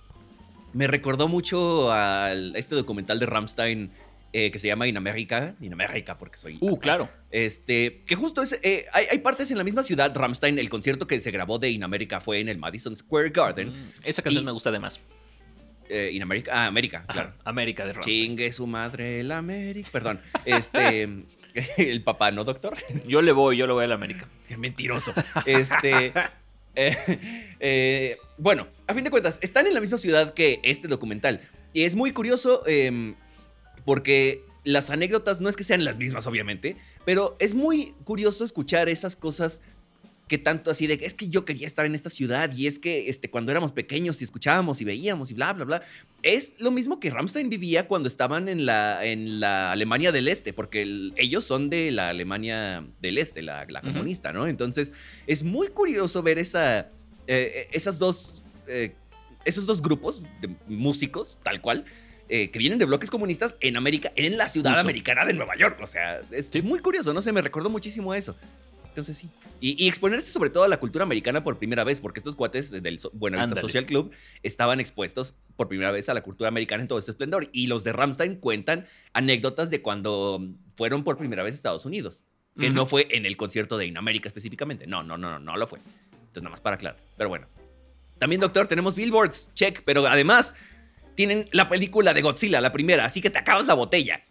me 0.74 0.86
recordó 0.86 1.26
mucho 1.26 1.90
a 1.90 2.34
este 2.54 2.76
documental 2.76 3.18
de 3.18 3.26
Rammstein 3.26 3.90
eh, 4.32 4.50
que 4.50 4.58
se 4.58 4.66
llama 4.68 4.86
In 4.86 4.96
America. 4.96 5.54
In 5.60 5.72
America, 5.72 6.18
porque 6.18 6.36
soy. 6.36 6.58
Uh, 6.60 6.78
claro. 6.78 7.08
Este, 7.30 8.02
que 8.06 8.14
justo 8.14 8.42
es, 8.42 8.58
eh, 8.62 8.86
hay, 8.92 9.06
hay 9.10 9.18
partes 9.18 9.50
en 9.50 9.58
la 9.58 9.64
misma 9.64 9.82
ciudad, 9.82 10.14
Rammstein, 10.14 10.58
el 10.58 10.68
concierto 10.68 11.06
que 11.06 11.20
se 11.20 11.30
grabó 11.30 11.58
de 11.58 11.70
In 11.70 11.82
America 11.84 12.20
fue 12.20 12.40
en 12.40 12.48
el 12.48 12.58
Madison 12.58 12.94
Square 12.94 13.30
Garden. 13.30 13.68
Mm, 13.70 13.90
Esa 14.04 14.22
canción 14.22 14.42
Y- 14.42 14.46
me 14.46 14.52
gusta 14.52 14.70
además. 14.70 15.00
Eh, 15.90 16.10
in 16.12 16.20
America, 16.22 16.50
ah, 16.54 16.66
América, 16.66 16.98
Ajá, 17.08 17.12
claro. 17.12 17.32
América 17.44 17.86
de 17.86 17.94
Ramsey. 17.94 18.12
Chingue 18.12 18.52
su 18.52 18.66
madre, 18.66 19.20
el 19.20 19.32
América. 19.32 19.88
Perdón, 19.90 20.20
este, 20.44 21.08
el 21.78 22.02
papá, 22.02 22.30
¿no, 22.30 22.44
doctor? 22.44 22.76
Yo 23.06 23.22
le 23.22 23.32
voy, 23.32 23.56
yo 23.56 23.66
le 23.66 23.72
voy 23.72 23.84
a 23.84 23.86
la 23.86 23.94
América. 23.94 24.28
Qué 24.48 24.58
mentiroso. 24.58 25.14
Este. 25.46 26.12
eh, 26.74 26.96
eh, 27.60 28.18
bueno, 28.36 28.68
a 28.86 28.92
fin 28.92 29.02
de 29.02 29.08
cuentas, 29.10 29.38
están 29.40 29.66
en 29.66 29.72
la 29.72 29.80
misma 29.80 29.96
ciudad 29.96 30.34
que 30.34 30.60
este 30.62 30.88
documental. 30.88 31.40
Y 31.72 31.84
es 31.84 31.94
muy 31.94 32.10
curioso 32.12 32.62
em, 32.66 33.14
porque 33.88 34.44
las 34.64 34.90
anécdotas 34.90 35.40
no 35.40 35.48
es 35.48 35.56
que 35.56 35.64
sean 35.64 35.82
las 35.82 35.96
mismas, 35.96 36.26
obviamente, 36.26 36.76
pero 37.06 37.38
es 37.40 37.54
muy 37.54 37.94
curioso 38.04 38.44
escuchar 38.44 38.86
esas 38.90 39.16
cosas 39.16 39.62
que 40.28 40.36
tanto 40.36 40.70
así 40.70 40.86
de 40.86 40.98
es 41.00 41.14
que 41.14 41.28
yo 41.30 41.46
quería 41.46 41.66
estar 41.66 41.86
en 41.86 41.94
esta 41.94 42.10
ciudad 42.10 42.54
y 42.54 42.66
es 42.66 42.78
que 42.78 43.08
este, 43.08 43.30
cuando 43.30 43.50
éramos 43.50 43.72
pequeños 43.72 44.20
y 44.20 44.24
escuchábamos 44.24 44.82
y 44.82 44.84
veíamos 44.84 45.30
y 45.30 45.34
bla, 45.34 45.54
bla, 45.54 45.64
bla. 45.64 45.82
Es 46.22 46.60
lo 46.60 46.70
mismo 46.70 47.00
que 47.00 47.08
Rammstein 47.08 47.48
vivía 47.48 47.88
cuando 47.88 48.08
estaban 48.08 48.50
en 48.50 48.66
la, 48.66 49.02
en 49.06 49.40
la 49.40 49.72
Alemania 49.72 50.12
del 50.12 50.28
Este, 50.28 50.52
porque 50.52 50.82
el- 50.82 51.14
ellos 51.16 51.46
son 51.46 51.70
de 51.70 51.90
la 51.90 52.10
Alemania 52.10 52.86
del 53.00 53.16
Este, 53.16 53.40
la, 53.40 53.66
comunista, 53.82 54.34
¿no? 54.34 54.46
Entonces 54.46 54.92
es 55.26 55.44
muy 55.44 55.68
curioso 55.68 56.22
ver 56.22 56.38
esa, 56.38 56.90
eh, 57.26 57.68
esas 57.72 57.98
dos, 57.98 58.42
eh, 58.66 58.92
esos 59.46 59.64
dos 59.64 59.80
grupos 59.80 60.20
de 60.42 60.54
músicos, 60.66 61.38
tal 61.42 61.62
cual. 61.62 61.86
Eh, 62.28 62.50
que 62.50 62.58
vienen 62.58 62.78
de 62.78 62.84
bloques 62.84 63.10
comunistas 63.10 63.56
en 63.60 63.76
América, 63.76 64.12
en 64.16 64.36
la 64.36 64.48
ciudad 64.48 64.70
Justo. 64.72 64.80
americana 64.80 65.24
de 65.24 65.32
Nueva 65.34 65.56
York. 65.56 65.78
O 65.82 65.86
sea, 65.86 66.20
es, 66.30 66.46
Sí. 66.48 66.58
es 66.58 66.64
muy 66.64 66.80
curioso, 66.80 67.12
no 67.14 67.22
sé, 67.22 67.32
me 67.32 67.42
recordó 67.42 67.70
muchísimo 67.70 68.12
a 68.12 68.18
eso. 68.18 68.36
Entonces 68.88 69.18
sí. 69.18 69.28
Y, 69.60 69.82
y 69.84 69.88
exponerse 69.88 70.30
sobre 70.30 70.50
todo 70.50 70.64
a 70.64 70.68
la 70.68 70.78
cultura 70.78 71.04
americana 71.04 71.44
por 71.44 71.56
primera 71.58 71.84
vez, 71.84 72.00
porque 72.00 72.18
estos 72.20 72.34
cuates 72.34 72.70
del 72.70 72.98
Buenavista 73.12 73.44
Ándale. 73.44 73.60
Social 73.60 73.86
Club 73.86 74.10
estaban 74.42 74.80
expuestos 74.80 75.34
por 75.56 75.68
primera 75.68 75.90
vez 75.92 76.08
a 76.08 76.14
la 76.14 76.22
cultura 76.22 76.48
americana 76.48 76.82
en 76.82 76.88
todo 76.88 76.98
este 76.98 77.12
esplendor. 77.12 77.48
Y 77.52 77.68
los 77.68 77.84
de 77.84 77.92
Ramstein 77.92 78.36
cuentan 78.36 78.86
anécdotas 79.12 79.70
de 79.70 79.82
cuando 79.82 80.40
fueron 80.76 81.04
por 81.04 81.16
primera 81.16 81.42
vez 81.44 81.52
a 81.52 81.56
Estados 81.56 81.86
Unidos, 81.86 82.24
que 82.58 82.70
no 82.70 82.86
fue 82.86 83.06
en 83.10 83.24
el 83.24 83.36
concierto 83.36 83.78
de 83.78 83.86
In 83.86 83.96
America 83.98 84.28
específicamente. 84.28 84.86
No, 84.88 85.04
no, 85.04 85.16
no, 85.16 85.30
no, 85.30 85.38
no 85.38 85.56
lo 85.56 85.66
fue. 85.68 85.78
Entonces 85.78 86.42
nada 86.42 86.50
más 86.50 86.60
para 86.60 86.74
aclarar. 86.74 87.00
Pero 87.16 87.28
bueno. 87.28 87.46
También, 88.18 88.40
doctor, 88.40 88.66
tenemos 88.66 88.96
billboards, 88.96 89.52
check, 89.54 89.82
pero 89.84 90.04
además 90.08 90.56
tienen 91.18 91.44
la 91.50 91.68
película 91.68 92.14
de 92.14 92.22
Godzilla, 92.22 92.60
la 92.60 92.70
primera, 92.70 93.04
así 93.04 93.20
que 93.20 93.28
te 93.28 93.40
acabas 93.40 93.66
la 93.66 93.74
botella. 93.74 94.22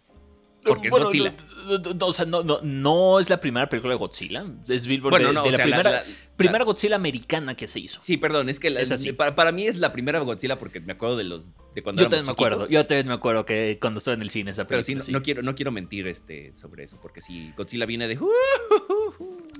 Porque 0.64 0.88
es 0.88 0.94
Godzilla. 0.94 1.34
no, 1.66 1.76
no, 1.78 1.92
no, 1.94 2.06
o 2.06 2.12
sea, 2.14 2.24
no, 2.24 3.20
es 3.20 3.28
la 3.28 3.38
primera 3.40 3.68
película 3.68 3.92
de 3.92 3.98
Godzilla. 3.98 4.42
Es 4.66 4.86
Billboard 4.86 5.10
Bueno, 5.12 5.28
de, 5.28 5.34
no, 5.34 5.42
de 5.42 5.48
o 5.48 5.50
la 5.52 5.56
sea, 5.58 5.66
la- 5.66 5.76
primera, 5.76 5.90
la- 5.98 6.04
primera 6.34 6.64
Godzilla 6.64 6.96
americana 6.96 7.54
que 7.54 7.68
se 7.68 7.78
hizo. 7.78 8.00
Sí, 8.00 8.16
perdón, 8.16 8.48
es 8.48 8.58
que 8.58 8.70
la- 8.70 8.80
Es 8.80 8.90
así. 8.90 9.12
Para, 9.12 9.34
para 9.34 9.52
mí 9.52 9.66
es 9.66 9.76
la 9.76 9.92
primera 9.92 10.18
Godzilla 10.20 10.58
porque 10.58 10.80
me 10.80 10.94
acuerdo 10.94 11.18
de 11.18 11.24
los 11.24 11.50
de 11.74 11.82
cuando 11.82 12.02
Yo 12.02 12.08
también 12.08 12.24
me 12.26 12.32
acuerdo. 12.32 12.66
Yo 12.70 12.86
también 12.86 13.06
me 13.08 13.14
acuerdo 13.14 13.44
que 13.44 13.76
cuando 13.78 13.98
estaba 13.98 14.14
en 14.14 14.22
el 14.22 14.30
cine 14.30 14.50
esa 14.52 14.66
Pero 14.66 14.80
película. 14.82 15.04
sí, 15.04 15.12
no, 15.12 15.22
quiero, 15.22 15.42
no 15.42 15.54
quiero 15.54 15.72
mentir 15.72 16.06
este, 16.08 16.54
sobre 16.54 16.84
eso, 16.84 16.98
porque 17.02 17.20
si 17.20 17.52
Godzilla 17.54 17.84
viene 17.84 18.08
de 18.08 18.18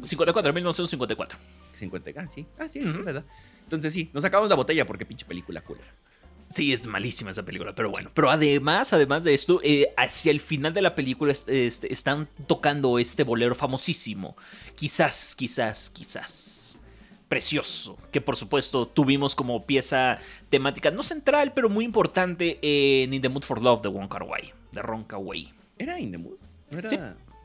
54, 0.02 0.52
1954. 0.52 1.38
50, 1.74 2.10
ah, 2.20 2.26
sí, 2.28 2.46
ah, 2.58 2.68
sí, 2.68 2.80
Ujú. 2.80 2.88
es 3.00 3.04
verdad. 3.04 3.24
Entonces 3.64 3.92
sí, 3.92 4.08
nos 4.14 4.22
sacamos 4.22 4.48
la 4.48 4.54
botella 4.56 4.86
porque 4.86 5.04
pinche 5.04 5.26
película 5.26 5.60
cool. 5.62 5.78
Sí, 6.48 6.72
es 6.72 6.86
malísima 6.86 7.30
esa 7.30 7.44
película, 7.44 7.74
pero 7.74 7.90
bueno. 7.90 8.10
Pero 8.14 8.30
además, 8.30 8.92
además 8.94 9.22
de 9.24 9.34
esto, 9.34 9.60
eh, 9.62 9.92
hacia 9.98 10.30
el 10.30 10.40
final 10.40 10.72
de 10.72 10.80
la 10.82 10.94
película 10.94 11.30
est- 11.30 11.48
est- 11.50 11.84
están 11.84 12.26
tocando 12.46 12.98
este 12.98 13.22
bolero 13.22 13.54
famosísimo. 13.54 14.34
Quizás, 14.74 15.34
quizás, 15.36 15.90
quizás. 15.90 16.78
Precioso. 17.28 17.98
Que 18.10 18.22
por 18.22 18.36
supuesto 18.36 18.86
tuvimos 18.88 19.34
como 19.34 19.66
pieza 19.66 20.18
temática, 20.48 20.90
no 20.90 21.02
central, 21.02 21.52
pero 21.52 21.68
muy 21.68 21.84
importante 21.84 22.58
en 22.62 23.12
In 23.12 23.20
the 23.20 23.28
Mood 23.28 23.42
for 23.42 23.60
Love 23.60 23.82
de 23.82 23.88
Wong 23.90 24.08
Kar 24.08 24.22
Wai. 24.22 24.52
De 24.72 24.80
Ron 24.80 25.04
Kar 25.04 25.20
Wai. 25.20 25.52
¿Era 25.76 26.00
In 26.00 26.12
the 26.12 26.18
Mood? 26.18 26.38
¿No 26.70 26.78
era 26.78 26.88
Sí. 26.88 26.96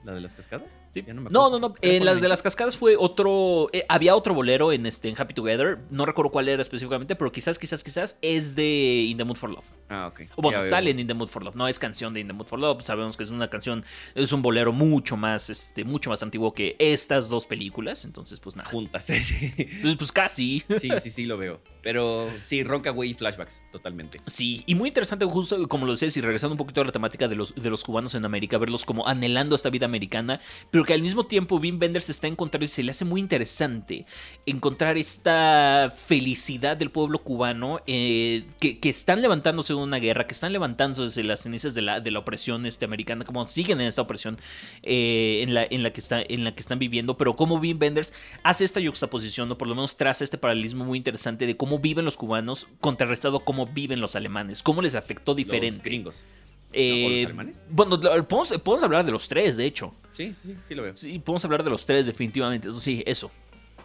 La 0.03 0.13
de 0.13 0.21
las 0.21 0.35
cascadas? 0.35 0.81
Sí. 0.93 1.03
Ya 1.05 1.13
me 1.13 1.21
No, 1.21 1.27
acuerdo. 1.45 1.59
no, 1.59 1.69
no. 1.69 1.75
Era 1.81 1.95
En 1.95 2.05
la 2.05 2.15
de 2.15 2.27
las 2.27 2.41
cascadas 2.41 2.77
fue 2.77 2.95
otro. 2.97 3.67
eh, 3.73 3.85
había 3.89 4.15
otro 4.15 4.33
bolero 4.33 4.71
en, 4.71 4.85
este, 4.85 5.09
en 5.09 5.15
Happy 5.19 5.33
Together. 5.33 5.79
No 5.91 6.05
recuerdo 6.05 6.31
cuál 6.31 6.49
era 6.49 6.61
específicamente, 6.61 7.15
pero 7.15 7.31
quizás, 7.31 7.57
quizás, 7.57 7.83
quizás 7.83 8.17
es 8.21 8.55
de 8.55 9.05
In 9.07 9.17
the 9.17 9.23
Mood 9.23 9.37
for 9.37 9.49
Love. 9.49 9.65
Ah, 9.89 10.07
ok. 10.07 10.21
O 10.35 10.41
bueno, 10.41 10.57
Ya 10.59 10.61
veo. 10.63 10.69
sale 10.69 10.91
en 10.91 10.99
In 10.99 11.07
the 11.07 11.13
Mood 11.13 11.27
for 11.27 11.43
Love. 11.43 11.55
No 11.55 11.67
es 11.67 11.79
canción 11.79 12.13
de 12.13 12.19
In 12.19 12.27
the 12.27 12.33
Mood 12.33 12.47
for 12.47 12.59
Love. 12.59 12.81
Sabemos 12.83 13.15
que 13.17 13.23
es 13.23 13.31
una 13.31 13.49
canción, 13.49 13.83
es 14.15 14.31
un 14.33 14.41
bolero 14.41 14.71
mucho 14.73 15.15
más, 15.17 15.49
este, 15.49 15.83
mucho 15.83 16.09
más 16.09 16.21
antiguo 16.23 16.53
que 16.53 16.75
estas 16.79 17.29
dos 17.29 17.45
películas. 17.45 18.05
Entonces, 18.05 18.39
pues 18.39 18.55
nada. 18.55 18.69
Juntas, 18.69 19.03
sí. 19.05 19.53
Pues, 19.81 19.95
pues 19.95 20.11
casi. 20.11 20.63
Sí, 20.79 20.89
sí, 21.01 21.09
sí, 21.09 21.25
lo 21.25 21.37
veo. 21.37 21.61
Pero 21.81 22.29
sí, 22.45 22.63
Rockaway 22.63 23.09
y 23.09 23.13
flashbacks, 23.13 23.61
totalmente. 23.71 24.21
Sí, 24.25 24.63
y 24.65 24.73
muy 24.75 24.87
interesante, 24.87 25.25
justo 25.25 25.67
como 25.67 25.85
lo 25.85 25.91
decías, 25.91 26.15
y 26.15 26.21
regresando 26.21 26.53
un 26.53 26.57
poquito 26.57 26.79
a 26.79 26.85
la 26.85 26.93
temática 26.93 27.27
de 27.27 27.35
los, 27.35 27.53
de 27.55 27.69
los 27.69 27.83
cubanos 27.83 28.15
en 28.15 28.23
América, 28.25 28.57
verlos 28.57 28.85
como 28.85 29.05
anhelando 29.05 29.53
esta 29.55 29.69
vida 29.69 29.89
americana, 29.93 30.39
pero 30.71 30.83
que 30.83 30.93
al 30.93 31.01
mismo 31.01 31.25
tiempo 31.25 31.57
Wim 31.57 31.79
Wenders 31.79 32.09
está 32.09 32.27
encontrando 32.27 32.65
y 32.65 32.67
se 32.67 32.83
le 32.83 32.91
hace 32.91 33.05
muy 33.05 33.21
interesante 33.21 34.05
encontrar 34.45 34.97
esta 34.97 35.93
felicidad 35.95 36.75
del 36.75 36.91
pueblo 36.91 37.19
cubano 37.19 37.81
eh, 37.85 38.45
que, 38.59 38.79
que 38.79 38.89
están 38.89 39.21
levantándose 39.21 39.73
de 39.73 39.79
una 39.79 39.97
guerra, 39.97 40.25
que 40.25 40.33
están 40.33 40.51
levantándose 40.51 41.21
de 41.21 41.27
las 41.27 41.41
cenizas 41.41 41.75
de 41.75 41.81
la, 41.81 41.99
de 41.99 42.11
la 42.11 42.19
opresión 42.19 42.65
este, 42.65 42.85
americana, 42.85 43.25
como 43.25 43.45
siguen 43.45 43.81
en 43.81 43.87
esta 43.87 44.01
opresión 44.01 44.39
eh, 44.81 45.41
en, 45.43 45.53
la, 45.53 45.63
en, 45.63 45.83
la 45.83 45.91
que 45.93 45.99
está, 45.99 46.21
en 46.21 46.43
la 46.43 46.55
que 46.55 46.61
están 46.61 46.79
viviendo, 46.79 47.17
pero 47.17 47.35
como 47.35 47.55
Wim 47.55 47.77
Wenders 47.79 48.13
hace 48.43 48.65
esta 48.65 48.81
juxtaposición, 48.81 49.51
o 49.51 49.57
por 49.57 49.67
lo 49.67 49.75
menos 49.75 49.95
traza 49.95 50.23
este 50.23 50.37
paralelismo 50.37 50.85
muy 50.85 50.97
interesante 50.97 51.45
de 51.45 51.55
cómo 51.55 51.79
viven 51.79 52.05
los 52.05 52.17
cubanos 52.17 52.67
contrarrestado 52.79 53.43
cómo 53.43 53.67
viven 53.67 54.01
los 54.01 54.15
alemanes, 54.15 54.63
cómo 54.63 54.81
les 54.81 54.95
afectó 54.95 55.35
diferente. 55.35 55.77
Los 55.77 55.83
gringos. 55.83 56.25
Eh, 56.73 57.05
¿O 57.05 57.09
los 57.09 57.19
alemanes? 57.25 57.63
Bueno, 57.69 57.99
podemos, 58.27 58.51
podemos 58.63 58.83
hablar 58.83 59.05
de 59.05 59.11
los 59.11 59.27
tres, 59.27 59.57
de 59.57 59.65
hecho. 59.65 59.93
Sí, 60.13 60.33
sí, 60.33 60.49
sí, 60.49 60.55
sí 60.63 60.75
lo 60.75 60.83
veo. 60.83 60.95
Sí, 60.95 61.19
podemos 61.19 61.43
hablar 61.45 61.63
de 61.63 61.69
los 61.69 61.85
tres, 61.85 62.05
definitivamente. 62.05 62.67
Eso 62.69 62.79
Sí, 62.79 63.03
eso. 63.05 63.31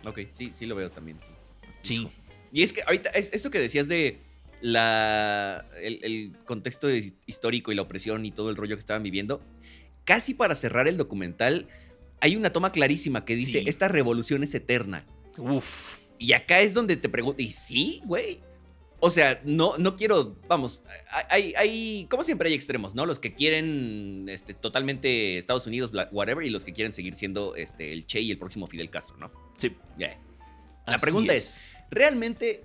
Ok, 0.04 0.20
sí, 0.32 0.50
sí 0.52 0.66
lo 0.66 0.74
veo 0.74 0.90
también. 0.90 1.18
sí. 1.22 1.28
Sí. 1.82 2.08
Y 2.52 2.62
es 2.62 2.72
que 2.72 2.82
ahorita, 2.82 3.10
es, 3.10 3.30
esto 3.32 3.50
que 3.50 3.58
decías 3.58 3.88
de 3.88 4.18
la, 4.60 5.66
el, 5.80 6.00
el 6.02 6.32
contexto 6.44 6.88
his- 6.90 7.12
histórico 7.26 7.72
y 7.72 7.74
la 7.74 7.82
opresión 7.82 8.24
y 8.26 8.30
todo 8.30 8.50
el 8.50 8.56
rollo 8.56 8.74
que 8.76 8.80
estaban 8.80 9.02
viviendo, 9.02 9.40
casi 10.04 10.34
para 10.34 10.54
cerrar 10.54 10.88
el 10.88 10.96
documental, 10.96 11.68
hay 12.20 12.36
una 12.36 12.50
toma 12.52 12.72
clarísima 12.72 13.24
que 13.24 13.36
dice, 13.36 13.60
Sí. 13.60 13.64
esta 13.68 13.88
revolución 13.88 14.42
es 14.42 14.54
eterna. 14.54 15.04
Uf. 15.36 15.98
Y 16.18 16.32
acá 16.32 16.60
es 16.60 16.74
donde 16.74 16.96
te 16.96 17.08
pregunto, 17.08 17.42
¿y 17.42 17.52
sí, 17.52 18.00
güey? 18.04 18.40
O 19.00 19.10
sea, 19.10 19.40
no, 19.44 19.74
no 19.78 19.96
quiero, 19.96 20.36
vamos, 20.48 20.82
hay, 21.30 21.54
hay, 21.56 22.06
como 22.10 22.24
siempre 22.24 22.48
hay 22.48 22.54
extremos, 22.54 22.96
¿no? 22.96 23.06
Los 23.06 23.20
que 23.20 23.32
quieren 23.32 24.26
este, 24.28 24.54
totalmente 24.54 25.38
Estados 25.38 25.66
Unidos, 25.68 25.92
whatever, 26.10 26.44
y 26.44 26.50
los 26.50 26.64
que 26.64 26.72
quieren 26.72 26.92
seguir 26.92 27.14
siendo 27.14 27.54
este, 27.54 27.92
el 27.92 28.06
Che 28.06 28.20
y 28.20 28.30
el 28.32 28.38
próximo 28.38 28.66
Fidel 28.66 28.90
Castro, 28.90 29.16
¿no? 29.16 29.30
Sí. 29.56 29.76
Ya. 29.98 30.18
La 30.86 30.94
Así 30.94 31.02
pregunta 31.02 31.32
es, 31.32 31.72
¿realmente 31.90 32.64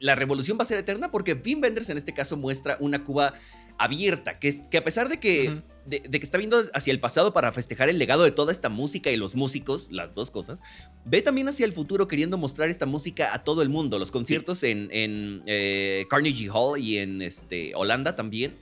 la 0.00 0.14
revolución 0.14 0.58
va 0.58 0.62
a 0.62 0.66
ser 0.66 0.78
eterna 0.78 1.10
porque 1.10 1.34
Wim 1.34 1.62
Wenders 1.62 1.88
en 1.90 1.98
este 1.98 2.14
caso 2.14 2.36
muestra 2.36 2.76
una 2.80 3.04
Cuba 3.04 3.34
abierta, 3.78 4.38
que, 4.38 4.64
que 4.68 4.76
a 4.76 4.84
pesar 4.84 5.08
de 5.08 5.20
que, 5.20 5.50
Ujú. 5.50 5.62
de, 5.86 6.00
de 6.00 6.18
que 6.18 6.24
está 6.24 6.36
viendo 6.36 6.60
hacia 6.74 6.90
el 6.90 6.98
pasado 6.98 7.32
para 7.32 7.52
festejar 7.52 7.88
el 7.88 7.98
legado 7.98 8.24
de 8.24 8.32
toda 8.32 8.52
esta 8.52 8.68
música 8.68 9.10
y 9.10 9.16
los 9.16 9.36
músicos, 9.36 9.88
las 9.92 10.14
dos 10.14 10.30
cosas, 10.30 10.60
ve 11.04 11.22
también 11.22 11.48
hacia 11.48 11.64
el 11.64 11.72
futuro 11.72 12.08
queriendo 12.08 12.36
mostrar 12.36 12.68
esta 12.68 12.86
música 12.86 13.32
a 13.32 13.44
todo 13.44 13.62
el 13.62 13.68
mundo. 13.68 13.98
Los 13.98 14.10
conciertos 14.10 14.64
en, 14.64 14.88
en, 14.90 15.42
eh, 15.46 16.06
Carnegie 16.10 16.50
Hall 16.52 16.80
y 16.80 16.98
en 16.98 17.22
este, 17.22 17.72
Holanda 17.76 18.16
también. 18.16 18.52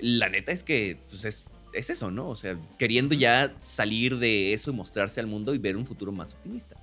La 0.00 0.28
neta 0.28 0.52
es 0.52 0.62
que 0.62 0.98
pues, 1.08 1.24
es, 1.24 1.46
es 1.72 1.90
eso, 1.90 2.10
¿no? 2.12 2.28
O 2.28 2.36
sea, 2.36 2.56
queriendo 2.78 3.14
ya 3.14 3.54
salir 3.58 4.18
de 4.18 4.52
eso 4.52 4.70
y 4.70 4.74
mostrarse 4.74 5.18
al 5.18 5.26
mundo 5.26 5.54
y 5.54 5.58
ver 5.58 5.76
un 5.76 5.86
futuro 5.86 6.12
más 6.12 6.34
optimista. 6.34 6.76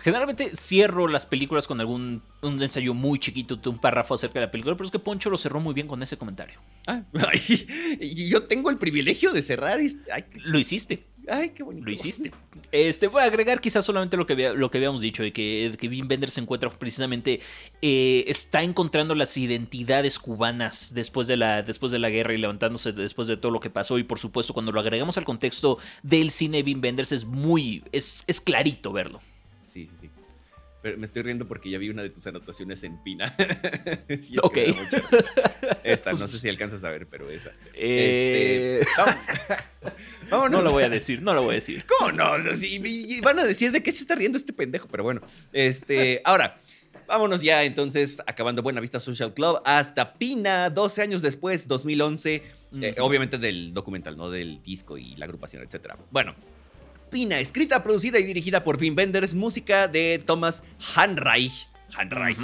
Generalmente 0.00 0.56
cierro 0.56 1.08
las 1.08 1.26
películas 1.26 1.66
con 1.66 1.80
algún 1.80 2.22
un 2.40 2.62
ensayo 2.62 2.94
muy 2.94 3.18
chiquito, 3.18 3.58
un 3.68 3.78
párrafo 3.78 4.14
acerca 4.14 4.38
de 4.40 4.46
la 4.46 4.50
película, 4.50 4.76
pero 4.76 4.86
es 4.86 4.90
que 4.92 4.98
Poncho 4.98 5.30
lo 5.30 5.36
cerró 5.36 5.60
muy 5.60 5.74
bien 5.74 5.86
con 5.86 6.02
ese 6.02 6.16
comentario. 6.16 6.60
Ah, 6.86 7.02
ay, 7.32 7.66
y 8.00 8.28
yo 8.28 8.44
tengo 8.44 8.70
el 8.70 8.78
privilegio 8.78 9.32
de 9.32 9.42
cerrar 9.42 9.80
y... 9.80 9.96
Ay, 10.12 10.24
Lo 10.44 10.58
hiciste, 10.58 11.04
ay, 11.28 11.50
qué 11.50 11.62
bonito. 11.62 11.86
lo 11.86 11.92
hiciste. 11.92 12.30
Este, 12.70 13.08
voy 13.08 13.22
a 13.22 13.24
agregar 13.24 13.60
quizás 13.60 13.84
solamente 13.84 14.16
lo 14.16 14.26
que, 14.26 14.34
lo 14.34 14.70
que 14.70 14.78
habíamos 14.78 15.00
dicho, 15.00 15.22
de 15.22 15.32
que, 15.32 15.70
de 15.70 15.76
que 15.76 15.88
Wim 15.88 16.06
Wenders 16.08 16.34
se 16.34 16.40
encuentra 16.40 16.70
precisamente, 16.70 17.40
eh, 17.82 18.24
está 18.26 18.62
encontrando 18.62 19.14
las 19.14 19.36
identidades 19.36 20.18
cubanas 20.18 20.92
después 20.94 21.26
de, 21.26 21.36
la, 21.36 21.62
después 21.62 21.92
de 21.92 21.98
la 21.98 22.10
guerra 22.10 22.34
y 22.34 22.38
levantándose 22.38 22.92
después 22.92 23.28
de 23.28 23.36
todo 23.36 23.52
lo 23.52 23.60
que 23.60 23.70
pasó. 23.70 23.98
Y 23.98 24.04
por 24.04 24.18
supuesto, 24.18 24.52
cuando 24.52 24.72
lo 24.72 24.80
agregamos 24.80 25.18
al 25.18 25.24
contexto 25.24 25.78
del 26.02 26.30
cine 26.30 26.58
de 26.58 26.64
Wim 26.64 26.80
Wenders, 26.82 27.12
es 27.12 27.24
muy, 27.24 27.84
es, 27.92 28.24
es 28.26 28.40
clarito 28.40 28.92
verlo. 28.92 29.20
Sí, 29.86 29.88
sí, 29.88 29.96
sí. 30.00 30.10
Pero 30.80 30.96
me 30.96 31.06
estoy 31.06 31.22
riendo 31.22 31.46
porque 31.48 31.70
ya 31.70 31.78
vi 31.78 31.88
una 31.90 32.02
de 32.02 32.10
tus 32.10 32.24
anotaciones 32.26 32.82
en 32.84 33.02
Pina. 33.02 33.34
Y 34.08 34.38
Ok. 34.42 34.58
Esta, 35.84 36.10
no 36.12 36.28
sé 36.28 36.38
si 36.38 36.48
alcanzas 36.48 36.82
a 36.84 36.90
ver, 36.90 37.06
pero 37.06 37.28
esa. 37.30 37.50
Eh, 37.74 38.80
Este, 38.80 38.88
vamos- 38.96 39.16
vámonos. 40.30 40.50
no 40.60 40.64
lo 40.64 40.72
voy 40.72 40.84
a 40.84 40.88
decir, 40.88 41.22
no 41.22 41.34
lo 41.34 41.42
voy 41.42 41.52
a 41.52 41.54
decir. 41.56 41.84
¿Cómo 41.98 42.12
no? 42.12 42.38
Y- 42.62 43.20
van 43.20 43.38
a 43.38 43.44
decir 43.44 43.72
de 43.72 43.82
qué 43.82 43.92
se 43.92 44.02
está 44.02 44.14
riendo 44.14 44.38
este 44.38 44.52
pendejo, 44.52 44.86
pero 44.88 45.02
bueno. 45.04 45.20
Este, 45.52 46.20
ahora, 46.24 46.58
vámonos 47.08 47.42
ya 47.42 47.64
entonces, 47.64 48.20
acabando 48.26 48.62
Buena 48.62 48.80
Vista 48.80 49.00
Social 49.00 49.34
Club, 49.34 49.60
hasta 49.64 50.14
Pina, 50.14 50.70
12 50.70 51.02
años 51.02 51.22
después, 51.22 51.66
2011, 51.66 52.34
eh, 52.34 52.92
Ujú. 52.92 53.04
obviamente 53.04 53.38
del 53.38 53.72
documental, 53.74 54.16
no 54.16 54.30
del 54.30 54.62
disco 54.62 54.96
y 54.98 55.16
la 55.16 55.24
agrupación, 55.24 55.62
etcétera. 55.64 55.96
Bueno, 56.10 56.34
Pina, 57.10 57.40
escrita, 57.40 57.82
producida 57.82 58.18
y 58.18 58.24
dirigida 58.24 58.64
por 58.64 58.80
Wim 58.80 58.96
Wenders, 58.96 59.34
música 59.34 59.88
de 59.88 60.22
Thomas 60.24 60.62
Hanreich. 60.94 61.68
Hanreich. 61.96 62.38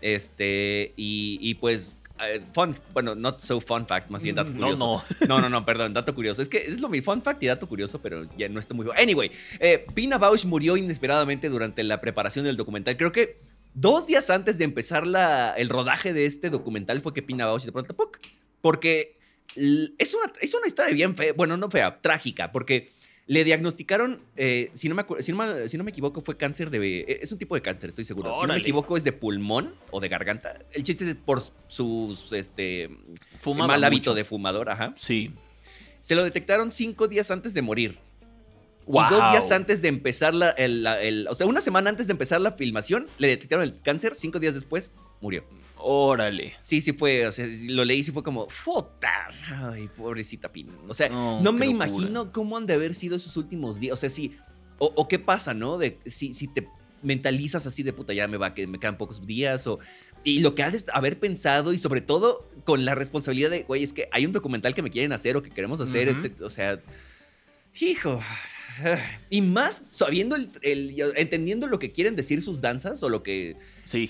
Este, 0.00 0.92
y, 0.96 1.38
y 1.40 1.54
pues, 1.54 1.96
eh, 2.22 2.40
fun, 2.52 2.76
bueno, 2.92 3.14
not 3.14 3.40
so 3.40 3.60
fun 3.60 3.86
fact, 3.86 4.10
más 4.10 4.22
bien 4.22 4.36
dato 4.36 4.52
No, 4.52 4.58
curioso. 4.60 5.02
No, 5.28 5.40
no, 5.40 5.48
no, 5.48 5.64
perdón, 5.64 5.94
dato 5.94 6.14
curioso. 6.14 6.42
Es 6.42 6.48
que 6.48 6.58
es 6.58 6.80
lo 6.80 6.88
mi 6.88 7.00
fun 7.00 7.22
fact 7.22 7.42
y 7.42 7.46
dato 7.46 7.66
curioso, 7.66 8.00
pero 8.00 8.28
ya 8.36 8.48
no 8.48 8.60
está 8.60 8.74
muy... 8.74 8.86
Anyway, 8.96 9.30
eh, 9.58 9.86
Pina 9.94 10.18
Bausch 10.18 10.44
murió 10.44 10.76
inesperadamente 10.76 11.48
durante 11.48 11.82
la 11.82 12.00
preparación 12.00 12.44
del 12.44 12.56
documental. 12.56 12.96
Creo 12.96 13.12
que 13.12 13.38
dos 13.74 14.06
días 14.06 14.30
antes 14.30 14.58
de 14.58 14.64
empezar 14.64 15.06
la, 15.06 15.54
el 15.56 15.68
rodaje 15.68 16.12
de 16.12 16.26
este 16.26 16.50
documental 16.50 17.00
fue 17.00 17.14
que 17.14 17.22
Pina 17.22 17.46
Bausch 17.46 17.64
de 17.64 17.72
pronto... 17.72 17.94
¡puc! 17.94 18.18
Porque 18.60 19.18
es 19.56 20.14
una, 20.14 20.32
es 20.40 20.54
una 20.54 20.66
historia 20.66 20.94
bien 20.94 21.16
fea, 21.16 21.32
bueno, 21.32 21.56
no 21.56 21.70
fea, 21.70 22.00
trágica, 22.00 22.52
porque 22.52 22.90
le 23.30 23.44
diagnosticaron, 23.44 24.20
eh, 24.36 24.70
si, 24.74 24.88
no 24.88 24.96
me, 24.96 25.04
si, 25.20 25.30
no 25.30 25.38
me, 25.38 25.68
si 25.68 25.78
no 25.78 25.84
me 25.84 25.92
equivoco, 25.92 26.20
fue 26.20 26.36
cáncer 26.36 26.68
de... 26.68 27.02
eh, 27.02 27.18
Es 27.22 27.30
un 27.30 27.38
tipo 27.38 27.54
de 27.54 27.62
cáncer, 27.62 27.90
estoy 27.90 28.04
seguro. 28.04 28.34
Si 28.34 28.42
no 28.44 28.52
me 28.54 28.58
equivoco, 28.58 28.96
es 28.96 29.04
de 29.04 29.12
pulmón 29.12 29.72
o 29.92 30.00
de 30.00 30.08
garganta. 30.08 30.58
El 30.72 30.82
chiste 30.82 31.08
es 31.08 31.14
por 31.14 31.40
sus... 31.68 32.32
Este, 32.32 32.90
Fumaba 33.38 33.68
mal 33.68 33.84
hábito 33.84 34.10
mucho. 34.10 34.14
de 34.16 34.24
fumador, 34.24 34.68
ajá. 34.68 34.92
Sí. 34.96 35.30
Se 36.00 36.16
lo 36.16 36.24
detectaron 36.24 36.72
cinco 36.72 37.06
días 37.06 37.30
antes 37.30 37.54
de 37.54 37.62
morir. 37.62 37.98
Wow. 38.86 39.04
Y 39.06 39.10
dos 39.10 39.30
días 39.30 39.52
antes 39.52 39.80
de 39.80 39.86
empezar 39.88 40.34
la, 40.34 40.50
el, 40.50 40.82
la- 40.82 41.00
el- 41.00 41.28
O 41.28 41.34
sea, 41.36 41.46
una 41.46 41.60
semana 41.60 41.88
antes 41.88 42.08
de 42.08 42.12
empezar 42.12 42.40
la 42.40 42.52
filmación, 42.54 43.06
le 43.18 43.28
detectaron 43.28 43.62
el 43.64 43.80
cáncer. 43.80 44.16
Cinco 44.16 44.40
días 44.40 44.54
después, 44.54 44.90
murió. 45.20 45.44
Órale. 45.82 46.54
Sí, 46.60 46.80
sí 46.80 46.92
fue. 46.92 47.26
O 47.26 47.32
sea, 47.32 47.46
lo 47.68 47.84
leí 47.84 48.00
y 48.00 48.04
sí 48.04 48.12
fue 48.12 48.22
como. 48.22 48.48
¡Fota! 48.48 49.28
Ay, 49.70 49.88
pobrecita 49.96 50.52
Pina. 50.52 50.72
O 50.88 50.94
sea, 50.94 51.08
No, 51.08 51.38
me 51.40 51.66
locura. 51.66 51.66
imagino 51.66 52.32
cómo 52.32 52.56
han 52.58 52.66
de 52.66 52.74
haber 52.74 52.94
sido 52.94 53.16
esos 53.16 53.36
últimos 53.36 53.80
días. 53.80 53.94
O 53.94 53.96
sea, 53.96 54.10
sí. 54.10 54.32
O, 54.78 54.92
o 54.96 55.08
qué 55.08 55.18
pasa, 55.18 55.54
¿no? 55.54 55.78
De 55.78 55.98
si, 56.06 56.34
si 56.34 56.48
te 56.48 56.66
mentalizas 57.02 57.64
así 57.66 57.82
de 57.82 57.94
puta, 57.94 58.12
ya 58.12 58.28
me 58.28 58.36
va, 58.36 58.52
que 58.54 58.66
me 58.66 58.78
quedan 58.78 58.98
pocos 58.98 59.26
días. 59.26 59.66
O. 59.66 59.78
Y 60.22 60.40
lo 60.40 60.54
que 60.54 60.62
has 60.62 60.72
de 60.84 60.92
haber 60.92 61.18
pensado, 61.18 61.72
y 61.72 61.78
sobre 61.78 62.02
todo 62.02 62.46
con 62.64 62.84
la 62.84 62.94
responsabilidad 62.94 63.48
de, 63.48 63.62
güey, 63.62 63.82
es 63.82 63.94
que 63.94 64.08
hay 64.12 64.26
un 64.26 64.32
documental 64.32 64.74
que 64.74 64.82
me 64.82 64.90
quieren 64.90 65.12
hacer 65.12 65.34
o 65.38 65.42
que 65.42 65.48
queremos 65.50 65.80
hacer, 65.80 66.08
etc. 66.10 66.42
O 66.42 66.50
sea, 66.50 66.78
hijo. 67.80 68.20
Y 69.28 69.42
más 69.42 69.80
sabiendo, 69.86 70.36
el, 70.36 70.50
el- 70.62 70.94
entendiendo 71.16 71.66
lo 71.66 71.78
que 71.78 71.90
quieren 71.92 72.16
decir 72.16 72.42
sus 72.42 72.60
danzas 72.60 73.02
o 73.02 73.08
lo 73.08 73.22
que 73.22 73.56
Sí. 73.84 74.08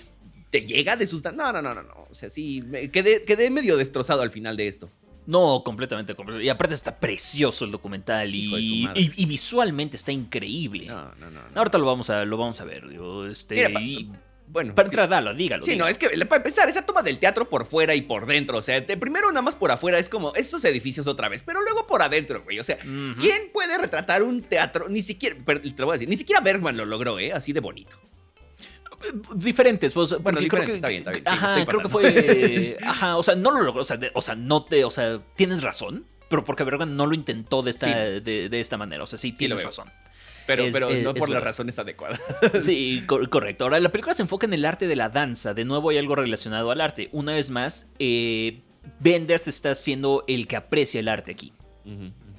Te 0.50 0.62
llega 0.62 0.96
de 0.96 1.06
sus 1.06 1.22
No, 1.24 1.32
no, 1.32 1.62
no, 1.62 1.74
no, 1.74 1.82
no. 1.82 2.06
O 2.10 2.14
sea, 2.14 2.28
sí, 2.30 2.62
me 2.66 2.90
quedé, 2.90 3.24
quedé 3.24 3.50
medio 3.50 3.76
destrozado 3.76 4.22
al 4.22 4.30
final 4.30 4.56
de 4.56 4.68
esto. 4.68 4.90
No, 5.26 5.62
completamente, 5.64 6.14
completamente. 6.14 6.46
Y 6.46 6.48
aparte 6.48 6.74
está 6.74 6.98
precioso 6.98 7.64
el 7.64 7.70
documental 7.70 8.34
Hijo 8.34 8.56
de 8.56 8.62
su 8.62 8.72
y, 8.74 8.82
madre. 8.82 9.00
y- 9.00 9.12
y 9.16 9.24
visualmente 9.26 9.96
está 9.96 10.10
increíble. 10.12 10.86
No, 10.86 11.14
no, 11.16 11.30
no. 11.30 11.40
no. 11.50 11.58
Ahorita 11.58 11.78
lo 11.78 11.86
vamos 11.86 12.10
a, 12.10 12.24
lo 12.24 12.36
vamos 12.36 12.60
a 12.60 12.64
ver. 12.64 12.88
digo, 12.88 13.26
este, 13.26 13.54
Mira, 13.54 13.70
pa- 13.72 13.80
y- 13.80 14.10
bueno. 14.48 14.74
para 14.74 14.88
entrar, 14.88 15.08
dalo, 15.08 15.32
dígalo. 15.32 15.62
Sí, 15.62 15.76
no, 15.76 15.86
es 15.86 15.98
que 15.98 16.08
para 16.26 16.38
empezar, 16.38 16.68
esa 16.68 16.84
toma 16.84 17.02
del 17.04 17.18
teatro 17.20 17.48
por 17.48 17.66
fuera 17.66 17.94
y 17.94 18.00
por 18.00 18.26
dentro, 18.26 18.58
o 18.58 18.62
sea, 18.62 18.80
de 18.80 18.96
primero 18.96 19.28
nada 19.28 19.42
más 19.42 19.54
por 19.54 19.70
afuera 19.70 19.98
es 20.00 20.08
como 20.08 20.34
esos 20.34 20.64
edificios 20.64 21.06
otra 21.06 21.28
vez, 21.28 21.42
pero 21.44 21.60
luego 21.62 21.86
por 21.86 22.02
adentro, 22.02 22.42
güey, 22.42 22.58
o 22.58 22.64
sea. 22.64 22.78
¿quién 23.20 23.50
puede 23.52 23.78
retratar 23.78 24.24
un 24.24 24.42
teatro? 24.42 24.88
Ni 24.88 25.02
siquiera, 25.02 25.36
te 25.44 25.74
lo 25.76 25.86
voy 25.86 25.92
a 25.92 25.98
decir, 25.98 26.08
ni 26.08 26.16
siquiera 26.16 26.40
Bergman 26.40 26.76
lo 26.76 26.84
logró, 26.86 27.20
¿eh? 27.20 27.32
Así 27.32 27.52
de 27.52 27.60
bonito. 27.60 27.96
Diferentes, 29.34 29.92
pues, 29.92 30.10
Bueno, 30.22 30.38
porque 30.40 30.48
creo 30.48 30.62
diferente, 30.62 30.72
que, 30.72 30.74
está 30.76 30.88
bien, 30.88 30.98
está 31.00 31.10
bien, 31.12 31.24
sí, 31.24 31.32
ajá, 31.32 31.66
creo 31.66 31.80
que 31.80 31.88
fue, 31.88 32.76
ajá, 32.82 33.16
o 33.16 33.22
sea, 33.22 33.34
no 33.34 33.50
lo 33.50 33.62
logró, 33.62 33.80
o 33.80 33.84
sea, 33.84 33.96
de- 33.96 34.10
o 34.14 34.20
sea, 34.22 34.34
no 34.34 34.64
te, 34.64 34.84
o 34.84 34.90
sea, 34.90 35.20
tienes 35.36 35.62
razón, 35.62 36.04
pero 36.28 36.44
porque 36.44 36.64
Bergman 36.64 36.96
no 36.96 37.06
lo 37.06 37.14
intentó 37.14 37.62
de 37.62 37.70
esta, 37.70 37.86
Sí. 37.86 37.92
de, 38.20 38.48
de 38.48 38.60
esta 38.60 38.76
manera, 38.76 39.02
o 39.02 39.06
sea, 39.06 39.18
sí 39.18 39.32
tienes 39.32 39.62
razón. 39.64 39.90
Pero, 40.46 40.64
Es- 40.64 40.74
pero 40.74 40.90
es- 40.90 41.02
no 41.04 41.14
por 41.14 41.28
las 41.30 41.42
razones 41.42 41.78
adecuadas. 41.78 42.20
Sí, 42.60 43.04
cor- 43.06 43.28
correcto. 43.30 43.64
Ahora, 43.64 43.78
la 43.80 43.90
película 43.90 44.14
se 44.14 44.22
enfoca 44.22 44.46
en 44.46 44.52
el 44.54 44.64
arte 44.64 44.86
de 44.88 44.96
la 44.96 45.08
danza. 45.08 45.54
De 45.54 45.64
nuevo 45.64 45.90
hay 45.90 45.98
algo 45.98 46.14
relacionado 46.16 46.70
al 46.72 46.80
arte. 46.80 47.08
Una 47.12 47.34
vez 47.34 47.50
más, 47.50 47.88
eh, 48.00 48.60
Benders 48.98 49.46
está 49.48 49.74
siendo 49.74 50.24
el 50.26 50.48
que 50.48 50.56
aprecia 50.56 50.98
el 51.00 51.08
arte 51.08 51.32
aquí. 51.32 51.52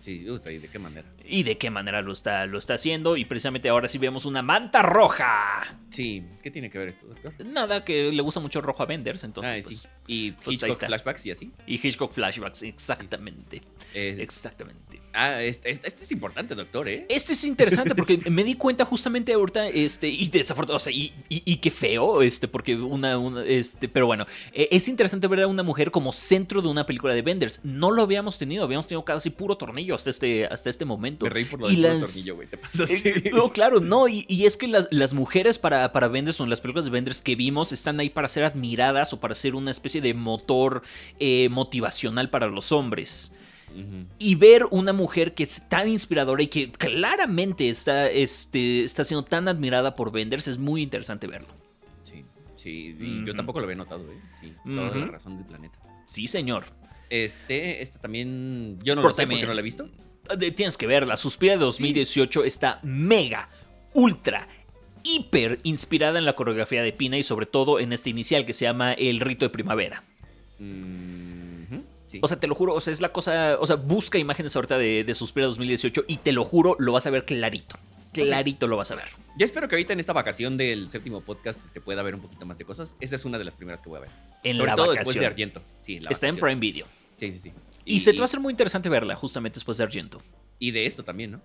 Sí, 0.01 0.27
uy, 0.29 0.39
¿de 0.57 0.67
qué 0.67 0.79
manera? 0.79 1.07
Y 1.23 1.43
de 1.43 1.57
qué 1.57 1.69
manera 1.69 2.01
lo 2.01 2.11
está, 2.11 2.45
lo 2.47 2.57
está 2.57 2.73
haciendo. 2.73 3.15
Y 3.17 3.25
precisamente 3.25 3.69
ahora 3.69 3.87
sí 3.87 3.97
vemos 3.97 4.25
una 4.25 4.41
manta 4.41 4.81
roja. 4.81 5.77
Sí, 5.91 6.23
¿qué 6.41 6.49
tiene 6.51 6.69
que 6.69 6.77
ver 6.79 6.87
esto, 6.89 7.05
doctor? 7.07 7.33
Nada, 7.45 7.83
que 7.83 8.11
le 8.11 8.21
gusta 8.21 8.39
mucho 8.39 8.61
rojo 8.61 8.81
a 8.81 8.85
Benders. 8.85 9.23
Entonces, 9.23 9.65
ah, 9.65 9.67
pues, 9.67 9.79
sí. 9.79 9.87
Y 10.07 10.31
pues 10.31 10.47
ahí 10.47 10.53
Hitchcock 10.69 10.71
está. 10.71 10.87
flashbacks 10.87 11.25
y 11.25 11.31
así. 11.31 11.51
Y 11.67 11.75
Hitchcock 11.87 12.11
Flashbacks, 12.11 12.63
exactamente. 12.63 13.61
Eh, 13.93 14.17
Exactamente. 14.19 15.01
ah, 15.13 15.41
este, 15.41 15.69
este- 15.69 15.87
este 15.87 16.03
es 16.05 16.11
importante, 16.13 16.55
doctor, 16.55 16.87
¿eh? 16.87 17.05
Este 17.09 17.33
es 17.33 17.43
interesante 17.43 17.93
porque 17.93 18.17
me 18.31 18.43
di 18.45 18.55
cuenta 18.55 18.85
justamente 18.85 19.33
ahorita, 19.33 19.67
este, 19.67 20.07
y 20.07 20.29
desafortunadamente, 20.29 20.75
o 20.75 20.79
sea, 20.79 20.93
y, 20.93 21.13
y- 21.27 21.43
y 21.45 21.57
qué 21.57 21.69
feo, 21.71 22.21
este, 22.21 22.47
porque 22.47 22.75
una, 22.75 23.17
una- 23.17 23.43
este, 23.45 23.89
pero 23.89 24.05
bueno, 24.05 24.25
eh, 24.53 24.69
es 24.71 24.87
interesante 24.87 25.27
ver 25.27 25.41
a 25.41 25.47
una 25.47 25.63
mujer 25.63 25.91
como 25.91 26.13
centro 26.13 26.61
de 26.61 26.69
una 26.69 26.85
película 26.85 27.13
de 27.13 27.21
Benders. 27.21 27.65
No 27.65 27.91
lo 27.91 28.01
habíamos 28.01 28.37
tenido, 28.37 28.63
habíamos 28.63 28.87
tenido 28.87 29.03
casi 29.03 29.29
puro 29.29 29.57
tornillo 29.57 29.95
hasta 29.95 30.09
este, 30.09 30.45
hasta 30.45 30.69
este 30.69 30.85
momento. 30.85 31.25
Me 31.25 31.31
reí 31.31 31.43
por 31.45 31.59
lo 31.59 31.69
y 31.69 31.75
del 31.75 31.95
puro 31.95 32.05
tornillo, 32.07 32.35
güey. 32.35 32.47
Te 32.47 32.57
pasas 32.57 32.89
No, 33.33 33.49
claro, 33.49 33.81
no, 33.81 34.07
y, 34.07 34.25
y 34.29 34.45
es 34.45 34.55
que 34.55 34.67
las, 34.67 34.87
las 34.91 35.13
mujeres 35.13 35.59
para, 35.59 35.80
para 35.91 36.07
Benders 36.07 36.39
o 36.39 36.43
en 36.43 36.49
las 36.49 36.61
películas 36.61 36.85
de 36.85 36.91
Benders 36.91 37.21
que 37.21 37.35
vimos 37.35 37.71
están 37.71 37.99
ahí 37.99 38.09
para 38.09 38.27
ser 38.27 38.43
admiradas 38.43 39.13
o 39.13 39.19
para 39.19 39.35
ser 39.35 39.55
una 39.55 39.71
especie 39.71 40.01
de 40.01 40.13
motor 40.13 40.81
eh, 41.19 41.49
motivacional 41.49 42.29
para 42.29 42.47
los 42.47 42.71
hombres. 42.71 43.33
Y 44.19 44.35
ver 44.35 44.65
una 44.69 44.91
mujer 44.91 45.33
que 45.33 45.43
es 45.43 45.69
tan 45.69 45.87
inspiradora 45.87 46.43
y 46.43 46.47
que 46.47 46.71
claramente 46.71 47.69
está, 47.69 48.09
este, 48.09 48.83
está 48.83 49.05
siendo 49.05 49.23
tan 49.23 49.47
admirada 49.47 49.95
por 49.95 50.11
Benders 50.11 50.49
es 50.49 50.57
muy 50.57 50.81
interesante 50.81 51.25
verlo. 51.25 51.47
Sí, 52.03 52.25
sí. 52.57 52.97
Y 52.99 53.25
yo 53.25 53.33
tampoco 53.33 53.59
lo 53.59 53.65
había 53.65 53.77
notado, 53.77 54.03
¿eh? 54.11 54.17
Sí, 54.41 54.53
toda 54.65 54.93
la 54.93 55.05
razón 55.05 55.37
del 55.37 55.45
planeta. 55.45 55.79
Sí, 56.05 56.27
señor. 56.27 56.65
Este, 57.09 57.81
este 57.81 57.99
también. 57.99 58.79
Yo 58.83 58.95
no 58.95 59.01
lo 59.01 59.13
sé 59.13 59.25
porque 59.25 59.45
no 59.45 59.53
lo 59.53 59.59
he 59.59 59.63
visto. 59.63 59.87
Tienes 60.55 60.77
que 60.77 60.87
verla. 60.87 61.17
Suspira 61.17 61.53
de 61.53 61.59
2018 61.59 62.43
está 62.43 62.79
mega, 62.83 63.49
ultra, 63.93 64.47
hiper 65.03 65.59
inspirada 65.63 66.19
en 66.19 66.25
la 66.25 66.35
coreografía 66.35 66.83
de 66.83 66.93
Pina 66.93 67.17
y 67.17 67.23
sobre 67.23 67.45
todo 67.45 67.79
en 67.79 67.93
este 67.93 68.09
inicial 68.09 68.45
que 68.45 68.53
se 68.53 68.65
llama 68.65 68.93
El 68.93 69.19
Rito 69.19 69.45
de 69.45 69.49
Primavera. 69.49 70.03
Mm, 70.59 71.79
sí. 72.07 72.19
O 72.21 72.27
sea, 72.27 72.39
te 72.39 72.47
lo 72.47 72.55
juro, 72.55 72.73
o 72.73 72.81
sea, 72.81 72.91
es 72.93 73.01
la 73.01 73.11
cosa, 73.11 73.57
o 73.59 73.67
sea, 73.67 73.75
busca 73.75 74.17
imágenes 74.17 74.55
ahorita 74.55 74.77
de, 74.77 75.03
de 75.03 75.15
Suspira 75.15 75.47
2018 75.47 76.05
y 76.07 76.17
te 76.17 76.31
lo 76.31 76.43
juro, 76.43 76.75
lo 76.79 76.93
vas 76.93 77.07
a 77.07 77.09
ver 77.09 77.25
clarito. 77.25 77.77
clarito 78.13 78.67
lo 78.67 78.77
vas 78.77 78.91
a 78.91 78.95
ver. 78.95 79.05
Ya 79.37 79.45
espero 79.45 79.67
que 79.67 79.75
ahorita 79.75 79.93
en 79.93 79.99
esta 79.99 80.13
vacación 80.13 80.57
del 80.57 80.89
séptimo 80.89 81.21
podcast 81.21 81.59
te 81.73 81.79
pueda 81.79 82.03
ver 82.03 82.15
un 82.15 82.21
poquito 82.21 82.45
más 82.45 82.57
de 82.57 82.65
cosas. 82.65 82.95
Esa 82.99 83.15
es 83.15 83.25
una 83.25 83.37
de 83.37 83.45
las 83.45 83.53
primeras 83.53 83.81
que 83.81 83.89
voy 83.89 83.99
a 83.99 84.01
ver. 84.01 84.09
En 84.43 84.57
Sobre 84.57 84.69
la 84.69 84.75
todo 84.75 84.87
vacación. 84.87 85.05
después 85.05 85.19
de 85.19 85.25
Argento. 85.25 85.61
Sí, 85.81 85.99
la 85.99 86.09
Está 86.09 86.27
en. 86.27 86.35
Prime 86.35 86.59
Video. 86.59 86.85
Sí, 87.17 87.31
sí, 87.31 87.39
sí. 87.39 87.51
Y, 87.85 88.01
se 88.01 88.11
te 88.11 88.19
va 88.19 88.23
a 88.23 88.25
hacer 88.25 88.39
muy 88.39 88.51
interesante 88.51 88.89
verla 88.89 89.15
justamente 89.15 89.55
después 89.55 89.77
de 89.77 89.83
Argento. 89.85 90.21
Y 90.59 90.71
de 90.71 90.85
esto 90.85 91.03
también, 91.03 91.31
¿no? 91.31 91.41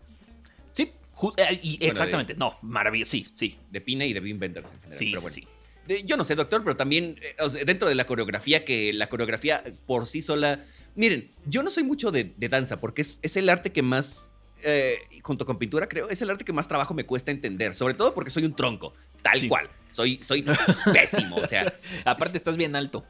Eh, 1.37 1.61
y 1.63 1.79
exactamente. 1.85 2.35
No, 2.35 2.55
maravilla. 2.63 3.05
Sí, 3.05 3.27
sí. 3.35 3.59
De 3.71 3.81
Pina 3.81 4.05
y 4.05 4.13
de 4.13 4.21
Wim 4.21 4.39
Wenders 4.41 4.71
en 4.73 4.77
general. 4.81 4.99
Sí, 4.99 5.13
pero 5.15 5.29
sí, 5.31 5.41
bueno. 5.43 5.53
sí. 5.87 5.93
De- 5.95 6.03
yo 6.05 6.17
no 6.17 6.25
sé, 6.25 6.35
doctor, 6.35 6.63
pero 6.65 6.77
también 6.77 7.17
eh, 7.23 7.37
o 7.41 7.49
sea, 7.49 7.65
dentro 7.65 7.89
de 7.89 7.95
la 7.95 8.07
coreografía, 8.07 8.65
que 8.65 8.93
la 8.93 9.09
coreografía 9.09 9.63
por 9.87 10.07
sí 10.07 10.21
sola. 10.23 10.65
Miren, 10.95 11.31
yo 11.47 11.63
no 11.63 11.71
soy 11.71 11.85
mucho 11.85 12.11
de, 12.11 12.33
de 12.37 12.49
danza 12.49 12.81
porque 12.81 13.03
es, 13.03 13.19
es 13.23 13.37
el 13.37 13.49
arte 13.49 13.71
que 13.71 13.83
más, 13.83 14.33
eh, 14.65 14.99
junto 15.23 15.45
con 15.47 15.59
pintura, 15.59 15.89
creo, 15.89 16.09
es 16.09 16.21
el 16.23 16.31
arte 16.31 16.45
que 16.45 16.53
más 16.53 16.67
trabajo 16.69 16.93
me 16.95 17.05
cuesta 17.07 17.31
entender. 17.31 17.75
Sobre 17.75 17.95
todo 17.95 18.13
porque 18.15 18.31
soy 18.31 18.45
un 18.45 18.57
tronco, 18.57 18.95
tal 19.23 19.39
Sí. 19.39 19.49
cual. 19.49 19.69
Soy, 19.93 20.19
soy 20.23 20.43
pésimo, 20.93 21.37
o 21.37 21.47
sea. 21.47 21.73
Aparte, 22.05 22.37
estás 22.37 22.57
bien 22.57 22.75
alto. 22.77 23.05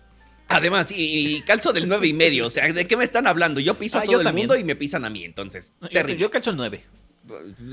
Además, 0.49 0.93
y, 0.93 1.37
y 1.39 1.41
calzo 1.43 1.73
del 1.73 1.89
nueve 1.89 2.07
y 2.07 2.13
medio, 2.13 2.47
o 2.47 2.51
sea, 2.51 2.73
¿de 2.73 2.87
qué 2.87 2.97
me 2.97 3.03
están 3.05 3.27
hablando? 3.27 3.59
Yo 3.59 3.75
piso 3.75 3.99
Ah, 3.99 4.03
a 4.03 4.05
yo 4.05 4.13
todo 4.13 4.21
el 4.21 4.25
también. 4.27 4.47
mundo 4.47 4.61
y 4.61 4.65
me 4.65 4.77
pisan 4.77 5.05
a 5.05 5.11
mí, 5.11 5.25
entonces. 5.25 5.73
Yo, 5.81 5.89
terrible. 5.89 6.19
yo 6.21 6.31
calzo 6.31 6.51
el 6.51 6.57
9. 6.57 6.83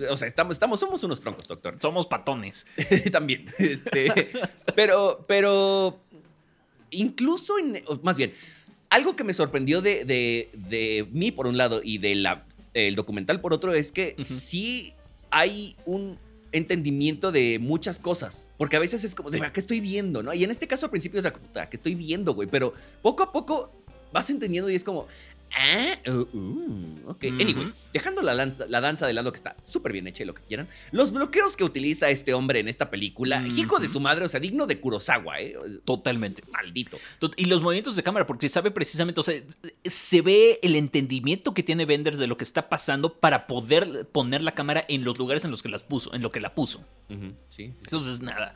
O 0.10 0.18
sea, 0.18 0.28
estamos, 0.28 0.56
estamos, 0.56 0.80
somos 0.80 1.04
unos 1.04 1.20
troncos, 1.20 1.48
doctor. 1.48 1.78
Somos 1.82 2.08
patones. 2.08 2.66
También. 3.12 3.46
Este, 3.58 4.32
pero, 4.76 5.26
pero 5.28 6.00
incluso 6.92 7.58
en, 7.60 7.82
más 8.02 8.18
bien, 8.18 8.34
algo 8.90 9.16
que 9.16 9.24
me 9.24 9.34
sorprendió 9.34 9.82
de, 9.82 10.06
de, 10.06 10.50
de 10.54 11.08
mí 11.12 11.32
por 11.32 11.48
un 11.48 11.58
lado 11.58 11.82
y 11.84 11.98
de 11.98 12.16
la, 12.16 12.46
el 12.74 12.96
documental 12.96 13.42
por 13.42 13.54
otro 13.54 13.74
es 13.74 13.92
que 13.92 14.16
sí 14.24 14.94
hay 15.32 15.76
un 15.86 16.18
entendimiento 16.52 17.32
de 17.32 17.58
muchas 17.60 17.98
cosas, 17.98 18.48
porque 18.58 18.76
a 18.76 18.80
veces 18.80 19.04
es 19.04 19.16
como, 19.16 19.32
de, 19.32 19.40
Sí. 19.40 19.46
¿qué 19.52 19.60
estoy 19.60 19.80
viendo? 19.80 20.22
¿no? 20.22 20.34
Y 20.34 20.44
en 20.44 20.52
este 20.52 20.68
caso 20.68 20.86
al 20.86 20.92
principio 20.92 21.20
es 21.20 21.24
la 21.24 21.34
puta, 21.34 21.68
¿qué 21.68 21.78
estoy 21.78 21.96
viendo, 21.96 22.34
güey? 22.36 22.48
Pero 22.48 22.74
poco 23.02 23.24
a 23.24 23.32
poco 23.32 23.74
vas 24.12 24.30
entendiendo 24.30 24.70
y 24.70 24.76
es 24.76 24.84
como, 24.84 25.08
ah, 25.56 25.98
uh, 26.12 26.12
uh, 26.38 27.10
ok. 27.12 27.24
Anyway, 27.40 27.72
dejando 27.94 28.22
la, 28.22 28.34
lanza- 28.34 28.66
la 28.68 28.82
danza 28.82 29.08
de 29.08 29.14
lado 29.14 29.32
que 29.32 29.38
está 29.38 29.56
súper 29.64 29.92
bien 29.94 30.08
hecha 30.08 30.24
y 30.24 30.26
lo 30.26 30.34
que 30.34 30.42
quieran, 30.44 30.68
los 30.92 31.12
bloqueos 31.12 31.56
que 31.58 31.64
utiliza 31.64 32.10
este 32.10 32.34
hombre 32.34 32.60
en 32.60 32.68
esta 32.68 32.90
película, 32.90 33.46
hijo 33.48 33.80
de 33.80 33.90
su 33.90 34.00
madre, 34.00 34.26
o 34.26 34.30
sea, 34.30 34.40
digno 34.40 34.66
de 34.68 34.80
Kurosawa, 34.80 35.40
¿eh? 35.40 35.56
Totalmente. 35.86 36.44
Maldito. 36.52 36.98
Y 37.38 37.46
los 37.46 37.62
movimientos 37.62 37.96
de 37.96 38.04
cámara, 38.04 38.26
porque 38.26 38.50
sabe 38.50 38.72
precisamente, 38.72 39.20
o 39.20 39.24
sea, 39.24 39.42
se 39.86 40.22
ve 40.22 40.60
el 40.64 40.76
entendimiento 40.76 41.54
que 41.54 41.64
tiene 41.64 41.86
Benders 41.86 42.18
de 42.18 42.28
lo 42.28 42.38
que 42.38 42.44
está 42.44 42.70
pasando 42.70 43.14
para 43.20 43.48
poder 43.48 44.08
poner 44.12 44.44
la 44.44 44.54
cámara 44.54 44.86
en 44.88 45.04
los 45.04 45.18
lugares 45.18 45.46
en 45.46 45.52
los 45.52 45.62
que 45.62 45.70
las 45.70 45.84
puso, 45.84 46.14
en 46.14 46.22
lo 46.22 46.32
que 46.32 46.40
la 46.40 46.54
puso. 46.56 46.80
Ujú, 47.10 47.34
Sí, 47.50 47.68
sí, 47.68 47.72
sí. 47.74 47.80
Entonces, 47.84 48.22
nada. 48.22 48.56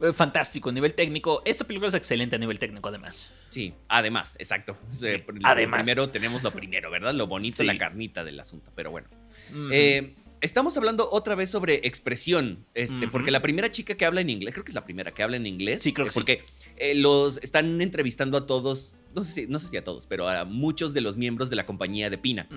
Eh, 0.00 0.12
Fantástico 0.12 0.68
a 0.68 0.72
nivel 0.72 0.94
técnico. 0.94 1.42
Esta 1.44 1.64
película 1.64 1.88
es 1.88 1.94
excelente 1.94 2.36
a 2.36 2.38
nivel 2.38 2.58
técnico, 2.58 2.88
además. 2.88 3.30
Sí, 3.50 3.72
además, 3.88 4.36
exacto. 4.38 4.76
Sí, 4.92 5.06
además. 5.44 5.82
Primero 5.82 6.08
tenemos 6.10 6.42
lo 6.42 6.50
primero, 6.50 6.90
¿verdad? 6.90 7.14
Lo 7.14 7.26
bonito, 7.26 7.56
Sí. 7.56 7.64
la 7.64 7.78
carnita 7.78 8.24
del 8.24 8.38
asunto, 8.40 8.70
pero 8.74 8.90
bueno. 8.90 9.08
Eh, 9.70 10.14
estamos 10.40 10.76
hablando 10.76 11.08
otra 11.10 11.34
vez 11.34 11.50
sobre 11.50 11.80
expresión, 11.86 12.64
este, 12.74 13.08
porque 13.08 13.30
la 13.30 13.42
primera 13.42 13.70
chica 13.70 13.94
que 13.94 14.04
habla 14.04 14.20
en 14.20 14.30
inglés, 14.30 14.54
creo 14.54 14.64
que 14.64 14.70
es 14.70 14.74
la 14.74 14.84
primera 14.84 15.12
que 15.12 15.22
habla 15.22 15.36
en 15.36 15.46
inglés. 15.46 15.82
Sí, 15.82 15.92
creo 15.92 16.06
que 16.06 16.10
eh, 16.10 16.12
sí. 16.12 16.18
Porque 16.20 16.42
eh, 16.76 16.94
los 16.94 17.38
están 17.42 17.80
entrevistando 17.80 18.36
a 18.38 18.46
todos, 18.46 18.96
no 19.14 19.24
sé, 19.24 19.32
si, 19.32 19.46
no 19.46 19.58
sé 19.58 19.68
si 19.68 19.76
a 19.76 19.84
todos, 19.84 20.06
pero 20.06 20.28
a 20.28 20.44
muchos 20.44 20.94
de 20.94 21.00
los 21.00 21.16
miembros 21.16 21.50
de 21.50 21.56
la 21.56 21.66
compañía 21.66 22.10
de 22.10 22.18
Pina, 22.18 22.48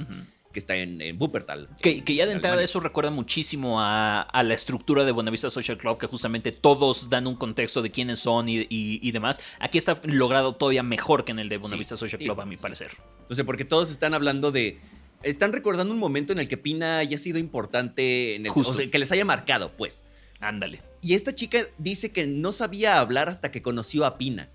que 0.51 0.57
está 0.59 0.75
en, 0.75 0.99
en 1.01 1.19
Wuppertal. 1.21 1.69
Que, 1.79 2.03
que 2.03 2.15
ya 2.15 2.25
de 2.25 2.31
en 2.31 2.37
entrada 2.37 2.61
eso 2.63 2.79
recuerda 2.79 3.11
muchísimo 3.11 3.79
a, 3.81 4.21
a 4.21 4.41
la 4.43 4.55
estructura 4.55 5.05
de 5.05 5.11
Buenavista 5.11 5.51
Social 5.51 5.77
Club, 5.77 5.99
que 5.99 6.07
justamente 6.07 6.51
todos 6.51 7.07
dan 7.09 7.27
un 7.27 7.35
contexto 7.35 7.83
de 7.83 7.91
quiénes 7.91 8.19
son 8.19 8.49
y, 8.49 8.61
y- 8.61 8.99
y 9.01 9.11
demás. 9.11 9.41
Aquí 9.59 9.77
está 9.77 10.01
logrado 10.05 10.55
todavía 10.55 10.81
mejor 10.81 11.23
que 11.23 11.31
en 11.33 11.39
el 11.39 11.49
de 11.49 11.57
Buenavista 11.57 11.95
Social 11.95 12.19
sí, 12.19 12.25
Club, 12.25 12.41
a 12.41 12.45
mi 12.45 12.55
sí. 12.57 12.61
parecer. 12.63 12.89
No 13.29 13.35
sé, 13.35 13.43
porque 13.43 13.63
todos 13.63 13.91
están 13.91 14.15
hablando 14.15 14.51
de. 14.51 14.79
Están 15.23 15.53
recordando 15.53 15.93
un 15.93 15.99
momento 15.99 16.33
en 16.33 16.39
el 16.39 16.47
que 16.47 16.57
Pina 16.57 16.99
haya 16.99 17.17
sido 17.17 17.39
importante, 17.39 18.35
en 18.35 18.45
el, 18.45 18.51
Justo. 18.51 18.73
o 18.73 18.75
sea, 18.75 18.89
que 18.89 18.99
les 18.99 19.11
haya 19.11 19.25
marcado, 19.25 19.71
pues. 19.75 20.05
Ándale. 20.39 20.81
Y 21.01 21.15
esta 21.15 21.35
chica 21.35 21.67
dice 21.77 22.11
que 22.11 22.27
no 22.27 22.51
sabía 22.51 22.99
hablar 22.99 23.29
hasta 23.29 23.51
que 23.51 23.61
conoció 23.61 24.05
a 24.05 24.17
Pina. 24.17 24.49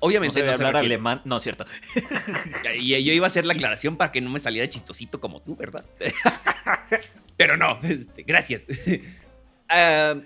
No 0.00 0.06
Obviamente 0.06 0.42
no, 0.42 0.48
se 0.48 0.54
hablar 0.54 0.76
alemán. 0.76 1.20
No, 1.24 1.40
cierto. 1.40 1.66
Y 2.78 3.02
yo 3.04 3.12
iba 3.12 3.26
a 3.26 3.28
hacer 3.28 3.44
la 3.44 3.52
aclaración 3.54 3.96
para 3.96 4.10
que 4.12 4.20
no 4.20 4.30
me 4.30 4.40
saliera 4.40 4.68
chistosito 4.68 5.20
como 5.20 5.42
tú, 5.42 5.56
¿verdad? 5.56 5.84
Pero 7.36 7.56
no, 7.56 7.78
este, 7.82 8.22
gracias. 8.22 8.64
Ah, 9.72 10.16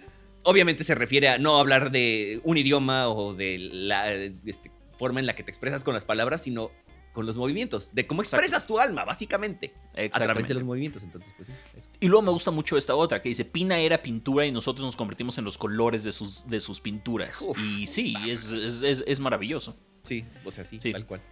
obviamente 0.45 0.85
se 0.85 0.95
refiere 0.95 1.29
a 1.29 1.37
no 1.37 1.59
hablar 1.59 1.91
de 1.91 2.41
un 2.45 2.57
idioma 2.57 3.09
o 3.11 3.35
de 3.35 3.59
la 3.59 4.11
este, 4.11 4.71
forma 4.97 5.21
en 5.21 5.27
la 5.27 5.35
que 5.35 5.43
te 5.43 5.51
expresas 5.51 5.85
con 5.85 5.93
las 5.93 6.07
palabras, 6.07 6.43
sino 6.43 6.71
con 7.15 7.25
los 7.25 7.39
movimientos, 7.39 7.95
de 7.95 8.07
cómo 8.07 8.21
expresas 8.21 8.67
tu 8.67 8.79
alma, 8.79 9.07
básicamente, 9.07 9.73
a 9.97 10.09
través 10.11 10.47
de 10.49 10.53
los 10.55 10.65
movimientos. 10.65 11.03
Entonces, 11.03 11.33
pues 11.37 11.49
eso. 11.75 11.89
Y 12.01 12.09
luego 12.09 12.21
me 12.23 12.31
gusta 12.33 12.51
mucho 12.51 12.77
esta 12.77 12.95
otra, 12.95 13.23
que 13.23 13.31
dice, 13.31 13.47
Pina 13.47 13.79
era 13.81 14.03
pintura 14.03 14.45
y 14.45 14.53
nosotros 14.53 14.85
nos 14.85 14.97
convertimos 14.97 15.39
en 15.39 15.45
los 15.45 15.57
colores 15.57 16.05
de 16.05 16.13
sus, 16.13 16.47
de 16.47 16.61
sus 16.61 16.81
pinturas. 16.83 17.41
Uf, 17.49 17.59
y 17.59 17.87
sí, 17.87 18.15
es, 18.29 18.51
es- 18.53 18.83
es- 18.83 19.05
es 19.07 19.21
maravilloso. 19.21 19.75
Sí, 20.03 20.25
o 20.45 20.51
sea, 20.51 20.65
sí, 20.65 20.79
Sí. 20.81 20.93
tal 20.93 21.07
cual. 21.07 21.23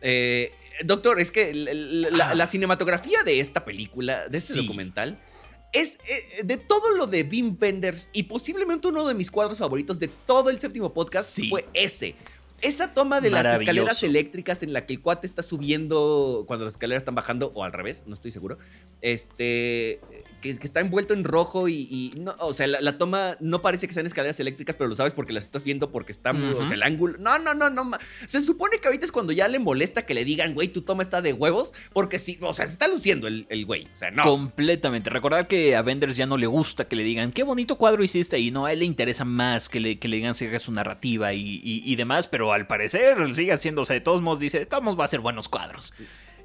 Eh, 0.00 0.52
doctor, 0.84 1.20
es 1.20 1.30
que 1.30 1.54
la, 1.54 2.46
cinematografía 2.46 3.22
de 3.22 3.40
esta 3.40 3.64
película, 3.64 4.28
de 4.28 4.38
este 4.38 4.54
Sí. 4.54 4.60
documental, 4.60 5.16
es 5.72 5.92
eh, 5.92 6.42
de 6.44 6.56
todo 6.58 6.94
lo 6.96 7.06
de 7.06 7.22
Wim 7.22 7.56
Wenders 7.58 8.10
y 8.12 8.24
posiblemente 8.24 8.88
uno 8.88 9.06
de 9.08 9.14
mis 9.14 9.30
cuadros 9.30 9.56
favoritos 9.58 9.98
de 9.98 10.08
todo 10.08 10.50
el 10.50 10.60
séptimo 10.60 10.92
podcast 10.92 11.28
Sí. 11.28 11.48
fue 11.48 11.66
ese. 11.72 12.16
Esa 12.62 12.94
toma 12.94 13.20
de 13.20 13.30
las 13.30 13.60
escaleras 13.60 14.02
eléctricas 14.02 14.62
en 14.62 14.72
la 14.72 14.86
que 14.86 14.94
el 14.94 15.02
cuate 15.02 15.26
está 15.26 15.42
subiendo 15.42 16.44
cuando 16.46 16.64
las 16.64 16.74
escaleras 16.74 17.02
están 17.02 17.16
bajando, 17.16 17.52
o 17.54 17.64
al 17.64 17.72
revés, 17.72 18.04
no 18.06 18.14
estoy 18.14 18.30
seguro. 18.30 18.58
Este. 19.00 20.00
Que, 20.42 20.58
que 20.58 20.66
está 20.66 20.80
envuelto 20.80 21.14
en 21.14 21.24
rojo 21.24 21.68
y. 21.68 21.86
y 21.88 22.12
no, 22.20 22.34
o 22.40 22.52
sea, 22.52 22.66
la, 22.66 22.80
la 22.82 22.98
toma 22.98 23.36
no 23.40 23.62
parece 23.62 23.88
que 23.88 23.94
sean 23.94 24.04
escaleras 24.06 24.38
eléctricas, 24.40 24.76
pero 24.76 24.88
lo 24.88 24.94
sabes 24.94 25.14
porque 25.14 25.32
las 25.32 25.44
estás 25.44 25.64
viendo 25.64 25.90
porque 25.90 26.12
está. 26.12 26.32
muy- 26.34 26.50
O 26.52 26.66
sea, 26.66 26.74
el 26.74 26.82
ángulo. 26.82 27.16
No, 27.18 27.38
no, 27.38 27.54
no, 27.54 27.70
no. 27.70 27.90
Se 28.26 28.40
supone 28.42 28.78
que 28.78 28.88
ahorita 28.88 29.04
es 29.06 29.12
cuando 29.12 29.32
ya 29.32 29.48
le 29.48 29.58
molesta 29.58 30.04
que 30.04 30.12
le 30.14 30.24
digan, 30.26 30.52
güey, 30.52 30.68
tu 30.68 30.82
toma 30.82 31.02
está 31.02 31.22
de 31.22 31.32
huevos, 31.32 31.72
porque 31.92 32.18
sí, 32.18 32.36
o 32.42 32.52
sea, 32.52 32.66
se 32.66 32.72
está 32.74 32.88
luciendo 32.88 33.26
el, 33.28 33.46
el 33.48 33.64
güey. 33.64 33.86
O 33.92 33.96
sea, 33.96 34.10
no. 34.10 34.24
Completamente. 34.24 35.08
Recordar 35.10 35.46
que 35.46 35.76
a 35.76 35.82
Benders 35.82 36.16
ya 36.16 36.26
no 36.26 36.36
le 36.36 36.46
gusta 36.48 36.88
que 36.88 36.96
le 36.96 37.04
digan 37.04 37.32
qué 37.32 37.44
bonito 37.44 37.78
cuadro 37.78 38.02
hiciste 38.02 38.38
y 38.38 38.50
no, 38.50 38.66
a 38.66 38.72
él 38.72 38.80
le 38.80 38.84
interesa 38.84 39.24
más 39.24 39.68
que 39.68 39.78
le, 39.80 39.98
que 39.98 40.08
le 40.08 40.16
digan 40.16 40.34
siga 40.34 40.58
su 40.58 40.72
narrativa 40.72 41.32
y, 41.32 41.60
y- 41.62 41.82
y 41.84 41.96
demás, 41.96 42.26
pero 42.26 42.52
al 42.52 42.66
parecer 42.66 43.16
sigue 43.34 43.52
sea, 43.56 43.94
de 43.94 44.00
todos 44.00 44.20
modos 44.22 44.40
dice, 44.40 44.58
de 44.58 44.66
todos 44.66 44.82
modos 44.82 44.98
va 44.98 45.04
a 45.04 45.08
ser 45.08 45.20
buenos 45.20 45.48
cuadros. 45.48 45.94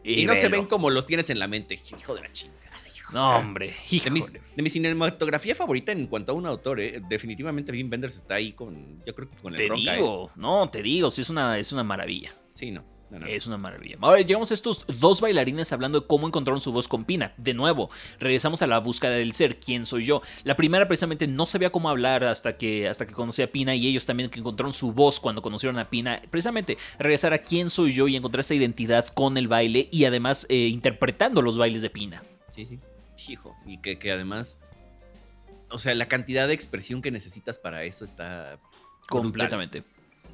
y 0.03 0.25
no 0.25 0.35
se 0.35 0.49
ven 0.49 0.65
como 0.67 0.89
los 0.89 1.05
tienes 1.05 1.29
en 1.29 1.39
la 1.39 1.47
mente. 1.47 1.79
Hijo 1.99 2.13
de 2.15 2.21
la 2.21 2.31
chingada, 2.31 2.59
hijo. 2.67 2.76
No, 3.13 3.37
hombre, 3.37 3.75
De 4.03 4.11
mi, 4.11 4.19
híjole. 4.19 4.41
de 4.55 4.63
mi 4.63 4.69
cinematografía 4.69 5.55
favorita 5.55 5.91
en 5.91 6.07
cuanto 6.07 6.33
a 6.33 6.35
un 6.35 6.45
autor, 6.45 6.79
eh, 6.79 7.01
definitivamente 7.07 7.71
Wim 7.71 7.89
Wenders 7.89 8.17
está 8.17 8.35
ahí 8.35 8.51
con, 8.51 9.01
yo 9.05 9.15
creo 9.15 9.29
que 9.29 9.37
con 9.37 9.53
el 9.53 9.57
Te 9.57 9.67
Ronca, 9.67 9.93
eh. 9.93 9.97
digo, 9.97 10.31
no, 10.35 10.69
te 10.69 10.81
digo, 10.81 11.09
sí 11.09 11.21
es 11.21 11.29
una, 11.29 11.57
es 11.57 11.71
una 11.71 11.83
maravilla. 11.83 12.33
Sí, 12.53 12.71
no. 12.71 12.83
no, 13.11 13.19
no. 13.19 13.27
Es 13.27 13.47
una 13.47 13.57
maravilla. 13.57 13.97
Ahora 14.01 14.19
llegamos 14.19 14.51
a 14.51 14.53
estos 14.55 14.85
dos 14.99 15.21
bailarines 15.21 15.71
hablando 15.71 16.01
de 16.01 16.07
cómo 16.07 16.27
encontraron 16.27 16.59
su 16.59 16.71
voz 16.71 16.87
con 16.87 17.05
Pina. 17.05 17.33
De 17.37 17.53
nuevo, 17.53 17.89
regresamos 18.19 18.61
a 18.61 18.67
la 18.67 18.79
búsqueda 18.79 19.11
del 19.11 19.31
ser, 19.31 19.59
quién 19.59 19.85
soy 19.85 20.03
yo. 20.03 20.21
La 20.43 20.55
primera 20.57 20.87
precisamente 20.87 21.27
no 21.27 21.45
sabía 21.45 21.69
cómo 21.69 21.89
hablar 21.89 22.25
hasta 22.25 22.57
que, 22.57 22.89
hasta 22.89 23.05
que 23.05 23.13
conocí 23.13 23.41
a 23.41 23.51
Pina 23.51 23.75
y 23.75 23.87
ellos 23.87 24.05
también 24.05 24.29
que 24.29 24.39
encontraron 24.39 24.73
su 24.73 24.91
voz 24.91 25.19
cuando 25.19 25.41
conocieron 25.41 25.79
a 25.79 25.89
Pina. 25.89 26.21
Precisamente 26.29 26.77
regresar 26.99 27.31
a 27.31 27.37
quién 27.37 27.69
soy 27.69 27.91
yo 27.91 28.07
y 28.07 28.15
encontrar 28.17 28.41
esta 28.41 28.55
identidad 28.55 29.07
con 29.07 29.37
el 29.37 29.47
baile 29.47 29.87
y 29.91 30.05
además 30.05 30.45
eh, 30.49 30.67
interpretando 30.67 31.41
los 31.41 31.57
bailes 31.57 31.81
de 31.81 31.89
Pina. 31.89 32.21
Sí, 32.53 32.65
sí. 32.65 32.79
Hijo. 33.27 33.55
Y 33.65 33.79
que, 33.79 33.99
que 33.99 34.11
además, 34.11 34.59
o 35.69 35.79
sea, 35.79 35.95
la 35.95 36.07
cantidad 36.07 36.47
de 36.47 36.53
expresión 36.53 37.01
que 37.01 37.11
necesitas 37.11 37.57
para 37.57 37.83
eso 37.83 38.05
está 38.05 38.59
brutal. 39.09 39.83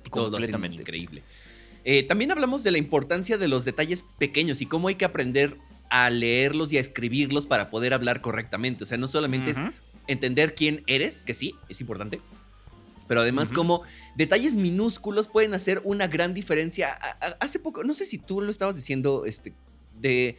Completamente. 0.09 0.77
Lo 0.77 0.81
increíble. 0.81 1.23
Eh, 1.86 2.03
también 2.03 2.31
hablamos 2.31 2.63
de 2.63 2.71
la 2.71 2.77
importancia 2.77 3.38
de 3.38 3.47
los 3.47 3.65
detalles 3.65 4.03
pequeños 4.17 4.61
y 4.61 4.65
cómo 4.65 4.88
hay 4.88 4.95
que 4.95 5.05
aprender 5.05 5.57
a 5.89 6.09
leerlos 6.09 6.71
y 6.71 6.77
a 6.77 6.81
escribirlos 6.81 7.45
para 7.45 7.69
poder 7.69 7.93
hablar 7.93 8.21
correctamente. 8.21 8.84
O 8.84 8.88
sea, 8.88 8.97
no 8.97 9.07
solamente 9.07 9.51
es 9.51 9.57
entender 10.07 10.55
quién 10.55 10.84
eres, 10.88 11.23
que 11.23 11.34
sí, 11.34 11.55
es 11.69 11.81
importante. 11.81 12.19
Pero 13.07 13.21
además 13.21 13.47
Ujú. 13.47 13.55
como 13.55 13.84
detalles 14.15 14.55
minúsculos 14.55 15.27
pueden 15.27 15.53
hacer 15.53 15.81
una 15.84 16.07
gran 16.07 16.34
diferencia. 16.34 16.93
Hace 17.39 17.59
poco, 17.59 17.84
no 17.84 17.93
sé 17.93 18.05
si 18.05 18.17
tú 18.17 18.41
lo 18.41 18.49
estabas 18.49 18.75
diciendo, 18.75 19.25
este, 19.25 19.53
de... 19.99 20.38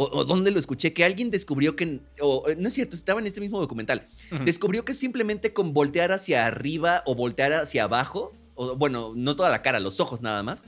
O, 0.00 0.08
o 0.20 0.24
dónde 0.24 0.50
lo 0.50 0.58
escuché, 0.58 0.94
que 0.94 1.04
alguien 1.04 1.30
descubrió 1.30 1.76
que... 1.76 2.00
O, 2.22 2.46
no 2.56 2.68
es 2.68 2.74
cierto, 2.74 2.96
estaba 2.96 3.20
en 3.20 3.26
este 3.26 3.40
mismo 3.42 3.60
documental. 3.60 4.06
Descubrió 4.46 4.82
que 4.82 4.94
simplemente 4.94 5.52
con 5.52 5.74
voltear 5.74 6.10
hacia 6.10 6.46
arriba 6.46 7.02
o 7.04 7.14
voltear 7.14 7.52
hacia 7.52 7.84
abajo, 7.84 8.32
o 8.54 8.76
bueno, 8.76 9.12
no 9.14 9.36
toda 9.36 9.50
la 9.50 9.60
cara, 9.60 9.78
los 9.78 10.00
ojos 10.00 10.22
nada 10.22 10.42
más, 10.42 10.64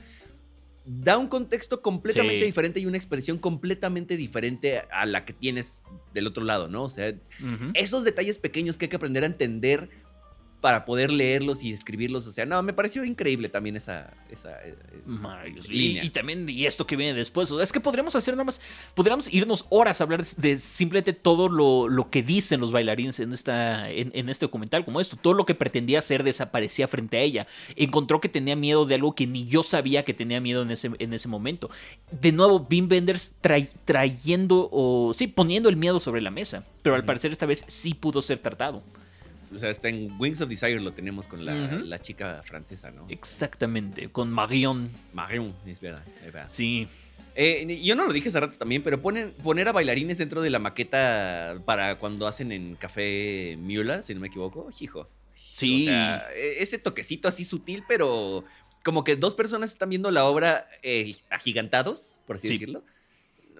da 0.85 1.17
un 1.17 1.27
contexto 1.29 1.81
completamente 1.81 2.41
Sí. 2.41 2.45
diferente 2.45 2.79
y 2.79 2.85
una 2.85 2.97
expresión 2.97 3.37
completamente 3.39 4.17
diferente 4.17 4.83
a 4.91 5.05
la 5.07 5.25
que 5.25 5.33
tienes 5.33 5.79
del 6.13 6.27
otro 6.27 6.43
lado, 6.43 6.67
¿no? 6.67 6.83
O 6.83 6.89
sea, 6.89 7.11
esos 7.73 8.03
detalles 8.03 8.37
pequeños 8.37 8.77
que 8.77 8.85
hay 8.85 8.89
que 8.89 8.97
aprender 8.97 9.23
a 9.23 9.27
entender 9.27 9.89
para 10.63 10.85
poder 10.85 11.11
leerlos 11.11 11.61
y 11.61 11.73
escribirlos. 11.73 12.25
O 12.25 12.31
sea, 12.31 12.45
no, 12.45 12.63
me 12.63 12.71
pareció 12.71 13.03
increíble 13.03 13.49
también 13.49 13.75
esa. 13.75 14.13
esa 14.31 14.51
eh, 14.61 14.77
eh. 14.93 15.55
Y, 15.67 15.73
línea. 15.73 16.05
y 16.05 16.09
también, 16.09 16.47
y 16.47 16.65
esto 16.65 16.87
que 16.87 16.95
viene 16.95 17.13
después. 17.13 17.51
O 17.51 17.55
sea, 17.57 17.63
es 17.65 17.73
que 17.73 17.81
podríamos 17.81 18.15
hacer 18.15 18.33
nada 18.35 18.45
más. 18.45 18.61
Podríamos 18.95 19.27
irnos 19.33 19.65
horas 19.71 19.99
a 19.99 20.05
hablar 20.05 20.23
de 20.23 20.55
simplemente 20.55 21.11
todo 21.11 21.49
lo, 21.49 21.89
lo 21.89 22.09
que 22.09 22.23
dicen 22.23 22.61
los 22.61 22.71
bailarines 22.71 23.19
en, 23.19 23.33
esta, 23.33 23.89
en, 23.89 24.11
en 24.13 24.29
este 24.29 24.45
documental, 24.45 24.85
como 24.85 25.01
esto. 25.01 25.17
Todo 25.17 25.33
lo 25.33 25.45
que 25.45 25.53
pretendía 25.53 25.99
hacer 25.99 26.23
desaparecía 26.23 26.87
frente 26.87 27.17
a 27.17 27.19
ella. 27.19 27.45
Encontró 27.75 28.21
que 28.21 28.29
tenía 28.29 28.55
miedo 28.55 28.85
de 28.85 28.95
algo 28.95 29.15
que 29.15 29.27
ni 29.27 29.45
yo 29.45 29.63
sabía 29.63 30.05
que 30.05 30.13
tenía 30.13 30.39
miedo 30.39 30.61
en 30.61 30.71
ese, 30.71 30.91
en 30.97 31.13
ese 31.13 31.27
momento. 31.27 31.69
De 32.09 32.31
nuevo, 32.31 32.67
Bean 32.69 32.87
Benders 32.87 33.35
trayendo 33.83 34.69
o. 34.71 35.11
Sí, 35.13 35.27
poniendo 35.27 35.67
el 35.67 35.75
miedo 35.75 35.99
sobre 35.99 36.21
la 36.21 36.31
mesa. 36.31 36.63
Pero 36.83 36.95
al 36.95 37.03
parecer 37.03 37.33
esta 37.33 37.45
vez 37.45 37.65
sí 37.67 37.93
pudo 37.93 38.21
ser 38.21 38.39
tratado. 38.39 38.81
O 39.55 39.59
sea, 39.59 39.69
está 39.69 39.89
en 39.89 40.15
Wings 40.19 40.41
of 40.41 40.49
Desire 40.49 40.79
lo 40.79 40.93
tenemos 40.93 41.27
con 41.27 41.45
la, 41.45 41.53
la 41.53 42.01
chica 42.01 42.41
francesa, 42.43 42.91
¿no? 42.91 43.05
Exactamente. 43.09 44.09
Con 44.09 44.31
Marion. 44.31 44.89
Marion, 45.13 45.53
es 45.65 45.79
verdad. 45.79 46.03
es 46.25 46.33
verdad. 46.33 46.49
Sí. 46.49 46.87
Eh, 47.35 47.81
yo 47.83 47.95
no 47.95 48.05
lo 48.05 48.13
dije 48.13 48.29
hace 48.29 48.39
rato 48.39 48.57
también, 48.57 48.83
pero 48.83 49.01
ponen, 49.01 49.31
poner 49.43 49.67
a 49.67 49.71
bailarines 49.71 50.17
dentro 50.19 50.41
de 50.41 50.49
la 50.51 50.59
maqueta 50.59 51.57
para 51.65 51.95
cuando 51.97 52.27
hacen 52.27 52.51
en 52.51 52.75
Café 52.75 53.57
Miula, 53.59 54.03
si 54.03 54.13
no 54.13 54.19
me 54.19 54.27
equivoco, 54.27 54.69
hijo. 54.79 55.09
Sí. 55.51 55.83
O 55.83 55.85
sea, 55.89 56.27
e- 56.35 56.61
ese 56.61 56.77
toquecito 56.77 57.27
así 57.27 57.43
sutil, 57.43 57.83
pero 57.87 58.43
como 58.83 59.03
que 59.03 59.15
dos 59.15 59.33
personas 59.33 59.71
están 59.71 59.89
viendo 59.89 60.11
la 60.11 60.25
obra 60.25 60.63
eh, 60.83 61.15
agigantados, 61.29 62.17
por 62.27 62.35
así 62.37 62.47
Sí. 62.47 62.53
decirlo. 62.53 62.83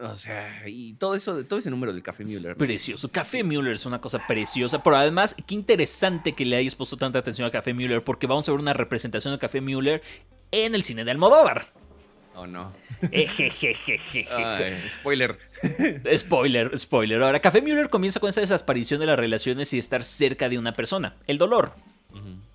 O 0.02 0.18
sea, 0.18 0.68
y 0.68 0.94
todo 0.94 1.16
eso, 1.16 1.46
todo 1.46 1.60
ese 1.60 1.70
número 1.70 1.94
del 1.94 2.02
Café 2.02 2.24
Müller. 2.24 2.56
Precioso. 2.56 3.10
Café 3.10 3.44
Müller 3.44 3.74
es 3.74 3.86
una 3.86 4.02
cosa 4.02 4.26
preciosa. 4.26 4.82
Pero 4.82 4.96
además, 4.96 5.36
qué 5.48 5.56
interesante 5.56 6.34
que 6.34 6.46
le 6.46 6.56
hayas 6.56 6.76
puesto 6.76 6.98
tanta 6.98 7.20
atención 7.20 7.48
a 7.48 7.52
Café 7.52 7.74
Müller. 7.74 8.04
Porque 8.04 8.28
vamos 8.28 8.48
a 8.48 8.52
ver 8.52 8.60
una 8.60 8.74
representación 8.74 9.34
de 9.34 9.40
Café 9.40 9.62
Müller 9.62 10.02
en 10.52 10.76
el 10.76 10.84
cine 10.84 11.06
de 11.06 11.12
Almodóvar. 11.12 11.68
Oh, 12.36 12.48
no. 12.48 12.74
Ejejejejeje. 13.12 14.26
Ay, 14.32 14.90
spoiler. 14.90 15.38
Spoiler, 16.18 16.78
spoiler. 16.78 17.22
Ahora, 17.22 17.40
Café 17.40 17.62
Müller 17.62 17.90
comienza 17.90 18.20
con 18.20 18.30
esa 18.30 18.42
desaparición 18.42 19.00
de 19.00 19.06
las 19.06 19.20
relaciones 19.20 19.72
y 19.74 19.78
estar 19.78 20.04
cerca 20.04 20.50
de 20.50 20.58
una 20.58 20.74
persona. 20.74 21.16
El 21.28 21.38
dolor. 21.38 21.74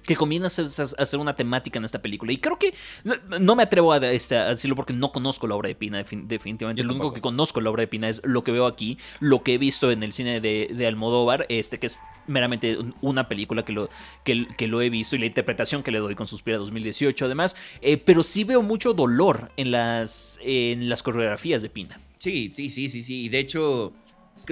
Que 0.08 0.16
comienza 0.16 0.62
a 0.62 1.04
ser 1.06 1.20
una 1.20 1.36
temática 1.36 1.78
en 1.78 1.84
esta 1.84 2.00
película. 2.02 2.32
Y 2.32 2.38
creo 2.38 2.58
que 2.58 2.74
no, 3.04 3.14
no 3.38 3.54
me 3.54 3.62
atrevo 3.62 3.92
a, 3.92 3.98
este, 4.10 4.36
a 4.36 4.48
decirlo 4.48 4.74
porque 4.74 4.92
no 4.92 5.12
conozco 5.12 5.46
la 5.46 5.54
obra 5.54 5.68
de 5.68 5.74
Pina, 5.74 6.00
defin- 6.02 6.26
definitivamente. 6.26 6.82
Lo 6.82 6.90
único 6.92 7.12
que 7.12 7.20
conozco 7.20 7.60
la 7.60 7.70
obra 7.70 7.82
de 7.82 7.86
Pina 7.88 8.08
es 8.08 8.20
lo 8.24 8.42
que 8.42 8.50
veo 8.52 8.66
aquí, 8.66 8.98
lo 9.20 9.42
que 9.42 9.54
he 9.54 9.58
visto 9.58 9.90
en 9.90 10.02
el 10.02 10.12
cine 10.12 10.40
de, 10.40 10.70
de 10.74 10.86
Almodóvar, 10.86 11.46
este, 11.48 11.78
que 11.78 11.86
es 11.86 11.98
meramente 12.26 12.76
un- 12.78 12.94
una 13.02 13.28
película 13.28 13.64
que 13.64 13.72
lo, 13.72 13.90
que, 14.24 14.46
que 14.56 14.66
lo 14.66 14.80
he 14.82 14.90
visto 14.90 15.14
y 15.14 15.18
la 15.20 15.26
interpretación 15.26 15.82
que 15.82 15.90
le 15.92 15.98
doy 15.98 16.14
con 16.14 16.26
Suspira 16.26 16.58
2018, 16.58 17.26
además. 17.26 17.54
Eh, 17.82 17.96
pero 17.98 18.22
sí 18.22 18.44
veo 18.44 18.62
mucho 18.62 18.94
dolor 18.94 19.50
en 19.56 19.70
las, 19.70 20.40
en 20.42 20.88
las 20.88 21.02
coreografías 21.02 21.62
de 21.62 21.68
Pina. 21.70 22.00
Sí, 22.18 22.50
sí, 22.50 22.70
sí, 22.70 22.88
sí, 22.88 23.02
sí. 23.02 23.24
Y 23.24 23.28
de 23.28 23.38
hecho, 23.40 23.92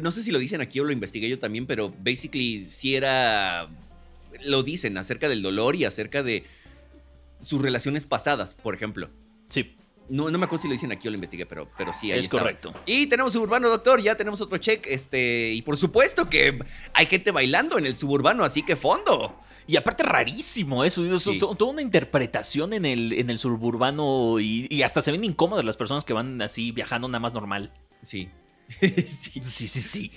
no 0.02 0.11
sé 0.11 0.22
si 0.22 0.30
lo 0.30 0.38
dicen 0.38 0.61
aquí 0.61 0.78
o 0.80 0.84
lo 0.84 0.92
investigué 0.92 1.28
yo 1.28 1.38
también, 1.38 1.66
pero 1.66 1.92
basically 2.04 2.64
sí 2.64 2.94
era. 2.94 3.68
Lo 4.47 4.62
dicen 4.62 4.97
acerca 4.99 5.28
del 5.28 5.42
dolor 5.42 5.76
y 5.76 5.84
acerca 5.84 6.22
de 6.22 6.44
sus 7.40 7.61
relaciones 7.61 8.05
pasadas, 8.05 8.55
por 8.55 8.74
ejemplo. 8.74 9.11
Sí, 9.49 9.74
No, 10.09 10.30
no 10.30 10.38
me 10.38 10.44
acuerdo 10.44 10.62
si 10.62 10.68
lo 10.68 10.72
dicen 10.72 10.92
aquí 10.92 11.09
o 11.09 11.11
lo 11.11 11.16
investigué, 11.16 11.47
pero, 11.47 11.68
pero 11.76 11.92
sí, 11.92 12.12
ahí 12.12 12.18
es 12.20 12.26
estaba. 12.26 12.42
correcto. 12.44 12.72
Y 12.86 13.07
tenemos 13.07 13.32
Suburbano, 13.32 13.68
doctor, 13.68 14.01
ya 14.01 14.14
tenemos 14.16 14.40
otro 14.40 14.57
check. 14.59 14.86
Este, 14.86 15.53
y 15.53 15.62
por 15.62 15.76
supuesto 15.76 16.30
que 16.30 16.59
hay 16.94 17.07
gente 17.07 17.32
bailando 17.32 17.76
en 17.76 17.86
el 17.86 17.97
Suburbano, 17.97 18.44
así 18.44 18.62
que 18.62 18.76
fondo. 18.76 19.36
Y 19.66 19.76
aparte 19.76 20.05
rarísimo 20.05 20.84
eso, 20.84 21.05
eso, 21.05 21.32
Sí. 21.32 21.38
to- 21.38 21.57
toda 21.57 21.72
una 21.72 21.82
interpretación 21.82 22.72
en 22.72 22.84
el, 22.84 23.14
en 23.14 23.30
el 23.30 23.38
suburbano 23.40 24.38
y, 24.38 24.68
y 24.70 24.82
hasta 24.82 25.01
se 25.01 25.11
ven 25.11 25.24
incómodas 25.24 25.64
las 25.64 25.76
personas 25.76 26.05
que 26.05 26.12
van 26.12 26.40
así 26.40 26.70
viajando 26.70 27.09
nada 27.09 27.18
más 27.18 27.34
normal. 27.34 27.72
Sí. 28.05 28.28
sí. 28.81 29.41
Sí, 29.41 29.69
sí, 29.69 29.81
sí. 29.83 30.11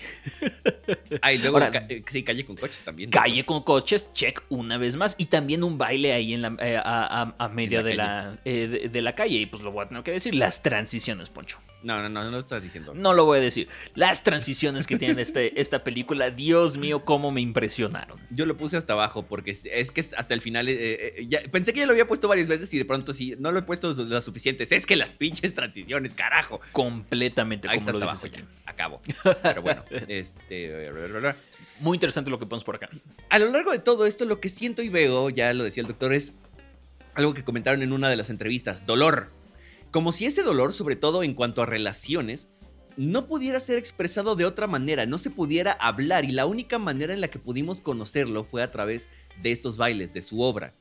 Ah, 1.22 1.32
y 1.34 1.38
luego, 1.38 1.58
Ahora- 1.58 1.72
ca- 1.72 1.86
eh, 1.90 2.04
sí, 2.10 2.24
calle 2.24 2.46
con 2.46 2.56
coches 2.56 2.82
también. 2.84 3.10
Calle 3.10 3.46
con 3.46 3.64
coches, 3.64 4.12
check 4.14 4.42
una 4.50 4.78
vez 4.78 4.96
más. 4.96 5.16
Y 5.20 5.26
también 5.26 5.64
un 5.64 5.78
baile 5.78 6.14
ahí 6.14 6.34
en 6.34 6.42
la, 6.42 6.56
eh, 6.60 6.76
a, 6.78 7.22
a- 7.22 7.36
a 7.38 7.50
media 7.50 7.80
En 7.80 7.84
la 7.86 7.90
de, 7.90 7.96
la, 7.96 8.40
eh, 8.46 8.68
de, 8.68 8.90
de 8.90 9.02
la 9.02 9.14
calle. 9.16 9.38
Y 9.38 9.46
pues 9.46 9.62
lo 9.64 9.72
voy 9.72 9.86
a 9.86 9.88
tener 9.88 10.04
que 10.04 10.12
decir, 10.12 10.34
las 10.36 10.64
transiciones, 10.64 11.30
Poncho. 11.30 11.60
No, 11.82 12.02
no, 12.02 12.10
no, 12.10 12.24
no 12.26 12.32
lo 12.32 12.40
estás 12.40 12.62
diciendo. 12.62 12.94
No 12.94 13.14
lo 13.14 13.24
voy 13.26 13.40
a 13.40 13.42
decir. 13.42 13.70
Las 13.96 14.24
transiciones 14.24 14.86
que 14.86 14.98
tiene 14.98 15.22
este, 15.22 15.60
esta 15.62 15.84
película, 15.84 16.30
Dios 16.30 16.78
mío, 16.78 17.06
cómo 17.06 17.32
me 17.32 17.40
impresionaron. 17.40 18.20
Yo 18.32 18.46
lo 18.46 18.58
puse 18.58 18.76
hasta 18.76 18.94
abajo 18.94 19.24
porque 19.26 19.52
es- 19.52 19.92
que 19.92 20.02
hasta 20.18 20.34
el 20.34 20.42
final. 20.42 20.68
eh, 20.68 20.76
eh, 21.20 21.26
ya- 21.30 21.42
pensé 21.52 21.72
que 21.72 21.80
ya 21.80 21.86
lo 21.86 21.94
había 21.94 22.08
puesto 22.08 22.28
varias 22.28 22.50
veces 22.50 22.74
y 22.74 22.78
de 22.78 22.84
pronto 22.86 23.14
sí, 23.14 23.36
no 23.40 23.52
lo 23.54 23.60
he 23.60 23.62
puesto 23.62 23.94
las 23.94 24.26
suficientes. 24.26 24.72
Es 24.74 24.86
que 24.86 24.96
las 24.98 25.12
pinches 25.14 25.54
transiciones, 25.54 26.14
carajo. 26.16 26.60
Completamente, 26.74 27.70
Ahí 27.70 27.78
está 27.78 27.92
lo 27.94 28.06
hasta 28.06 28.28
abajo 28.28 28.38
ya. 28.38 28.70
Acabo. 28.70 29.02
Pero 29.44 29.62
bueno, 29.62 29.84
este. 30.08 30.92
Muy 31.80 31.96
interesante 31.96 32.30
lo 32.30 32.40
que 32.40 32.46
pones 32.46 32.64
por 32.66 32.76
acá. 32.76 32.90
A 33.30 33.40
lo 33.40 33.50
largo 33.50 33.72
de 33.72 33.80
todo 33.80 34.06
esto, 34.06 34.26
lo 34.26 34.42
que 34.42 34.50
siento 34.50 34.82
y 34.82 34.90
veo, 34.90 35.30
ya 35.30 35.54
lo 35.54 35.64
decía 35.64 35.82
el 35.82 35.88
doctor, 35.88 36.12
es 36.14 36.34
algo 37.14 37.34
que 37.34 37.44
comentaron 37.46 37.82
en 37.84 37.94
una 37.94 38.10
de 38.10 38.18
las 38.18 38.30
entrevistas: 38.30 38.86
dolor. 38.86 39.32
Como 39.92 40.12
si 40.12 40.26
ese 40.26 40.44
dolor, 40.44 40.74
sobre 40.74 40.96
todo 40.96 41.24
en 41.24 41.34
cuanto 41.34 41.62
a 41.62 41.66
relaciones, 41.66 42.48
no 42.98 43.28
pudiera 43.28 43.60
ser 43.60 43.78
expresado 43.78 44.36
de 44.36 44.46
otra 44.46 44.68
manera, 44.68 45.06
no 45.06 45.18
se 45.18 45.30
pudiera 45.30 45.72
hablar, 45.72 46.26
y 46.26 46.32
la 46.32 46.46
única 46.46 46.80
manera 46.80 47.14
en 47.14 47.22
la 47.22 47.30
que 47.30 47.40
pudimos 47.40 47.80
conocerlo 47.82 48.44
fue 48.44 48.62
a 48.62 48.72
través 48.72 49.10
de 49.42 49.52
estos 49.52 49.78
bailes, 49.78 50.14
de 50.14 50.22
su 50.22 50.42
obra. 50.42 50.74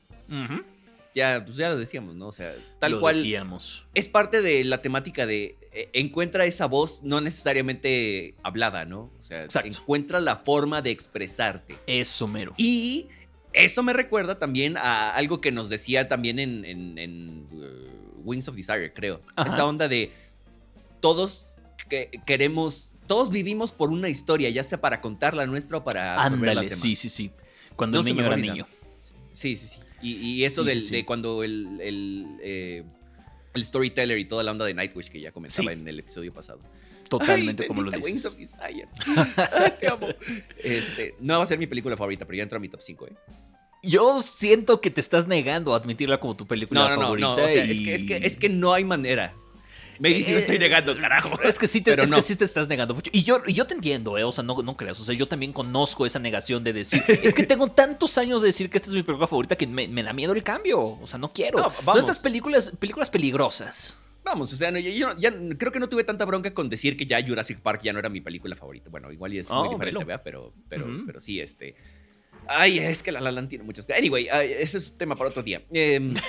Ya, 1.15 1.43
pues 1.43 1.57
ya 1.57 1.69
lo 1.69 1.77
decíamos, 1.77 2.13
¿no? 2.15 2.27
O 2.27 2.31
sea, 2.31 2.53
tal 2.79 2.91
Lo 2.93 2.99
cual. 2.99 3.15
decíamos. 3.15 3.85
Es 3.95 4.07
parte 4.07 4.41
de 4.43 4.63
la 4.63 4.81
temática 4.81 5.25
de 5.25 5.57
eh, 5.71 5.89
encuentra 5.93 6.45
esa 6.45 6.67
voz 6.67 7.01
no 7.03 7.19
necesariamente 7.19 8.35
hablada, 8.43 8.85
¿no? 8.85 9.11
O 9.19 9.23
sea, 9.23 9.41
Exacto. 9.41 9.67
encuentra 9.69 10.19
la 10.19 10.37
forma 10.37 10.81
de 10.83 10.91
expresarte. 10.91 11.77
Eso 11.87 12.27
mero. 12.27 12.53
Y 12.57 13.07
eso 13.53 13.81
me 13.81 13.93
recuerda 13.93 14.37
también 14.37 14.77
a 14.77 15.11
algo 15.15 15.41
que 15.41 15.51
nos 15.51 15.67
decía 15.67 16.07
también 16.07 16.37
en, 16.37 16.63
en- 16.65 16.97
en, 16.99 17.47
uh, 17.53 17.98
Wings 18.23 18.47
of 18.47 18.55
Desire, 18.55 18.93
creo. 18.93 19.21
Ajá. 19.35 19.49
Esta 19.49 19.65
onda 19.65 19.87
de 19.87 20.11
todos 20.99 21.49
que 21.89 22.09
queremos, 22.25 22.93
todos 23.07 23.29
vivimos 23.31 23.71
por 23.71 23.89
una 23.89 24.09
historia, 24.09 24.49
ya 24.49 24.63
sea 24.63 24.79
para 24.81 25.01
contar 25.01 25.33
la 25.33 25.45
nuestra 25.47 25.77
o 25.77 25.83
para 25.83 26.21
Ándale, 26.23 26.71
sí, 26.71 26.95
sí, 26.95 27.09
sí. 27.09 27.31
Cuando 27.75 27.97
No 28.01 28.07
el 28.07 28.13
niño 28.13 28.25
era 28.25 28.35
olvida. 28.35 28.53
niño. 28.53 28.65
Sí, 29.33 29.55
sí, 29.55 29.67
sí. 29.67 29.79
Y, 30.01 30.13
y 30.15 30.43
eso 30.45 30.63
Sí, 30.63 30.69
del- 30.69 30.81
sí. 30.81 30.95
de 30.95 31.05
cuando 31.05 31.43
el, 31.43 31.79
el, 31.81 32.27
eh, 32.41 32.83
el 33.53 33.65
storyteller 33.65 34.17
y 34.19 34.25
toda 34.25 34.43
la 34.43 34.51
onda 34.51 34.65
de 34.65 34.73
Nightwish 34.73 35.09
que 35.09 35.19
ya 35.19 35.31
comentaba 35.31 35.71
Sí. 35.73 35.79
en 35.79 35.87
el 35.87 35.99
episodio 35.99 36.33
pasado. 36.33 36.59
Totalmente 37.09 37.63
Ay, 37.63 37.67
como 37.67 37.81
lo 37.81 37.89
bendita 37.89 38.07
Wings 38.07 38.25
of 38.25 38.37
dices. 38.37 38.57
Desire. 38.59 38.87
Ay, 39.57 39.71
te 39.79 39.87
amo. 39.87 40.07
Este, 40.63 41.15
no 41.19 41.37
va 41.37 41.43
a 41.43 41.47
ser 41.47 41.57
mi 41.57 41.65
película 41.67 41.97
favorita, 41.97 42.25
pero 42.25 42.37
ya 42.37 42.43
entró 42.43 42.57
a 42.57 42.59
mi 42.59 42.69
top 42.69 42.81
5, 42.81 43.07
¿eh? 43.07 43.13
Yo 43.81 44.21
siento 44.21 44.81
que 44.81 44.89
te 44.89 44.99
estás 45.01 45.27
negando 45.27 45.73
a 45.73 45.77
admitirla 45.77 46.19
como 46.19 46.35
tu 46.35 46.45
película 46.45 46.81
No, 46.81 46.89
no, 46.89 46.95
no, 46.95 47.01
favorita. 47.03 47.27
no. 47.27 47.33
O 47.45 47.49
sea, 47.49 47.63
es, 47.63 47.81
que, 47.81 47.93
es, 47.95 48.03
que, 48.03 48.17
es 48.17 48.37
que 48.37 48.49
no 48.49 48.73
hay 48.73 48.83
manera. 48.83 49.33
Me 49.99 50.09
dice, 50.09 50.33
Eh, 50.33 50.37
estoy 50.37 50.59
negando, 50.59 50.95
carajo. 50.97 51.41
Es 51.43 51.59
que 51.59 51.67
sí 51.67 51.81
te, 51.81 51.93
es 52.01 52.09
no. 52.09 52.15
que 52.17 52.21
sí 52.21 52.35
te 52.37 52.45
estás 52.45 52.67
negando 52.69 52.93
mucho. 52.95 53.11
Y 53.13 53.23
yo, 53.23 53.41
y 53.45 53.53
yo 53.53 53.67
te 53.67 53.73
entiendo, 53.73 54.17
¿eh? 54.17 54.23
O 54.23 54.31
sea, 54.31 54.43
no, 54.45 54.61
no 54.61 54.77
creas. 54.77 54.99
O 54.99 55.03
sea, 55.03 55.13
yo 55.15 55.27
también 55.27 55.51
conozco 55.53 56.05
esa 56.05 56.19
negación 56.19 56.63
de 56.63 56.71
decir. 56.73 57.03
es 57.23 57.35
que 57.35 57.43
tengo 57.43 57.67
tantos 57.67 58.17
años 58.17 58.41
de 58.41 58.47
decir 58.47 58.69
que 58.69 58.77
esta 58.77 58.89
es 58.89 58.95
mi 58.95 59.03
película 59.03 59.27
favorita 59.27 59.55
que 59.57 59.67
me, 59.67 59.87
me 59.89 60.03
da 60.03 60.13
miedo 60.13 60.31
el 60.33 60.43
cambio. 60.43 60.79
O 60.81 61.05
sea, 61.07 61.19
no 61.19 61.33
quiero. 61.33 61.59
No, 61.59 61.71
Son 61.83 61.97
estas 61.97 62.19
películas, 62.19 62.71
películas 62.79 63.09
peligrosas. 63.09 63.97
Vamos, 64.23 64.51
o 64.53 64.55
sea, 64.57 64.69
no, 64.71 64.79
yo, 64.79 64.89
yo 64.91 65.15
ya 65.17 65.33
creo 65.57 65.71
que 65.71 65.79
no 65.79 65.87
tuve 65.89 66.03
tanta 66.03 66.23
bronca 66.25 66.53
con 66.53 66.69
decir 66.69 66.95
que 66.97 67.05
ya 67.05 67.25
Jurassic 67.25 67.59
Park 67.61 67.81
ya 67.83 67.93
no 67.93 67.99
era 67.99 68.09
mi 68.09 68.21
película 68.21 68.55
favorita. 68.55 68.89
Bueno, 68.89 69.11
igual 69.11 69.33
y 69.33 69.39
es 69.39 69.49
muy 69.49 69.59
Oh, 69.59 69.71
diferente, 69.71 69.97
velo. 69.99 70.05
¿verdad? 70.05 70.21
Pero, 70.23 70.53
pero, 70.69 70.85
pero 71.05 71.19
sí, 71.21 71.39
este. 71.39 71.75
Ay, 72.49 72.79
es 72.79 73.03
que 73.03 73.11
La 73.11 73.21
La 73.21 73.31
Land 73.31 73.49
tiene 73.49 73.63
muchas. 73.63 73.87
Anyway, 73.89 74.27
ay, 74.29 74.51
ese 74.59 74.77
es 74.79 74.91
tema 74.97 75.15
para 75.15 75.29
otro 75.29 75.43
día. 75.43 75.61
Em, 75.71 76.13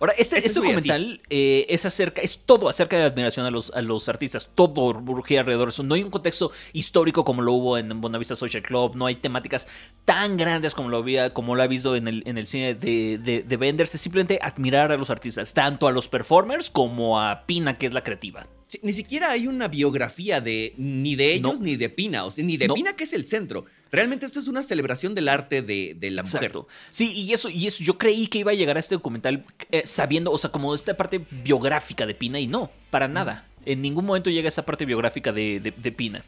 Ahora, 0.00 0.12
este, 0.18 0.36
Este 0.36 0.48
este 0.48 0.60
documental 0.60 1.22
eh, 1.30 1.64
es 1.70 1.86
acerca, 1.86 2.20
es 2.20 2.40
todo 2.44 2.68
acerca 2.68 2.96
de 2.96 3.02
la 3.02 3.08
admiración 3.08 3.46
a 3.46 3.50
los, 3.50 3.70
a 3.70 3.80
los 3.80 4.08
artistas, 4.10 4.50
todo 4.54 4.92
burbuja 4.92 5.40
alrededor 5.40 5.68
de 5.68 5.70
eso. 5.70 5.82
No 5.82 5.94
hay 5.94 6.02
un 6.02 6.10
contexto 6.10 6.52
histórico 6.74 7.24
como 7.24 7.40
lo 7.40 7.54
hubo 7.54 7.78
en 7.78 7.98
Bonavista 7.98 8.36
Social 8.36 8.62
Club, 8.62 8.96
no 8.96 9.06
hay 9.06 9.14
temáticas 9.14 9.66
tan 10.04 10.36
grandes 10.36 10.74
como 10.74 10.90
lo 10.90 10.98
había, 10.98 11.30
como 11.30 11.56
lo 11.56 11.62
ha 11.62 11.66
visto 11.66 11.96
en 11.96 12.06
el, 12.06 12.22
en 12.26 12.36
el 12.36 12.46
cine 12.46 12.74
de, 12.74 13.16
de, 13.16 13.42
de 13.42 13.56
Benders, 13.56 13.94
es 13.94 14.00
simplemente 14.02 14.38
admirar 14.42 14.92
a 14.92 14.96
los 14.98 15.08
artistas, 15.08 15.54
tanto 15.54 15.88
a 15.88 15.92
los 15.92 16.06
performers 16.08 16.68
como 16.68 17.18
a 17.22 17.46
Pina, 17.46 17.78
que 17.78 17.86
es 17.86 17.94
la 17.94 18.04
creativa. 18.04 18.46
sí, 18.66 18.78
ni 18.82 18.92
siquiera 18.92 19.30
hay 19.30 19.46
una 19.46 19.68
biografía 19.68 20.42
de 20.42 20.74
ni 20.76 21.16
de 21.16 21.32
ellos 21.32 21.60
No. 21.60 21.64
ni 21.64 21.76
de 21.76 21.88
Pina, 21.88 22.26
o 22.26 22.30
sea, 22.30 22.44
ni 22.44 22.58
de 22.58 22.68
No. 22.68 22.74
Pina, 22.74 22.94
que 22.94 23.04
es 23.04 23.14
el 23.14 23.26
centro. 23.26 23.64
Realmente 23.90 24.26
esto 24.26 24.38
es 24.38 24.48
una 24.48 24.62
celebración 24.62 25.14
del 25.14 25.28
arte 25.28 25.62
de, 25.62 25.96
de 25.98 26.10
la 26.10 26.22
mujer. 26.22 26.36
Exacto. 26.44 26.68
Sí, 26.90 27.10
y 27.12 27.32
eso, 27.32 27.48
y 27.48 27.66
eso, 27.66 27.82
yo 27.82 27.96
creí 27.98 28.26
que 28.26 28.38
iba 28.38 28.50
a 28.50 28.54
llegar 28.54 28.76
a 28.76 28.80
este 28.80 28.94
documental 28.94 29.44
eh, 29.70 29.82
sabiendo, 29.86 30.30
o 30.30 30.38
sea, 30.38 30.50
como 30.50 30.74
esta 30.74 30.94
parte 30.96 31.24
biográfica 31.30 32.04
de 32.06 32.14
Pina, 32.14 32.38
y 32.38 32.46
no, 32.46 32.70
para 32.90 33.08
nada. 33.08 33.46
En 33.64 33.80
ningún 33.82 34.04
momento 34.06 34.30
llega 34.30 34.48
esa 34.48 34.64
parte 34.64 34.84
biográfica 34.84 35.32
de, 35.32 35.60
de- 35.60 35.70
de 35.72 35.92
Pina. 35.92 36.22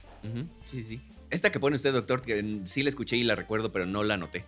Sí, 0.71 0.83
sí. 0.85 1.01
Esta 1.31 1.53
que 1.53 1.61
pone 1.61 1.77
usted, 1.77 1.93
doctor, 1.93 2.23
que 2.23 2.61
sí 2.67 2.83
la 2.83 2.89
escuché 2.91 3.17
y 3.17 3.23
la 3.23 3.35
recuerdo, 3.37 3.71
pero 3.73 3.87
no 3.87 4.03
la 4.03 4.15
anoté. 4.15 4.45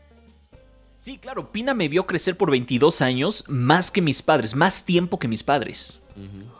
Sí, 0.98 1.18
claro, 1.18 1.50
Pina 1.52 1.74
me 1.74 1.88
vio 1.88 2.06
crecer 2.06 2.36
por 2.36 2.50
22 2.50 3.02
años 3.02 3.44
más 3.48 3.90
que 3.90 4.00
mis 4.00 4.22
padres, 4.22 4.54
más 4.54 4.84
tiempo 4.84 5.18
que 5.18 5.28
mis 5.28 5.42
padres. 5.42 6.00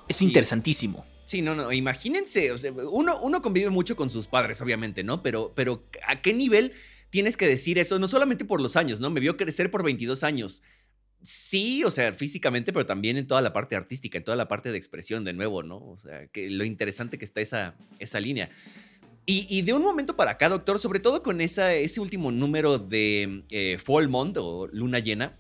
Es 0.09 0.17
Sí. 0.17 0.27
interesantísimo. 0.27 1.05
Sí, 1.33 1.41
no, 1.41 1.55
no, 1.55 1.73
imagínense, 1.73 2.53
o 2.53 2.59
sea, 2.59 2.73
uno, 2.73 3.19
uno 3.23 3.41
convive 3.41 3.71
mucho 3.71 3.97
con 3.97 4.11
sus 4.11 4.29
padres, 4.29 4.61
obviamente, 4.61 5.03
¿no? 5.03 5.23
Pero, 5.23 5.55
pero 5.57 5.83
¿a 6.07 6.21
qué 6.21 6.35
nivel 6.35 6.75
tienes 7.09 7.39
que 7.39 7.49
decir 7.49 7.79
eso? 7.79 7.99
No 7.99 8.07
solamente 8.07 8.45
por 8.45 8.61
los 8.61 8.77
años, 8.77 9.01
¿no? 9.01 9.09
Me 9.09 9.19
vio 9.19 9.39
crecer 9.39 9.71
por 9.71 9.83
22 9.83 10.25
años. 10.25 10.63
Sí, 11.23 11.85
o 11.85 11.91
sea, 11.91 12.13
físicamente, 12.13 12.71
pero 12.71 12.85
también 12.85 13.17
en 13.17 13.27
toda 13.27 13.41
la 13.41 13.55
parte 13.55 13.77
artística, 13.77 14.19
en 14.19 14.25
toda 14.25 14.37
la 14.37 14.47
parte 14.47 14.73
de 14.73 14.77
expresión, 14.77 15.25
de 15.25 15.33
nuevo, 15.33 15.63
¿no? 15.63 15.79
O 15.79 15.99
sea, 16.03 16.27
que 16.27 16.51
lo 16.51 16.65
interesante 16.65 17.17
que 17.17 17.25
está 17.25 17.41
esa, 17.41 17.77
esa 17.99 18.21
línea. 18.21 18.51
Y, 19.25 19.63
de 19.63 19.73
un 19.73 19.81
momento 19.81 20.17
para 20.17 20.33
acá, 20.33 20.51
doctor, 20.51 20.79
sobre 20.79 21.01
todo 21.01 21.23
con 21.23 21.41
esa, 21.41 21.73
ese 21.73 21.99
último 22.03 22.31
número 22.31 22.79
de 22.79 23.45
eh, 23.49 23.79
Full 23.83 24.09
Month 24.09 24.37
o 24.39 24.67
Luna 24.71 24.99
Llena, 24.99 25.39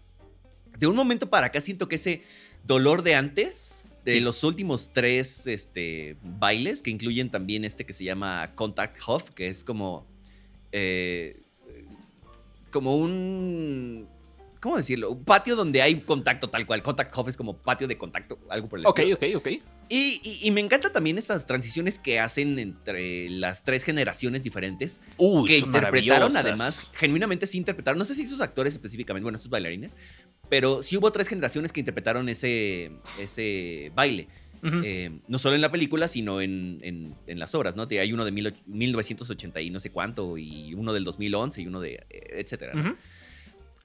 de 0.78 0.86
un 0.86 0.97
momento 0.97 1.28
para 1.28 1.49
acá 1.49 1.61
siento 1.61 1.86
que 1.86 1.97
ese 1.97 2.22
dolor 2.64 3.03
de 3.03 3.14
antes, 3.14 3.82
de 4.05 4.13
Sí. 4.13 4.21
los 4.21 4.43
últimos 4.45 4.91
tres 4.93 5.47
este, 5.47 6.17
bailes, 6.23 6.83
que 6.83 6.91
incluyen 6.91 7.31
también 7.31 7.65
este 7.65 7.85
que 7.87 7.93
se 7.93 8.05
llama 8.05 8.53
Contact 8.55 8.97
Huff, 9.07 9.31
que 9.31 9.49
es 9.49 9.65
como. 9.65 10.07
eh, 10.73 11.41
como 12.71 12.97
un. 12.97 14.09
¿Cómo 14.61 14.77
decirlo? 14.77 15.11
Un 15.11 15.25
patio 15.25 15.57
donde 15.57 15.83
hay 15.83 16.01
contacto 16.03 16.49
tal 16.49 16.67
cual. 16.67 16.83
Contact 16.83 17.17
Huff 17.17 17.29
es 17.29 17.37
como 17.37 17.57
patio 17.57 17.87
de 17.89 17.99
contacto, 17.99 18.39
algo 18.49 18.69
por 18.69 18.79
el 18.79 18.87
Ok, 18.87 19.01
estilo. 19.01 19.17
ok, 19.17 19.47
ok. 19.47 19.63
Y, 19.95 20.20
y- 20.24 20.38
y 20.49 20.51
me 20.53 20.61
encanta 20.62 20.90
también 20.90 21.18
estas 21.18 21.45
transiciones 21.47 21.99
que 21.99 22.18
hacen 22.18 22.59
entre 22.59 23.28
las 23.28 23.62
tres 23.62 23.84
generaciones 23.84 24.43
diferentes 24.43 25.01
Uy, 25.18 25.47
que 25.49 25.61
son 25.61 25.68
interpretaron 25.68 26.30
además, 26.40 26.90
genuinamente 26.95 27.47
sí 27.47 27.59
interpretaron, 27.59 27.99
no 27.99 28.05
sé 28.07 28.14
si 28.14 28.26
sus 28.26 28.40
actores 28.40 28.72
específicamente, 28.72 29.24
bueno, 29.24 29.36
sus 29.38 29.51
bailarines, 29.51 29.97
pero 30.49 30.80
sí 30.82 30.97
hubo 30.97 31.12
tres 31.12 31.28
generaciones 31.28 31.72
que 31.72 31.80
interpretaron 31.80 32.28
ese, 32.30 32.93
ese 33.20 33.93
baile. 33.95 34.28
Eh, 34.84 35.11
no 35.26 35.38
solo 35.40 35.57
en 35.57 35.61
la 35.61 35.72
película, 35.72 36.07
sino 36.07 36.40
en, 36.40 36.78
en- 36.82 37.14
en 37.26 37.38
las 37.40 37.53
obras, 37.55 37.74
¿no? 37.74 37.86
Hay 37.90 38.12
uno 38.12 38.24
de 38.24 38.30
mil 38.30 38.47
och- 38.47 38.55
1980 38.66 39.61
y 39.61 39.70
no 39.70 39.80
sé 39.80 39.90
cuánto, 39.90 40.38
y 40.38 40.72
uno 40.74 40.93
del 40.93 41.03
2011 41.03 41.62
y 41.62 41.66
uno 41.66 41.80
de, 41.80 41.95
eh, 42.09 42.34
etcétera. 42.38 42.72
¿no? 42.74 42.80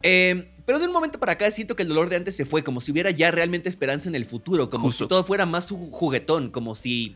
Eh, 0.03 0.51
pero 0.65 0.79
de 0.79 0.85
un 0.87 0.93
momento 0.93 1.19
para 1.19 1.33
acá 1.33 1.49
siento 1.51 1.75
que 1.75 1.83
el 1.83 1.89
dolor 1.89 2.09
de 2.09 2.17
antes 2.17 2.35
se 2.35 2.45
fue, 2.45 2.63
como 2.63 2.81
si 2.81 2.91
hubiera 2.91 3.11
ya 3.11 3.31
realmente 3.31 3.69
esperanza 3.69 4.09
en 4.09 4.15
el 4.15 4.25
futuro, 4.25 4.69
como 4.69 4.85
Justo. 4.85 5.05
si 5.05 5.09
todo 5.09 5.23
fuera 5.23 5.45
más 5.45 5.71
ju- 5.71 5.89
juguetón, 5.91 6.49
como 6.51 6.75
si 6.75 7.15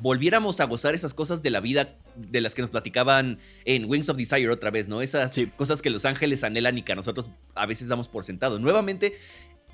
volviéramos 0.00 0.60
a 0.60 0.64
gozar 0.64 0.94
esas 0.94 1.14
cosas 1.14 1.42
de 1.42 1.50
la 1.50 1.60
vida 1.60 1.96
de 2.16 2.40
las 2.40 2.54
que 2.54 2.62
nos 2.62 2.70
platicaban 2.70 3.38
en 3.64 3.84
Wings 3.88 4.08
of 4.08 4.16
Desire 4.16 4.48
otra 4.50 4.70
vez, 4.70 4.88
¿no? 4.88 5.02
Esas 5.02 5.32
Sí. 5.34 5.46
cosas 5.56 5.82
que 5.82 5.90
los 5.90 6.04
ángeles 6.04 6.42
anhelan 6.44 6.78
y 6.78 6.82
que 6.82 6.92
a 6.92 6.96
nosotros 6.96 7.30
a 7.54 7.66
veces 7.66 7.88
damos 7.88 8.08
por 8.08 8.24
sentado. 8.24 8.58
Nuevamente 8.58 9.14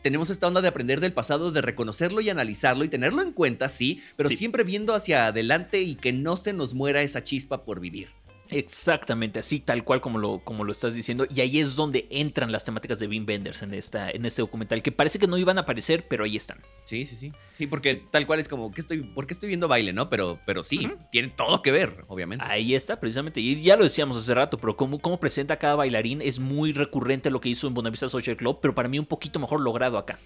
tenemos 0.02 0.30
esta 0.30 0.46
onda 0.46 0.62
de 0.62 0.68
aprender 0.68 1.00
del 1.00 1.12
pasado, 1.12 1.52
de 1.52 1.60
reconocerlo 1.62 2.20
y 2.22 2.30
analizarlo 2.30 2.84
y 2.84 2.88
tenerlo 2.88 3.20
en 3.22 3.32
cuenta, 3.32 3.68
sí, 3.68 4.02
pero 4.16 4.28
Sí. 4.30 4.36
siempre 4.36 4.64
viendo 4.64 4.94
hacia 4.94 5.26
adelante 5.26 5.82
y 5.82 5.94
que 5.94 6.12
no 6.12 6.36
se 6.38 6.52
nos 6.54 6.72
muera 6.74 7.02
esa 7.02 7.22
chispa 7.24 7.64
por 7.64 7.80
vivir. 7.80 8.08
Exactamente, 8.50 9.38
así 9.38 9.60
tal 9.60 9.84
cual 9.84 10.00
como 10.00 10.18
lo, 10.18 10.40
como 10.40 10.64
lo 10.64 10.72
estás 10.72 10.94
diciendo. 10.94 11.26
Y 11.34 11.40
ahí 11.40 11.60
es 11.60 11.76
donde 11.76 12.06
entran 12.10 12.52
las 12.52 12.64
temáticas 12.64 12.98
de 12.98 13.06
Wim 13.06 13.24
Wenders 13.26 13.62
en, 13.62 13.74
esta, 13.74 14.10
en 14.10 14.24
este 14.24 14.42
documental, 14.42 14.82
que 14.82 14.92
parece 14.92 15.18
que 15.18 15.26
no 15.26 15.38
iban 15.38 15.58
a 15.58 15.62
aparecer, 15.62 16.06
pero 16.08 16.24
ahí 16.24 16.36
están. 16.36 16.58
Sí, 16.84 17.06
sí, 17.06 17.16
sí. 17.16 17.32
Sí, 17.54 17.66
porque 17.66 17.94
tal 18.10 18.26
cual 18.26 18.40
es 18.40 18.48
como, 18.48 18.72
¿qué 18.72 18.80
estoy, 18.80 19.02
¿por 19.02 19.26
qué 19.26 19.34
estoy 19.34 19.48
viendo 19.48 19.68
baile, 19.68 19.92
no? 19.92 20.08
Pero, 20.10 20.40
pero 20.46 20.62
sí, 20.62 20.78
Ujú. 20.86 20.96
tiene 21.12 21.28
todo 21.28 21.62
que 21.62 21.70
ver, 21.72 22.04
obviamente. 22.08 22.44
Ahí 22.48 22.74
está, 22.74 22.98
precisamente. 22.98 23.40
Y 23.40 23.62
ya 23.62 23.76
lo 23.76 23.84
decíamos 23.84 24.16
hace 24.16 24.34
rato, 24.34 24.58
pero 24.58 24.76
cómo, 24.76 24.98
cómo 24.98 25.20
presenta 25.20 25.56
cada 25.58 25.76
bailarín 25.76 26.22
es 26.22 26.38
muy 26.38 26.72
recurrente 26.72 27.30
lo 27.30 27.40
que 27.40 27.48
hizo 27.48 27.66
en 27.66 27.74
Bonavista 27.74 28.08
Social 28.08 28.36
Club, 28.36 28.58
pero 28.60 28.74
para 28.74 28.88
mí 28.88 28.98
un 28.98 29.06
poquito 29.06 29.38
mejor 29.38 29.60
logrado 29.60 29.98
acá. 29.98 30.18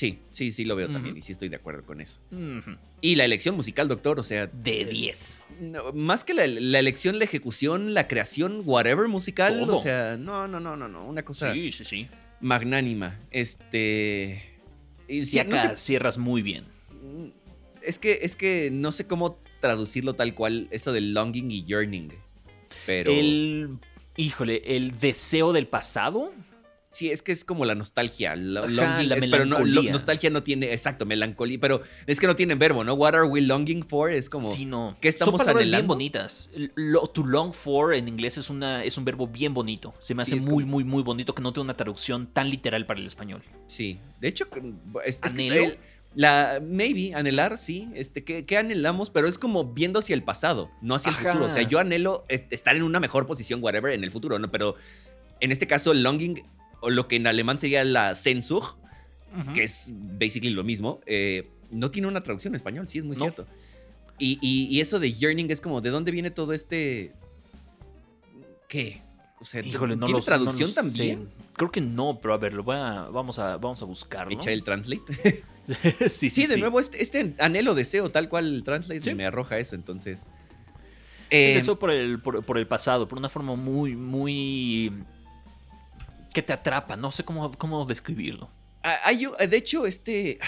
Sí, 0.00 0.18
sí, 0.30 0.50
sí 0.50 0.64
lo 0.64 0.76
veo 0.76 0.88
también 0.88 1.14
y 1.14 1.20
sí 1.20 1.32
estoy 1.32 1.50
de 1.50 1.56
acuerdo 1.56 1.84
con 1.84 2.00
eso. 2.00 2.16
Y 3.02 3.16
la 3.16 3.26
elección 3.26 3.54
musical, 3.54 3.86
doctor, 3.86 4.18
o 4.18 4.22
sea... 4.22 4.46
De 4.46 4.80
eh, 4.80 4.84
10. 4.86 5.40
no, 5.60 5.92
más 5.92 6.24
que 6.24 6.32
la, 6.32 6.46
la 6.46 6.78
elección, 6.78 7.18
la 7.18 7.26
ejecución, 7.26 7.92
la 7.92 8.08
creación, 8.08 8.62
whatever 8.64 9.08
musical, 9.08 9.58
Todo. 9.60 9.76
o 9.76 9.78
sea, 9.78 10.16
no, 10.16 10.48
no, 10.48 10.58
no, 10.58 10.74
no, 10.74 10.88
no, 10.88 11.04
una 11.06 11.22
cosa 11.22 11.52
Sí, 11.52 11.70
sí, 11.70 11.84
sí. 11.84 12.08
magnánima. 12.40 13.20
Este... 13.30 14.42
Y 15.06 15.20
no 15.20 15.40
acá 15.42 15.70
sé- 15.70 15.76
cierras 15.76 16.16
muy 16.16 16.40
bien. 16.40 16.64
es 17.82 17.98
que, 17.98 18.20
es 18.22 18.36
que 18.36 18.70
no 18.72 18.92
sé 18.92 19.06
cómo 19.06 19.38
traducirlo 19.60 20.14
tal 20.14 20.34
cual, 20.34 20.66
eso 20.70 20.94
de 20.94 21.02
longing 21.02 21.50
y 21.50 21.64
yearning. 21.66 22.14
Pero... 22.86 23.10
El. 23.12 23.76
Híjole, 24.16 24.62
el 24.64 24.98
deseo 24.98 25.52
del 25.52 25.66
pasado. 25.66 26.32
Sí, 26.92 27.10
es 27.12 27.22
que 27.22 27.30
es 27.30 27.44
como 27.44 27.64
la 27.64 27.76
nostalgia. 27.76 28.34
lo- 28.34 28.64
Ajá, 28.64 28.68
longing 28.68 29.08
la 29.08 29.14
es- 29.16 29.26
pero 29.28 29.44
no, 29.46 29.60
lo- 29.64 29.82
nostalgia 29.84 30.28
no 30.30 30.42
tiene, 30.42 30.72
exacto, 30.72 31.06
melancolía, 31.06 31.58
pero 31.60 31.82
es 32.06 32.18
que 32.18 32.26
no 32.26 32.34
tiene 32.34 32.56
verbo, 32.56 32.82
¿no? 32.82 32.94
What 32.94 33.14
are 33.14 33.26
we 33.28 33.40
longing 33.40 33.84
for? 33.86 34.10
Es 34.10 34.28
como, 34.28 34.50
Sí, 34.50 34.64
no. 34.64 34.96
¿qué 35.00 35.08
estamos 35.08 35.32
Son 35.32 35.38
palabras 35.38 35.66
bien 35.66 35.74
anhelando? 35.74 35.94
bonitas. 35.94 36.50
Lo- 36.74 37.06
to 37.06 37.24
long 37.24 37.52
for 37.52 37.94
en 37.94 38.08
inglés 38.08 38.38
es, 38.38 38.50
una, 38.50 38.82
es 38.84 38.98
un 38.98 39.04
verbo 39.04 39.28
bien 39.28 39.54
bonito. 39.54 39.94
Se 40.00 40.14
me 40.14 40.22
hace 40.22 40.34
muy, 40.36 40.64
como- 40.64 40.66
muy, 40.66 40.84
muy 40.84 41.02
bonito 41.04 41.32
que 41.34 41.42
no 41.42 41.52
tenga 41.52 41.64
una 41.64 41.76
traducción 41.76 42.26
tan 42.26 42.50
literal 42.50 42.86
para 42.86 42.98
el 42.98 43.06
español. 43.06 43.42
sí. 43.68 43.98
De 44.20 44.28
hecho, 44.28 44.46
es, 45.06 45.20
es 45.24 45.32
que 45.34 45.78
la, 46.16 46.60
maybe, 46.60 47.14
anhelar, 47.14 47.56
sí. 47.56 47.88
Este, 47.94 48.24
¿qué, 48.24 48.44
qué 48.44 48.58
anhelamos? 48.58 49.10
Pero 49.10 49.28
es 49.28 49.38
como 49.38 49.64
viendo 49.72 50.00
hacia 50.00 50.14
el 50.14 50.24
pasado, 50.24 50.70
no 50.82 50.96
hacia 50.96 51.10
el 51.10 51.16
futuro. 51.16 51.44
O 51.44 51.48
sea, 51.48 51.62
yo 51.62 51.78
anhelo 51.78 52.24
eh, 52.28 52.46
estar 52.50 52.74
en 52.74 52.82
una 52.82 52.98
mejor 52.98 53.26
posición, 53.28 53.62
whatever, 53.62 53.92
en 53.94 54.02
el 54.02 54.10
futuro, 54.10 54.38
¿no? 54.40 54.50
Pero 54.50 54.74
en 55.38 55.52
este 55.52 55.66
caso, 55.68 55.94
longing, 55.94 56.42
o 56.80 56.90
lo 56.90 57.08
que 57.08 57.16
en 57.16 57.26
alemán 57.26 57.58
sería 57.58 57.84
la 57.84 58.14
Sehnsucht, 58.14 58.76
que 59.54 59.62
es 59.64 59.92
basically 59.94 60.52
lo 60.52 60.64
mismo, 60.64 61.00
eh, 61.06 61.48
no 61.70 61.90
tiene 61.90 62.08
una 62.08 62.22
traducción 62.22 62.52
en 62.52 62.56
español, 62.56 62.88
sí, 62.88 62.98
es 62.98 63.04
muy 63.04 63.16
No. 63.16 63.22
cierto. 63.22 63.46
Y, 64.18 64.38
y- 64.42 64.66
y 64.66 64.80
eso 64.80 64.98
de 64.98 65.12
yearning 65.14 65.50
es 65.50 65.60
como, 65.60 65.80
¿de 65.80 65.90
dónde 65.90 66.10
viene 66.12 66.30
todo 66.30 66.52
este... 66.52 67.12
¿Qué? 68.68 69.00
O 69.40 69.44
sea, 69.44 69.64
Híjole, 69.64 69.96
no 69.96 70.04
¿tiene 70.06 70.20
lo, 70.20 70.24
traducción 70.24 70.68
no 70.68 70.74
también? 70.74 71.28
sé. 71.28 71.44
Creo 71.56 71.70
que 71.70 71.80
no, 71.80 72.18
pero 72.20 72.34
a 72.34 72.38
ver, 72.38 72.52
lo 72.54 72.62
voy 72.62 72.76
a- 72.76 73.08
vamos, 73.10 73.38
a, 73.38 73.56
vamos 73.56 73.80
a 73.82 73.84
buscarlo. 73.86 74.32
Echa 74.32 74.50
el 74.52 74.62
translate. 74.62 75.02
sí, 76.08 76.28
sí, 76.28 76.30
Sí, 76.30 76.46
de 76.46 76.54
sí. 76.54 76.60
nuevo, 76.60 76.80
este, 76.80 77.02
este 77.02 77.34
anhelo, 77.38 77.74
deseo, 77.74 78.10
tal 78.10 78.28
cual 78.28 78.52
el 78.54 78.62
translate 78.64 79.02
Sí. 79.02 79.14
me 79.14 79.24
arroja 79.26 79.58
eso, 79.58 79.74
entonces... 79.74 80.20
Sí, 80.22 81.36
Eh, 81.36 81.56
eso 81.56 81.78
por 81.78 81.92
el, 81.92 82.20
por, 82.20 82.44
por 82.44 82.58
el 82.58 82.66
pasado, 82.66 83.06
por 83.06 83.16
una 83.18 83.28
forma 83.28 83.54
muy, 83.54 83.94
muy... 83.94 84.92
que 86.32 86.42
te 86.42 86.52
atrapa, 86.52 86.96
no 86.96 87.10
sé 87.12 87.24
cómo, 87.24 87.50
cómo 87.52 87.84
describirlo. 87.84 88.50
Ah, 88.82 88.98
hay 89.04 89.26
de 89.48 89.56
hecho, 89.56 89.84
este, 89.86 90.38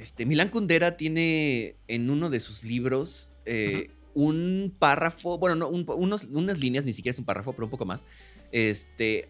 este 0.00 0.26
Milán 0.26 0.48
Kundera 0.48 0.96
tiene 0.96 1.76
en 1.86 2.10
uno 2.10 2.28
de 2.30 2.40
sus 2.40 2.64
libros 2.64 3.34
eh, 3.44 3.90
un 4.14 4.74
párrafo, 4.78 5.38
bueno, 5.38 5.54
no, 5.54 5.68
un- 5.68 5.84
unos- 5.86 6.24
unas 6.32 6.58
líneas, 6.58 6.84
ni 6.84 6.92
siquiera 6.92 7.12
es 7.14 7.18
un 7.20 7.24
párrafo, 7.24 7.52
pero 7.52 7.66
un 7.66 7.70
poco 7.70 7.84
más, 7.86 8.04
este, 8.50 9.28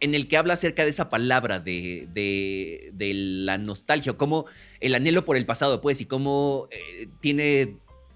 en 0.00 0.14
el 0.14 0.28
que 0.28 0.36
habla 0.36 0.54
acerca 0.54 0.84
de 0.84 0.90
esa 0.90 1.08
palabra 1.08 1.58
de, 1.58 2.08
de, 2.14 2.90
de 2.94 3.14
la 3.14 3.58
nostalgia, 3.58 4.12
o 4.12 4.16
cómo 4.16 4.44
el 4.78 4.94
anhelo 4.94 5.24
por 5.24 5.36
el 5.36 5.44
pasado, 5.44 5.80
pues, 5.80 6.00
y 6.00 6.06
cómo 6.06 6.68
eh, 6.70 7.08
tiene 7.20 7.74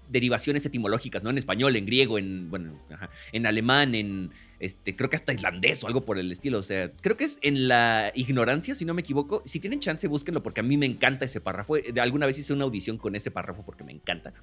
derivaciones 0.09 0.65
etimológicas, 0.65 1.23
¿no? 1.23 1.29
En 1.29 1.37
español, 1.37 1.75
en 1.75 1.85
griego, 1.85 2.17
en, 2.17 2.49
bueno, 2.49 2.79
ajá, 2.89 3.09
en 3.31 3.45
alemán, 3.45 3.95
en, 3.95 4.31
este, 4.63 4.95
creo 4.95 5.09
que 5.09 5.17
hasta 5.17 5.33
islandés 5.33 5.83
o 5.83 5.87
algo 5.87 6.05
por 6.05 6.17
el 6.17 6.31
estilo. 6.31 6.57
O 6.57 6.63
sea, 6.63 6.89
creo 7.01 7.17
que 7.17 7.25
es 7.25 7.37
en 7.41 7.67
la 7.67 8.13
ignorancia, 8.15 8.75
si 8.75 8.85
no 8.85 8.93
me 8.93 9.01
equivoco. 9.01 9.41
Si 9.45 9.59
tienen 9.59 9.81
chance, 9.81 10.07
búsquenlo 10.07 10.41
porque 10.41 10.61
a 10.61 10.63
mí 10.63 10.77
me 10.77 10.85
encanta 10.85 11.25
ese 11.25 11.41
párrafo. 11.41 11.75
De 11.75 11.99
alguna 11.99 12.25
vez 12.25 12.37
hice 12.37 12.53
una 12.53 12.63
audición 12.63 12.97
con 12.97 13.15
ese 13.15 13.29
párrafo 13.29 13.63
porque 13.65 13.83
me 13.83 13.91
encanta. 13.91 14.33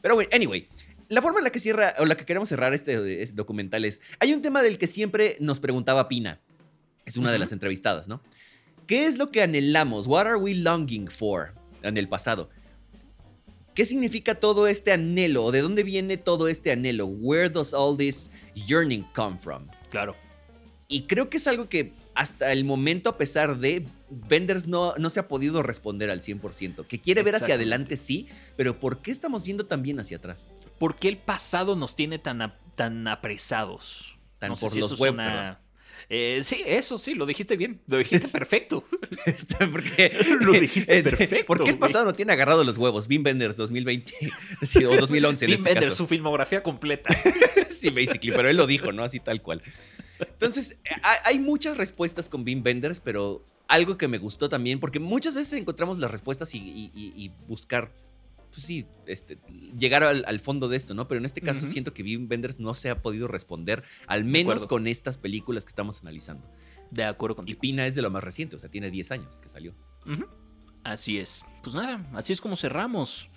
Pero 0.00 0.14
bueno, 0.14 0.30
anyway. 0.32 0.68
La 1.08 1.20
forma 1.22 1.38
en 1.38 1.44
la 1.44 1.50
que 1.50 1.58
cierra, 1.58 1.94
o 1.98 2.04
la 2.04 2.16
que 2.16 2.24
queremos 2.24 2.48
cerrar 2.48 2.74
este, 2.74 3.22
este 3.22 3.34
documental 3.34 3.84
es, 3.84 4.00
hay 4.18 4.32
un 4.32 4.42
tema 4.42 4.62
del 4.62 4.78
que 4.78 4.86
siempre 4.86 5.36
nos 5.40 5.60
preguntaba 5.60 6.08
Pina. 6.08 6.40
Es 7.04 7.16
una 7.16 7.30
de 7.30 7.38
las 7.38 7.52
entrevistadas, 7.52 8.08
¿no? 8.08 8.20
¿Qué 8.86 9.06
es 9.06 9.18
lo 9.18 9.28
que 9.28 9.42
anhelamos? 9.42 10.06
What 10.06 10.26
are 10.26 10.36
we 10.36 10.54
longing 10.54 11.08
for 11.08 11.54
en 11.82 11.96
el 11.96 12.08
pasado? 12.08 12.50
¿Qué 13.76 13.84
significa 13.84 14.34
todo 14.34 14.68
este 14.68 14.90
anhelo? 14.90 15.44
¿O 15.44 15.52
de 15.52 15.60
dónde 15.60 15.82
viene 15.82 16.16
todo 16.16 16.48
este 16.48 16.72
anhelo? 16.72 17.04
Where 17.04 17.50
does 17.50 17.74
all 17.74 17.94
this 17.98 18.30
yearning 18.54 19.04
come 19.14 19.38
from? 19.38 19.68
Claro. 19.90 20.16
Y 20.88 21.02
creo 21.02 21.28
que 21.28 21.36
es 21.36 21.46
algo 21.46 21.68
que 21.68 21.92
hasta 22.14 22.52
el 22.52 22.64
momento, 22.64 23.10
a 23.10 23.18
pesar 23.18 23.58
de, 23.58 23.86
Benders 24.08 24.66
no, 24.66 24.94
no 24.96 25.10
se 25.10 25.20
ha 25.20 25.28
podido 25.28 25.62
responder 25.62 26.08
al 26.08 26.22
100%. 26.22 26.86
Que 26.86 26.98
quiere 27.02 27.22
ver 27.22 27.34
hacia 27.34 27.56
adelante, 27.56 27.98
sí, 27.98 28.28
pero 28.56 28.80
¿por 28.80 29.02
qué 29.02 29.10
estamos 29.10 29.44
viendo 29.44 29.66
también 29.66 30.00
hacia 30.00 30.16
atrás? 30.16 30.46
¿Por 30.78 30.96
qué 30.96 31.08
el 31.08 31.18
pasado 31.18 31.76
nos 31.76 31.94
tiene 31.94 32.18
tan, 32.18 32.54
tan 32.76 33.06
apresados? 33.06 34.16
Tan 34.38 34.50
No 34.50 34.56
sé 34.56 34.64
por 34.66 34.70
si 34.72 34.80
los 34.80 34.92
eso 34.92 35.02
una- 35.12 35.60
Eh, 36.08 36.40
sí, 36.44 36.62
eso 36.64 36.98
sí, 36.98 37.14
lo 37.14 37.26
dijiste 37.26 37.56
bien. 37.56 37.80
Lo 37.88 37.98
dijiste 37.98 38.28
perfecto. 38.32 38.84
Este, 39.24 39.66
porque, 39.66 40.12
Lo 40.40 40.52
dijiste 40.52 40.98
eh, 40.98 41.02
perfecto, 41.02 41.46
¿Por 41.46 41.64
qué 41.64 41.70
el 41.70 41.78
pasado 41.78 42.04
no 42.04 42.14
tiene 42.14 42.32
agarrado 42.32 42.62
los 42.64 42.78
huevos? 42.78 43.08
Bean 43.08 43.22
Benders 43.24 43.56
2020 43.56 44.12
sí, 44.62 44.84
o 44.84 44.94
2011 44.96 45.44
en 45.44 45.50
Wim 45.50 45.56
este 45.58 45.68
Wenders, 45.70 45.86
caso. 45.86 45.96
su 46.04 46.06
filmografía 46.06 46.62
completa. 46.62 47.10
sí, 47.68 47.90
basically, 47.90 48.30
pero 48.32 48.48
él 48.48 48.56
lo 48.56 48.66
dijo, 48.66 48.92
¿no? 48.92 49.02
Así 49.02 49.18
tal 49.20 49.42
cual. 49.42 49.62
Entonces, 50.18 50.78
hay- 51.24 51.38
muchas 51.40 51.76
respuestas 51.76 52.28
con 52.28 52.44
Bean 52.44 52.62
Benders, 52.62 53.00
pero 53.00 53.44
algo 53.68 53.98
que 53.98 54.08
me 54.08 54.18
gustó 54.18 54.48
también, 54.48 54.78
porque 54.80 54.98
muchas 55.00 55.34
veces 55.34 55.58
encontramos 55.58 55.98
las 55.98 56.10
respuestas 56.10 56.54
y, 56.54 56.58
y- 56.58 56.90
y- 56.94 57.12
y 57.24 57.30
buscar, 57.48 57.90
pues 58.56 58.64
sí, 58.66 58.86
este, 59.06 59.38
llegar 59.78 60.02
al, 60.02 60.24
al 60.26 60.40
fondo 60.40 60.68
de 60.68 60.78
esto, 60.78 60.94
¿no? 60.94 61.06
Pero 61.08 61.18
en 61.18 61.26
este 61.26 61.42
caso 61.42 61.66
siento 61.66 61.92
que 61.92 62.02
Benders 62.02 62.58
no 62.58 62.72
se 62.72 62.88
ha 62.88 63.02
podido 63.02 63.28
responder, 63.28 63.84
al 64.06 64.24
menos 64.24 64.64
con 64.64 64.86
estas 64.86 65.18
películas 65.18 65.66
que 65.66 65.68
estamos 65.68 66.00
analizando. 66.00 66.50
De 66.90 67.04
acuerdo 67.04 67.34
Y 67.34 67.36
contigo. 67.36 67.60
Pina 67.60 67.86
es 67.86 67.94
de 67.94 68.00
lo 68.00 68.10
más 68.10 68.24
reciente, 68.24 68.56
o 68.56 68.58
sea, 68.58 68.70
tiene 68.70 68.90
10 68.90 69.10
años 69.12 69.40
que 69.40 69.50
salió. 69.50 69.74
Así 70.84 71.18
es. 71.18 71.44
Pues 71.62 71.74
nada, 71.76 72.00
así 72.14 72.32
es 72.32 72.40
como 72.40 72.56
cerramos 72.56 73.28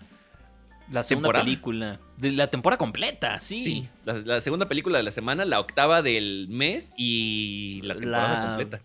la 0.90 1.04
segunda 1.04 1.28
Temporada. 1.28 1.44
película. 1.46 2.00
De 2.18 2.32
la 2.32 2.48
temporada 2.50 2.78
completa, 2.78 3.40
sí. 3.42 3.62
Sí, 3.62 3.90
la, 4.06 4.14
la 4.20 4.40
segunda 4.42 4.68
película 4.70 4.98
de 5.00 5.04
la 5.04 5.12
semana, 5.12 5.44
la 5.46 5.60
octava 5.60 6.02
del 6.02 6.48
mes 6.50 6.94
y 6.98 7.82
la 7.84 7.96
temporada 7.96 8.40
La- 8.40 8.46
completa. 8.48 8.82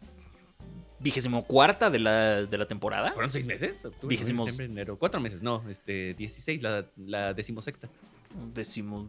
Vigésimo 1.04 1.44
cuarta 1.44 1.88
de 1.90 1.98
la, 2.00 2.44
de 2.44 2.58
la 2.58 2.66
temporada. 2.66 3.12
¿Fueron 3.12 3.30
seis 3.30 3.46
meses? 3.46 3.84
Octubre, 3.84 4.16
Vigésimos- 4.16 4.46
noviembre, 4.46 4.52
diciembre, 4.64 4.82
enero. 4.82 4.98
Cuatro 4.98 5.20
meses, 5.20 5.42
no, 5.42 5.62
este, 5.70 6.14
16, 6.14 6.62
la, 6.62 6.86
la 6.96 7.32
decimosexta. 7.34 7.88
Decimos. 8.54 9.06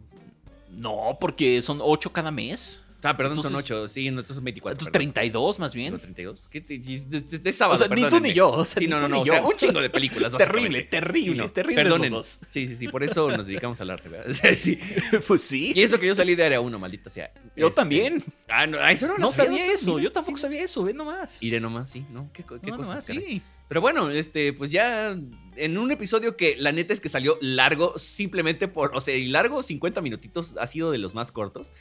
No, 0.70 1.16
porque 1.20 1.60
son 1.62 1.78
ocho 1.82 2.12
cada 2.12 2.30
mes. 2.30 2.82
Ah, 3.02 3.16
perdón, 3.16 3.36
son 3.36 3.46
Entonces- 3.46 3.70
ocho, 3.70 3.88
sí, 3.88 4.04
no, 4.10 4.20
entonces 4.20 4.36
son 4.36 4.44
24. 4.44 4.74
Entonces, 4.74 4.90
perdón. 4.92 5.12
32 5.12 5.58
más 5.58 5.74
bien. 5.74 5.88
Digo, 5.94 5.98
32. 5.98 6.42
¿Qué 6.50 6.60
te- 6.60 6.78
de- 6.78 7.20
de- 7.20 7.38
de 7.38 7.52
sábado, 7.52 7.74
O 7.74 7.78
sea, 7.78 7.88
ni 7.88 7.96
tú 7.96 8.02
perdónenme. 8.02 8.28
ni 8.28 8.34
yo. 8.34 8.50
O 8.50 8.64
sea, 8.64 8.80
Sí, 8.80 8.86
ni 8.86 8.90
no, 8.90 9.00
no, 9.00 9.08
no. 9.08 9.20
O 9.20 9.24
sea, 9.26 9.40
yo. 9.40 9.48
un 9.48 9.54
chingo 9.56 9.80
de 9.80 9.90
películas. 9.90 10.32
Terrible, 10.38 10.82
terrible, 10.84 11.32
Sí, 11.32 11.38
no, 11.38 11.48
terrible 11.50 11.82
Perdonen. 11.82 12.12
los 12.12 12.40
dos. 12.40 12.48
Sí, 12.50 12.66
sí, 12.66 12.76
sí. 12.76 12.88
Por 12.88 13.02
eso 13.04 13.28
nos 13.36 13.46
dedicamos 13.46 13.80
al 13.80 13.90
arte, 13.90 14.08
¿verdad? 14.08 14.26
O 14.30 14.34
sea, 14.34 14.54
sí. 14.54 14.78
pues 15.26 15.42
sí. 15.42 15.72
Y 15.76 15.82
eso 15.82 16.00
que 16.00 16.06
yo 16.06 16.14
salí 16.14 16.34
de 16.34 16.44
área 16.44 16.60
1, 16.60 16.78
maldita 16.78 17.10
sea. 17.10 17.32
Yo 17.56 17.68
Este, 17.68 17.76
también. 17.76 18.22
Ah, 18.48 18.66
no, 18.66 18.78
eso 18.88 19.06
no, 19.06 19.12
lo 19.14 19.18
No 19.18 19.32
sabía 19.32 19.58
doctor, 19.58 19.74
eso. 19.74 19.98
Yo 20.00 20.10
tampoco 20.12 20.36
sabía 20.38 20.62
eso. 20.62 20.82
Ve 20.82 20.92
nomás. 20.94 21.42
Iré 21.42 21.60
nomás, 21.60 21.90
sí, 21.90 22.04
¿no? 22.10 22.30
¿Qué, 22.32 22.42
qué 22.44 22.70
No, 22.70 22.76
cosas, 22.78 22.88
nomás, 22.88 23.04
sí. 23.04 23.42
Pero 23.68 23.80
bueno, 23.80 24.10
este, 24.10 24.52
pues 24.52 24.70
ya 24.70 25.16
en 25.56 25.78
un 25.78 25.90
episodio 25.90 26.36
que 26.36 26.54
la 26.56 26.70
neta 26.70 26.92
es 26.94 27.00
que 27.00 27.08
salió 27.08 27.36
largo, 27.40 27.98
simplemente 27.98 28.68
por, 28.68 28.94
o 28.94 29.00
sea, 29.00 29.16
y 29.16 29.26
largo, 29.26 29.60
50 29.60 30.00
minutitos 30.02 30.54
ha 30.60 30.68
sido 30.68 30.92
de 30.92 30.98
los 30.98 31.16
más 31.16 31.32
cortos, 31.32 31.72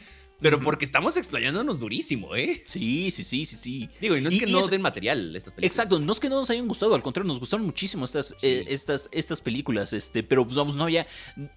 pero 0.51 0.61
porque 0.63 0.85
estamos 0.85 1.17
explayándonos 1.17 1.79
durísimo, 1.79 2.35
¿eh? 2.35 2.61
Sí, 2.65 3.11
sí, 3.11 3.23
sí, 3.23 3.45
sí, 3.45 3.55
sí. 3.57 3.89
Digo, 3.99 4.15
y 4.15 4.21
no 4.21 4.29
es 4.29 4.35
Y- 4.35 4.39
que 4.39 4.49
y 4.49 4.51
no 4.53 4.65
den 4.67 4.81
material 4.81 5.35
estas 5.35 5.53
películas. 5.53 5.71
Exacto, 5.71 5.99
no 5.99 6.11
es 6.11 6.19
que 6.19 6.29
no 6.29 6.35
nos 6.35 6.49
hayan 6.49 6.67
gustado, 6.67 6.93
al 6.95 7.01
contrario, 7.03 7.27
nos 7.27 7.39
gustaron 7.39 7.65
muchísimo 7.65 8.05
estas, 8.05 8.35
Sí. 8.37 8.47
eh, 8.47 8.65
estas, 8.67 9.09
estas 9.11 9.41
películas, 9.41 9.93
este, 9.93 10.23
pero 10.23 10.43
pues, 10.45 10.55
vamos, 10.55 10.75
no 10.75 10.83
había, 10.83 11.07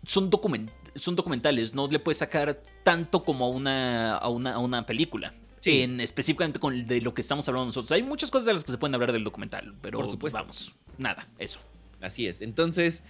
son, 0.05 0.31
document, 0.31 0.71
son 0.95 1.17
documentales, 1.17 1.75
no 1.75 1.87
le 1.89 1.99
puedes 1.99 2.19
sacar 2.19 2.63
tanto 2.83 3.25
como 3.25 3.45
a 3.45 3.49
una, 3.49 4.17
a 4.17 4.29
una, 4.29 4.55
a 4.55 4.59
una 4.59 4.87
película. 4.87 5.33
Sí. 5.61 5.83
En, 5.83 6.01
específicamente 6.01 6.61
con 6.61 6.87
de 6.87 7.01
lo 7.01 7.13
que 7.15 7.21
estamos 7.21 7.49
hablando 7.49 7.67
nosotros. 7.67 7.91
Hay 7.93 8.03
muchas 8.05 8.31
cosas 8.31 8.47
de 8.47 8.53
las 8.53 8.63
que 8.65 8.71
se 8.71 8.79
pueden 8.79 8.95
hablar 8.95 9.13
del 9.13 9.25
documental, 9.25 9.75
pero 9.83 9.99
Por 9.99 10.09
supuesto. 10.09 10.39
vamos, 10.39 10.75
nada, 10.99 11.29
eso. 11.39 11.59
Así 12.01 12.27
es. 12.29 12.41
Entonces, 12.43 13.03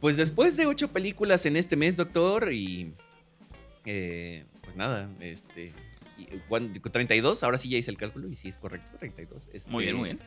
pues 0.00 0.18
después 0.18 0.58
de 0.58 0.66
ocho 0.66 0.88
películas 0.88 1.46
en 1.46 1.56
este 1.56 1.74
mes, 1.74 1.96
doctor, 1.96 2.52
y 2.52 2.92
eh, 3.86 4.44
nada, 4.76 5.08
este, 5.20 5.72
y, 6.18 6.26
cuan- 6.48 6.72
32, 6.72 7.42
ahora 7.42 7.58
sí 7.58 7.68
ya 7.68 7.78
hice 7.78 7.90
el 7.90 7.96
cálculo 7.96 8.28
y 8.28 8.36
sí 8.36 8.48
es 8.48 8.58
correcto, 8.58 8.92
32. 8.98 9.48
Este, 9.52 9.70
Muy 9.70 9.84
bien, 9.84 9.96
muy 9.96 10.04
bien. 10.10 10.20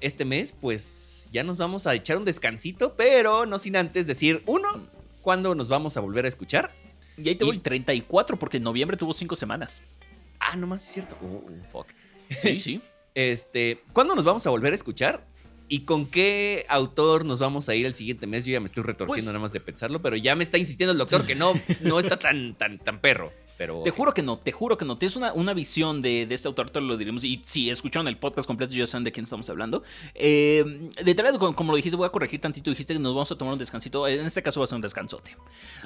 Este 0.00 0.24
mes, 0.24 0.52
pues 0.60 1.28
ya 1.32 1.44
nos 1.44 1.56
vamos 1.58 1.86
a 1.86 1.94
echar 1.94 2.16
un 2.18 2.24
descansito, 2.24 2.94
pero 2.96 3.46
no 3.46 3.58
sin 3.58 3.76
antes 3.76 4.06
decir, 4.06 4.42
uno, 4.46 4.68
¿cuándo 5.20 5.54
nos 5.54 5.68
vamos 5.68 5.96
a 5.96 6.00
volver 6.00 6.24
a 6.24 6.28
escuchar? 6.28 6.72
Y 7.16 7.28
ahí 7.28 7.34
te 7.36 7.44
Y- 7.44 7.48
voy, 7.48 7.58
34, 7.58 8.38
porque 8.38 8.56
en 8.56 8.64
noviembre 8.64 8.96
tuvo 8.96 9.12
cinco 9.12 9.36
semanas. 9.36 9.80
Ah, 10.40 10.56
no 10.56 10.66
más, 10.66 10.84
es 10.86 10.92
cierto. 10.92 11.16
Oh, 11.22 11.44
fuck. 11.70 11.86
Sí, 12.40 12.58
sí. 12.60 12.80
Este, 13.14 13.82
¿cuándo 13.92 14.14
nos 14.16 14.24
vamos 14.24 14.46
a 14.46 14.50
volver 14.50 14.72
a 14.72 14.76
escuchar? 14.76 15.24
¿Y 15.68 15.80
con 15.84 16.06
qué 16.06 16.66
autor 16.68 17.24
nos 17.24 17.38
vamos 17.38 17.68
a 17.68 17.74
ir 17.74 17.86
el 17.86 17.94
siguiente 17.94 18.26
mes? 18.26 18.44
Yo 18.44 18.52
ya 18.52 18.60
me 18.60 18.66
estoy 18.66 18.82
retorciendo 18.82 19.14
Pues- 19.14 19.26
nada 19.26 19.38
más 19.38 19.52
de 19.52 19.60
pensarlo, 19.60 20.02
pero 20.02 20.16
ya 20.16 20.34
me 20.34 20.42
está 20.44 20.58
insistiendo 20.58 20.92
el 20.92 20.98
doctor 20.98 21.24
que 21.26 21.34
no, 21.34 21.52
no 21.82 22.00
está 22.00 22.18
tan, 22.18 22.54
tan, 22.54 22.78
tan 22.78 23.00
perro. 23.00 23.32
Pero 23.62 23.80
Te 23.84 23.92
juro 23.92 24.12
que 24.12 24.22
no, 24.22 24.36
te 24.36 24.50
juro 24.50 24.76
que 24.76 24.84
no. 24.84 24.98
Tienes 24.98 25.14
una, 25.14 25.32
una 25.32 25.54
visión 25.54 26.02
de, 26.02 26.26
de 26.26 26.34
este 26.34 26.48
autor, 26.48 26.68
te 26.68 26.80
lo 26.80 26.96
diremos. 26.96 27.22
Y 27.22 27.40
si 27.44 27.70
escucharon 27.70 28.08
el 28.08 28.18
podcast 28.18 28.44
completo, 28.44 28.74
ya 28.74 28.88
saben 28.88 29.04
de 29.04 29.12
quién 29.12 29.22
estamos 29.22 29.48
hablando. 29.50 29.84
Eh, 30.16 30.90
de 31.00 31.14
tal, 31.14 31.38
como, 31.38 31.54
como 31.54 31.70
lo 31.70 31.76
dijiste, 31.76 31.96
voy 31.96 32.06
a 32.06 32.08
corregir 32.08 32.40
tantito. 32.40 32.70
Dijiste 32.70 32.92
que 32.92 32.98
nos 32.98 33.14
vamos 33.14 33.30
a 33.30 33.36
tomar 33.36 33.52
un 33.52 33.60
descansito. 33.60 34.08
En 34.08 34.26
este 34.26 34.42
caso 34.42 34.58
va 34.58 34.64
a 34.64 34.66
ser 34.66 34.74
un 34.74 34.82
descansote. 34.82 35.36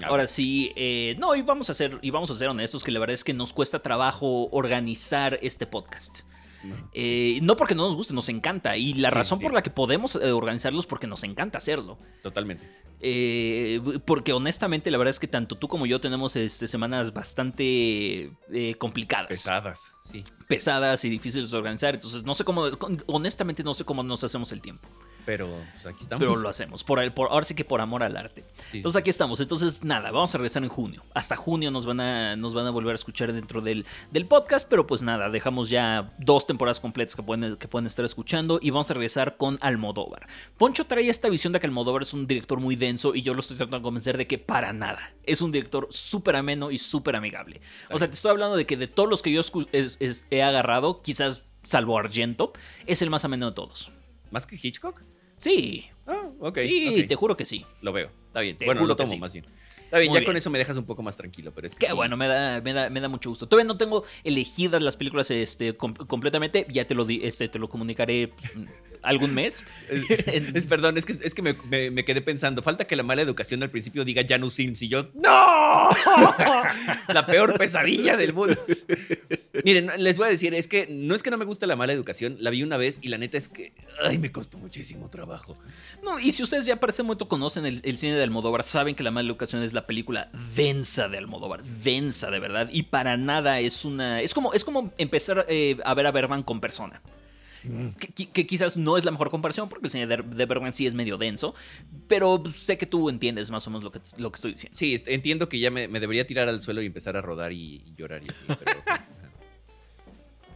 Ahora 0.05 0.27
sí, 0.27 0.73
eh, 0.75 1.17
no, 1.19 1.37
y 1.37 1.43
vamos 1.43 1.69
a 1.69 1.75
ser, 1.75 1.99
y 2.01 2.09
vamos 2.09 2.31
a 2.31 2.35
ser 2.35 2.49
honestos, 2.49 2.83
que 2.83 2.93
la 2.93 2.99
verdad 2.99 3.13
es 3.13 3.25
que 3.25 3.35
nos 3.35 3.53
cuesta 3.53 3.81
trabajo 3.81 4.49
organizar 4.53 5.39
este 5.43 5.67
podcast. 5.67 6.21
No. 6.69 6.91
Eh, 6.93 7.39
no 7.43 7.57
porque 7.57 7.75
no 7.75 7.87
nos 7.87 7.97
guste, 7.97 8.15
nos 8.15 8.29
encanta. 8.29 8.77
Y 8.77 8.95
la 8.95 9.11
Sí, 9.11 9.15
razón 9.15 9.39
sí. 9.39 9.45
por 9.45 9.53
la 9.55 9.63
que 9.63 9.71
podemos 9.71 10.17
eh, 10.17 10.33
organizarlos 10.33 10.85
es 10.85 10.87
porque 10.89 11.07
nos 11.07 11.25
encanta 11.25 11.59
hacerlo. 11.59 11.99
Totalmente. 12.23 12.69
Eh, 13.01 13.81
porque 14.07 14.33
honestamente, 14.33 14.91
la 14.91 14.99
verdad 14.99 15.11
es 15.11 15.21
que 15.21 15.29
tanto 15.29 15.57
tú 15.59 15.69
como 15.69 15.87
yo 15.87 16.01
tenemos 16.01 16.35
este, 16.37 16.67
semanas 16.67 17.13
bastante 17.13 18.31
complicadas, 18.79 19.29
Pesadas, 19.29 19.93
sí. 20.03 20.25
pesadas 20.49 21.05
y 21.05 21.11
difíciles 21.11 21.51
de 21.51 21.57
organizar. 21.59 21.95
Entonces, 21.95 22.25
no 22.25 22.35
sé 22.35 22.45
cómo, 22.45 22.65
honestamente, 23.07 23.63
no 23.63 23.75
sé 23.75 23.85
cómo 23.85 24.03
nos 24.03 24.25
hacemos 24.25 24.51
el 24.53 24.61
tiempo. 24.61 24.89
Pero 25.27 25.49
pues, 25.73 25.85
aquí 25.87 26.05
estamos. 26.05 26.21
Pero 26.25 26.37
lo 26.41 26.49
hacemos. 26.49 26.85
Por, 26.85 27.01
el- 27.01 27.13
por- 27.13 27.31
ahora 27.31 27.45
sí 27.45 27.55
que 27.55 27.65
por 27.65 27.81
amor 27.81 28.03
al 28.05 28.17
arte. 28.17 28.45
Sí, 28.69 28.79
Entonces 28.79 28.99
aquí 29.01 29.11
estamos. 29.11 29.41
Entonces, 29.41 29.83
nada, 29.85 30.11
vamos 30.13 30.35
a 30.35 30.39
regresar 30.39 30.63
en 30.63 30.69
junio. 30.71 31.03
Hasta 31.15 31.35
junio 31.37 31.71
nos 31.73 31.85
van 31.85 32.01
a, 32.01 32.37
nos 32.37 32.55
van 32.55 32.65
a 32.67 32.71
volver 32.71 32.93
a 32.93 32.95
escuchar 32.95 33.33
dentro 33.33 33.61
del, 33.61 33.85
del 34.13 34.27
podcast. 34.27 34.69
Pero 34.71 34.87
pues 34.87 35.03
nada, 35.03 35.29
dejamos 35.29 35.69
ya 35.69 36.15
dos 36.19 36.47
temporadas 36.47 36.79
completas 36.81 37.17
que 37.17 37.23
pueden, 37.23 37.57
que 37.57 37.69
pueden 37.69 37.87
estar 37.87 38.05
escuchando. 38.05 38.59
Y 38.63 38.71
vamos 38.71 38.91
a 38.91 38.95
regresar 38.95 39.37
con 39.37 39.59
Almodóvar. 39.61 40.27
Poncho 40.57 40.87
trae 40.87 41.09
esta 41.09 41.29
visión 41.29 41.53
de 41.53 41.59
que 41.61 41.67
Almodóvar 41.67 42.03
es 42.03 42.15
un 42.15 42.27
director 42.27 42.61
muy 42.61 42.77
denso. 42.77 43.15
Y 43.15 43.23
yo 43.23 43.35
lo 43.35 43.41
estoy 43.41 43.57
tratando 43.57 43.79
de 43.79 43.83
convencer 43.83 44.17
de 44.17 44.27
que 44.29 44.39
para 44.39 44.73
nada. 44.73 45.13
Es 45.25 45.41
un 45.41 45.51
director 45.51 45.89
súper 45.91 46.37
ameno 46.37 46.71
y 46.71 46.79
súper 46.79 47.17
amigable. 47.17 47.61
O 47.91 47.99
sea, 47.99 48.09
te 48.09 48.15
estoy 48.15 48.31
hablando 48.31 48.57
de 48.57 48.65
que 48.65 48.77
de 48.77 48.87
todos 48.87 49.09
los 49.11 49.23
que 49.23 49.33
yo 49.33 49.41
escu- 49.41 49.69
es- 49.73 49.97
es- 50.01 50.29
he 50.31 50.43
agarrado, 50.45 51.03
quizás 51.03 51.43
salvo 51.65 51.99
Argento, 51.99 52.53
es 52.87 53.03
el 53.03 53.11
más 53.11 53.25
ameno 53.25 53.47
de 53.47 53.53
todos. 53.53 53.91
¿Más 54.31 54.47
que 54.47 54.57
Hitchcock? 54.61 55.01
Sí, 55.37 55.87
Ah, 56.07 56.31
ok. 56.41 56.59
sí, 56.59 57.05
te 57.09 57.15
juro 57.17 57.37
que 57.37 57.45
sí. 57.45 57.65
Lo 57.83 57.93
veo. 57.93 58.11
Está 58.29 58.41
bien. 58.41 58.57
Te 58.57 58.65
bueno, 58.65 58.81
juro 58.81 58.89
lo 58.89 58.97
que 58.97 59.03
tomo 59.05 59.15
sí. 59.15 59.19
más 59.21 59.33
bien. 59.33 59.45
Está 59.85 59.99
bien, 59.99 60.11
Muy 60.11 60.21
ya 60.21 60.27
con 60.27 60.37
eso 60.37 60.51
me 60.51 60.59
dejas 60.59 60.77
un 60.77 60.85
poco 60.85 61.03
más 61.03 61.17
tranquilo, 61.17 61.53
pero 61.55 61.69
es 61.69 61.75
que 61.75 61.81
Qué 61.81 61.87
sí. 61.87 61.93
bueno, 61.93 62.17
me 62.17 62.27
da, 62.27 62.61
me, 62.61 62.73
da, 62.73 62.91
me 62.91 63.01
da 63.01 63.09
mucho 63.09 63.29
gusto. 63.31 63.49
Todavía 63.49 63.69
no 63.69 63.77
tengo 63.77 64.03
elegidas 64.25 64.83
las 64.83 64.97
películas 64.97 65.31
este, 65.31 65.77
com- 65.77 65.95
completamente. 65.95 66.67
Ya 66.71 66.87
te 66.87 66.95
lo, 66.95 67.05
di- 67.05 67.21
este, 67.23 67.49
te 67.49 67.59
lo 67.61 67.69
comunicaré 67.69 68.29
pues, 68.29 68.53
algún 69.07 69.35
mes. 69.35 69.65
Es, 70.27 70.55
es- 70.55 70.65
perdón, 70.67 70.99
es 70.99 71.05
que, 71.07 71.17
es 71.23 71.35
que 71.35 71.43
me, 71.43 71.55
me- 71.71 71.91
me 71.91 72.05
quedé 72.05 72.21
pensando. 72.23 72.63
Falta 72.63 72.87
que 72.87 72.97
la 72.97 73.03
mala 73.03 73.23
educación 73.23 73.63
al 73.63 73.71
principio 73.71 74.05
diga 74.05 74.23
Janus 74.29 74.55
Sims 74.55 74.83
y 74.83 74.89
yo. 74.89 75.09
¡No! 75.15 75.91
la 77.09 77.27
peor 77.27 77.57
pesadilla 77.59 78.17
del 78.17 78.33
mundo. 78.33 78.57
Miren, 79.65 79.91
les 79.99 80.19
voy 80.19 80.27
a 80.27 80.31
decir, 80.31 80.55
es 80.55 80.69
que 80.69 80.87
no 80.91 81.15
es 81.15 81.23
que 81.23 81.31
no 81.31 81.39
me 81.39 81.45
guste 81.45 81.67
la 81.67 81.77
mala 81.77 81.93
educación, 81.93 82.37
la 82.41 82.51
vi 82.51 82.63
una 82.63 82.77
vez 82.77 82.99
y 83.03 83.09
la 83.09 83.19
neta 83.19 83.39
es 83.39 83.49
que. 83.49 83.73
Ay, 84.03 84.19
me 84.19 84.31
costó 84.33 84.59
muchísimo 84.59 85.09
trabajo. 85.09 85.59
No, 86.05 86.19
y 86.19 86.33
si 86.33 86.43
ustedes 86.43 86.67
ya 86.67 86.77
para 86.77 86.93
ese 86.93 87.03
momento 87.03 87.29
conocen 87.29 87.67
el, 87.67 87.81
el 87.85 87.99
cine 87.99 88.15
de 88.17 88.23
Almodóvar, 88.23 88.63
saben 88.63 88.95
que 88.95 89.03
La 89.03 89.11
Mala 89.11 89.29
Educación 89.29 89.63
es 89.63 89.73
la 89.73 89.87
película 89.87 90.31
densa 90.55 91.09
de 91.09 91.19
Almodóvar. 91.19 91.63
Densa, 91.63 92.31
de 92.31 92.39
verdad. 92.39 92.69
Y 92.73 92.85
para 92.85 93.17
nada 93.17 93.61
es 93.61 93.85
una. 93.85 94.21
Es 94.21 94.35
como, 94.35 94.53
es 94.53 94.65
como 94.65 94.93
empezar 94.99 95.47
eh, 95.49 95.77
a 95.85 95.95
ver 95.95 96.07
a 96.07 96.11
Bergman 96.13 96.43
con 96.43 96.61
persona. 96.61 97.01
Que, 97.99 98.09
que- 98.09 98.31
que 98.31 98.47
quizás 98.47 98.77
no 98.77 98.97
es 98.97 99.05
la 99.05 99.11
mejor 99.11 99.31
comparación 99.31 99.69
porque 99.69 99.87
el 99.87 99.91
cine 99.91 100.07
de, 100.07 100.17
de 100.19 100.47
Bergman 100.47 100.73
sí 100.73 100.87
es 100.87 100.95
medio 100.95 101.19
denso, 101.19 101.55
pero 102.09 102.43
sé 102.51 102.77
que 102.79 102.87
tú 102.87 103.09
entiendes 103.09 103.51
más 103.51 103.67
o 103.67 103.71
menos 103.71 103.85
lo 103.85 103.93
que, 103.93 104.01
lo 104.19 104.31
que 104.31 104.37
estoy 104.37 104.53
diciendo. 104.53 104.77
Sí, 104.77 105.01
entiendo 105.07 105.49
que 105.49 105.59
ya 105.59 105.71
me, 105.71 105.89
me 105.89 106.01
debería 106.01 106.27
tirar 106.27 106.49
al 106.49 106.63
suelo 106.63 106.83
y 106.83 106.87
empezar 106.87 107.17
a 107.17 107.21
rodar 107.21 107.53
y, 107.53 107.83
y 107.87 107.95
llorar 107.97 108.23
y 108.23 108.31
así, 108.31 108.45
pero. 108.47 108.83
ajá. 108.87 109.05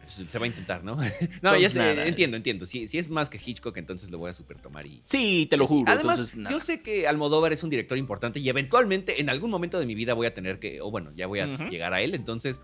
Se 0.07 0.39
va 0.41 0.45
a 0.45 0.49
intentar, 0.49 0.83
¿no? 0.83 0.97
No, 1.43 1.57
ya 1.57 1.69
sé, 1.71 1.79
nada. 1.79 2.05
entiendo, 2.07 2.37
entiendo. 2.37 2.67
Si, 2.67 2.89
si 2.89 2.99
es 2.99 3.09
más 3.09 3.31
que 3.31 3.39
Hitchcock, 3.45 3.77
entonces 3.77 4.11
lo 4.11 4.19
voy 4.19 4.31
a 4.31 4.33
super 4.35 4.59
tomar 4.59 4.85
y, 4.85 5.01
Sí, 5.05 5.47
te 5.49 5.57
lo 5.57 5.69
juro. 5.69 5.91
Además, 5.91 6.19
entonces, 6.33 6.51
yo 6.51 6.59
sé 6.59 6.83
que 6.83 7.07
Almodóvar 7.07 7.53
es 7.53 7.63
un 7.63 7.71
director 7.71 7.97
importante 7.97 8.41
y 8.41 8.49
eventualmente 8.49 9.21
en 9.21 9.31
algún 9.31 9.51
momento 9.53 9.79
de 9.79 9.87
mi 9.87 9.95
vida 9.95 10.15
voy 10.15 10.27
a 10.27 10.35
tener 10.35 10.59
que, 10.59 10.81
o 10.81 10.91
bueno, 10.91 11.13
ya 11.15 11.29
voy 11.29 11.39
a 11.41 11.47
llegar 11.69 11.95
a 11.95 12.01
él, 12.01 12.17
entonces 12.17 12.61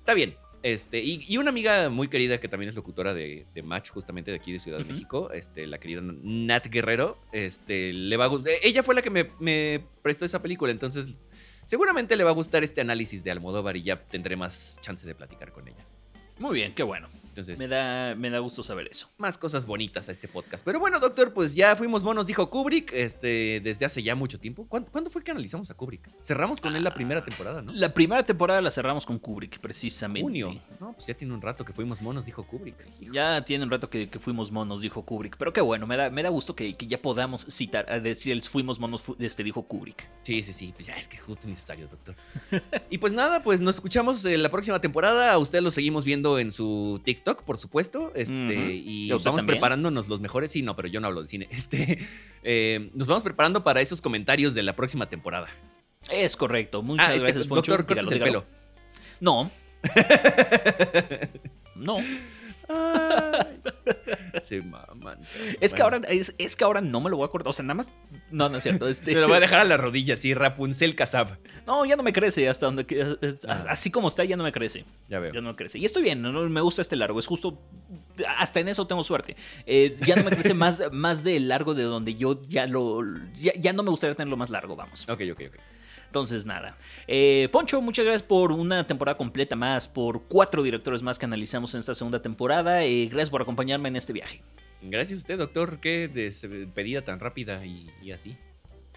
está 0.00 0.12
bien. 0.14 0.34
Este, 0.62 0.98
y, 1.00 1.24
y 1.28 1.36
una 1.36 1.50
amiga 1.50 1.88
muy 1.88 2.08
querida 2.08 2.38
que 2.40 2.48
también 2.48 2.68
es 2.70 2.74
locutora 2.74 3.14
de, 3.14 3.46
de 3.54 3.62
Match, 3.62 3.90
justamente 3.90 4.30
de 4.32 4.36
aquí 4.38 4.52
de 4.52 4.58
Ciudad 4.58 4.78
de 4.78 4.84
México, 4.92 5.30
este, 5.32 5.66
la 5.66 5.78
querida 5.78 6.00
Nat 6.02 6.66
Guerrero, 6.66 7.16
este, 7.32 7.92
le 7.92 8.16
va 8.16 8.24
a 8.24 8.28
gust- 8.28 8.48
Ella 8.62 8.82
fue 8.82 8.94
la 8.94 9.02
que 9.02 9.10
me, 9.10 9.30
me 9.38 9.84
prestó 10.02 10.24
esa 10.24 10.42
película, 10.42 10.72
entonces 10.72 11.14
seguramente 11.64 12.16
le 12.16 12.24
va 12.24 12.30
a 12.30 12.34
gustar 12.34 12.64
este 12.64 12.80
análisis 12.80 13.22
de 13.22 13.30
Almodóvar 13.30 13.76
y 13.76 13.84
ya 13.84 14.02
tendré 14.02 14.34
más 14.36 14.78
chance 14.80 15.06
de 15.06 15.14
platicar 15.14 15.52
con 15.52 15.68
ella. 15.68 15.86
Muy 16.38 16.54
bien, 16.54 16.74
qué 16.74 16.82
bueno. 16.82 17.08
Entonces, 17.38 17.58
Me 17.60 17.68
da, 17.68 18.16
me 18.16 18.30
da 18.30 18.40
gusto 18.40 18.64
saber 18.64 18.88
eso. 18.90 19.08
más 19.16 19.38
cosas 19.38 19.64
bonitas 19.64 20.08
a 20.08 20.12
este 20.12 20.26
podcast. 20.26 20.64
Pero 20.64 20.80
bueno, 20.80 20.98
doctor, 20.98 21.32
pues 21.32 21.54
ya 21.54 21.76
fuimos 21.76 22.02
monos, 22.02 22.26
dijo 22.26 22.50
Kubrick, 22.50 22.92
este, 22.92 23.60
desde 23.62 23.84
hace 23.84 24.02
ya 24.02 24.16
mucho 24.16 24.40
tiempo. 24.40 24.66
¿Cuándo, 24.68 24.90
cuándo 24.90 25.08
fue 25.08 25.22
que 25.22 25.30
analizamos 25.30 25.70
a 25.70 25.74
Kubrick? 25.74 26.10
Cerramos 26.20 26.60
con 26.60 26.74
él 26.74 26.82
la 26.82 26.92
primera 26.92 27.24
temporada, 27.24 27.62
¿no? 27.62 27.72
La 27.72 27.94
primera 27.94 28.24
temporada 28.24 28.60
la 28.60 28.72
cerramos 28.72 29.06
con 29.06 29.20
Kubrick, 29.20 29.60
precisamente. 29.60 30.22
Junio. 30.22 30.60
No, 30.80 30.94
pues 30.94 31.06
ya 31.06 31.14
tiene 31.14 31.32
un 31.32 31.40
rato 31.40 31.64
que 31.64 31.72
fuimos 31.72 32.02
monos, 32.02 32.24
dijo 32.24 32.42
Kubrick. 32.44 32.76
Ya 33.12 33.44
tiene 33.44 33.62
un 33.62 33.70
rato 33.70 33.88
que, 33.88 34.08
que 34.10 34.18
fuimos 34.18 34.50
monos, 34.50 34.80
dijo 34.80 35.02
Kubrick. 35.04 35.36
Pero 35.36 35.52
qué 35.52 35.60
bueno, 35.60 35.86
me 35.86 35.96
da, 35.96 36.10
me 36.10 36.24
da 36.24 36.30
gusto 36.30 36.56
que, 36.56 36.74
que 36.74 36.86
ya 36.88 37.00
podamos 37.00 37.46
citar, 37.48 37.88
a 37.88 38.00
decir 38.00 38.32
el 38.32 38.42
fuimos 38.42 38.80
monos, 38.80 39.02
fu- 39.02 39.16
este 39.20 39.44
dijo 39.44 39.62
Kubrick. 39.62 40.08
Sí, 40.22 40.42
sí, 40.42 40.52
sí. 40.52 40.72
Pues 40.74 40.86
ya 40.86 40.94
es 40.96 41.06
que 41.06 41.16
es 41.16 41.22
justo 41.22 41.46
necesario, 41.46 41.86
doctor. 41.88 42.14
y 42.90 42.98
pues 42.98 43.12
nada, 43.12 43.42
pues 43.42 43.60
nos 43.60 43.76
escuchamos 43.76 44.24
en 44.24 44.42
la 44.42 44.48
próxima 44.48 44.80
temporada. 44.80 45.32
A 45.32 45.38
usted 45.38 45.60
lo 45.60 45.70
seguimos 45.70 46.04
viendo 46.04 46.38
en 46.38 46.50
su 46.50 47.00
TikTok, 47.04 47.27
por 47.36 47.58
supuesto. 47.58 48.12
Este. 48.14 48.32
Y 48.34 49.06
¿Y 49.06 49.10
a 49.10 49.16
usted 49.16 49.28
vamos 49.28 49.40
también? 49.40 49.58
preparándonos 49.58 50.08
los 50.08 50.20
mejores. 50.20 50.50
Sí, 50.50 50.62
no, 50.62 50.74
pero 50.76 50.88
yo 50.88 51.00
no 51.00 51.06
hablo 51.08 51.22
de 51.22 51.28
cine. 51.28 51.48
Este, 51.58 51.98
eh, 52.42 52.90
nos 52.94 53.06
vamos 53.06 53.22
preparando 53.22 53.64
para 53.64 53.80
esos 53.80 54.00
comentarios 54.00 54.54
de 54.54 54.62
la 54.62 54.74
próxima 54.76 55.08
temporada. 55.08 55.48
Es 56.10 56.36
correcto. 56.36 56.82
Muchas 56.82 57.08
ah, 57.08 57.14
este, 57.14 57.24
gracias, 57.24 57.46
Poncho. 57.46 57.72
doctor, 57.72 57.86
Dígalo, 57.86 58.08
cortes 58.08 58.12
el 58.12 58.24
dígalo. 58.26 58.44
pelo. 58.44 58.58
No. 59.20 59.50
no. 61.76 61.98
Se 64.42 64.62
maman. 64.62 65.18
Es 65.60 65.74
que, 65.74 65.82
ahora, 65.82 66.00
es, 66.08 66.34
es 66.38 66.56
que 66.56 66.64
ahora 66.64 66.80
no 66.80 67.00
me 67.00 67.10
lo 67.10 67.16
voy 67.16 67.26
a 67.26 67.30
cortar. 67.30 67.50
O 67.50 67.52
sea, 67.52 67.64
nada 67.64 67.74
más. 67.74 67.90
No, 68.30 68.48
no 68.48 68.58
es 68.58 68.62
cierto. 68.62 68.86
Este, 68.88 69.14
Me 69.14 69.20
lo 69.20 69.28
voy 69.28 69.38
a 69.38 69.40
dejar 69.40 69.60
a 69.60 69.64
la 69.64 69.76
rodilla, 69.76 70.16
sí, 70.16 70.34
Rapunzel 70.34 70.94
Kazab. 70.94 71.38
No, 71.66 71.84
ya 71.84 71.96
no 71.96 72.02
me 72.02 72.12
crece 72.12 72.48
hasta 72.48 72.66
donde. 72.66 73.18
Ah. 73.48 73.64
Así 73.68 73.90
como 73.90 74.08
está, 74.08 74.24
ya 74.24 74.36
no 74.36 74.44
me 74.44 74.52
crece. 74.52 74.84
Ya 75.08 75.18
veo. 75.18 75.32
Ya 75.32 75.40
no 75.40 75.50
me 75.50 75.56
crece. 75.56 75.78
Y 75.78 75.84
estoy 75.84 76.02
bien, 76.02 76.22
no, 76.22 76.32
me 76.48 76.60
gusta 76.60 76.82
este 76.82 76.96
largo. 76.96 77.18
Es 77.18 77.26
justo. 77.26 77.60
Hasta 78.38 78.60
en 78.60 78.68
eso 78.68 78.86
tengo 78.86 79.04
suerte. 79.04 79.36
Eh, 79.66 79.96
ya 80.06 80.16
no 80.16 80.24
me 80.24 80.30
crece 80.30 80.54
más, 80.54 80.82
más 80.92 81.24
de 81.24 81.40
largo 81.40 81.74
de 81.74 81.84
donde 81.84 82.14
yo 82.14 82.40
ya 82.42 82.66
lo. 82.66 83.02
Ya, 83.34 83.52
ya 83.56 83.72
no 83.72 83.82
me 83.82 83.90
gustaría 83.90 84.14
tenerlo 84.14 84.36
más 84.36 84.50
largo, 84.50 84.76
vamos. 84.76 85.08
Ok, 85.08 85.22
ok, 85.32 85.42
ok. 85.48 85.60
Entonces, 86.08 86.46
nada. 86.46 86.76
Eh, 87.06 87.48
Poncho, 87.52 87.80
muchas 87.80 88.04
gracias 88.04 88.22
por 88.22 88.50
una 88.50 88.86
temporada 88.86 89.16
completa 89.16 89.54
más, 89.56 89.86
por 89.88 90.22
cuatro 90.24 90.62
directores 90.62 91.02
más 91.02 91.18
que 91.18 91.26
analizamos 91.26 91.74
en 91.74 91.80
esta 91.80 91.94
segunda 91.94 92.20
temporada. 92.20 92.82
Eh, 92.84 93.06
gracias 93.06 93.30
por 93.30 93.42
acompañarme 93.42 93.88
en 93.88 93.96
este 93.96 94.12
viaje. 94.12 94.42
Gracias 94.82 95.18
a 95.18 95.20
usted, 95.20 95.38
doctor. 95.38 95.80
Qué 95.80 96.08
despedida 96.08 97.02
tan 97.02 97.20
rápida 97.20 97.64
y, 97.66 97.90
y 98.02 98.12
así. 98.12 98.36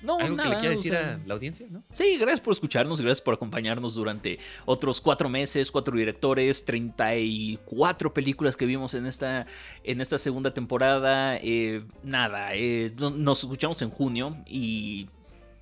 No, 0.03 0.17
¿Algo 0.17 0.35
nada. 0.35 0.49
que 0.49 0.55
le 0.55 0.59
quiera 0.61 0.73
o 0.75 0.77
decir 0.77 0.91
sea, 0.93 1.13
a 1.23 1.27
la 1.27 1.33
audiencia, 1.35 1.67
no? 1.69 1.83
Sí, 1.91 2.17
gracias 2.17 2.41
por 2.41 2.53
escucharnos, 2.53 2.99
gracias 3.01 3.21
por 3.21 3.35
acompañarnos 3.35 3.93
durante 3.93 4.39
otros 4.65 4.99
cuatro 4.99 5.29
meses, 5.29 5.69
cuatro 5.69 5.95
directores, 5.95 6.65
34 6.65 8.13
películas 8.13 8.57
que 8.57 8.65
vimos 8.65 8.93
en 8.95 9.05
esta, 9.05 9.45
en 9.83 10.01
esta 10.01 10.17
segunda 10.17 10.53
temporada. 10.53 11.37
Eh, 11.37 11.83
nada, 12.03 12.55
eh, 12.55 12.91
no- 12.97 13.11
nos 13.11 13.39
escuchamos 13.43 13.81
en 13.83 13.89
junio 13.91 14.35
y 14.47 15.07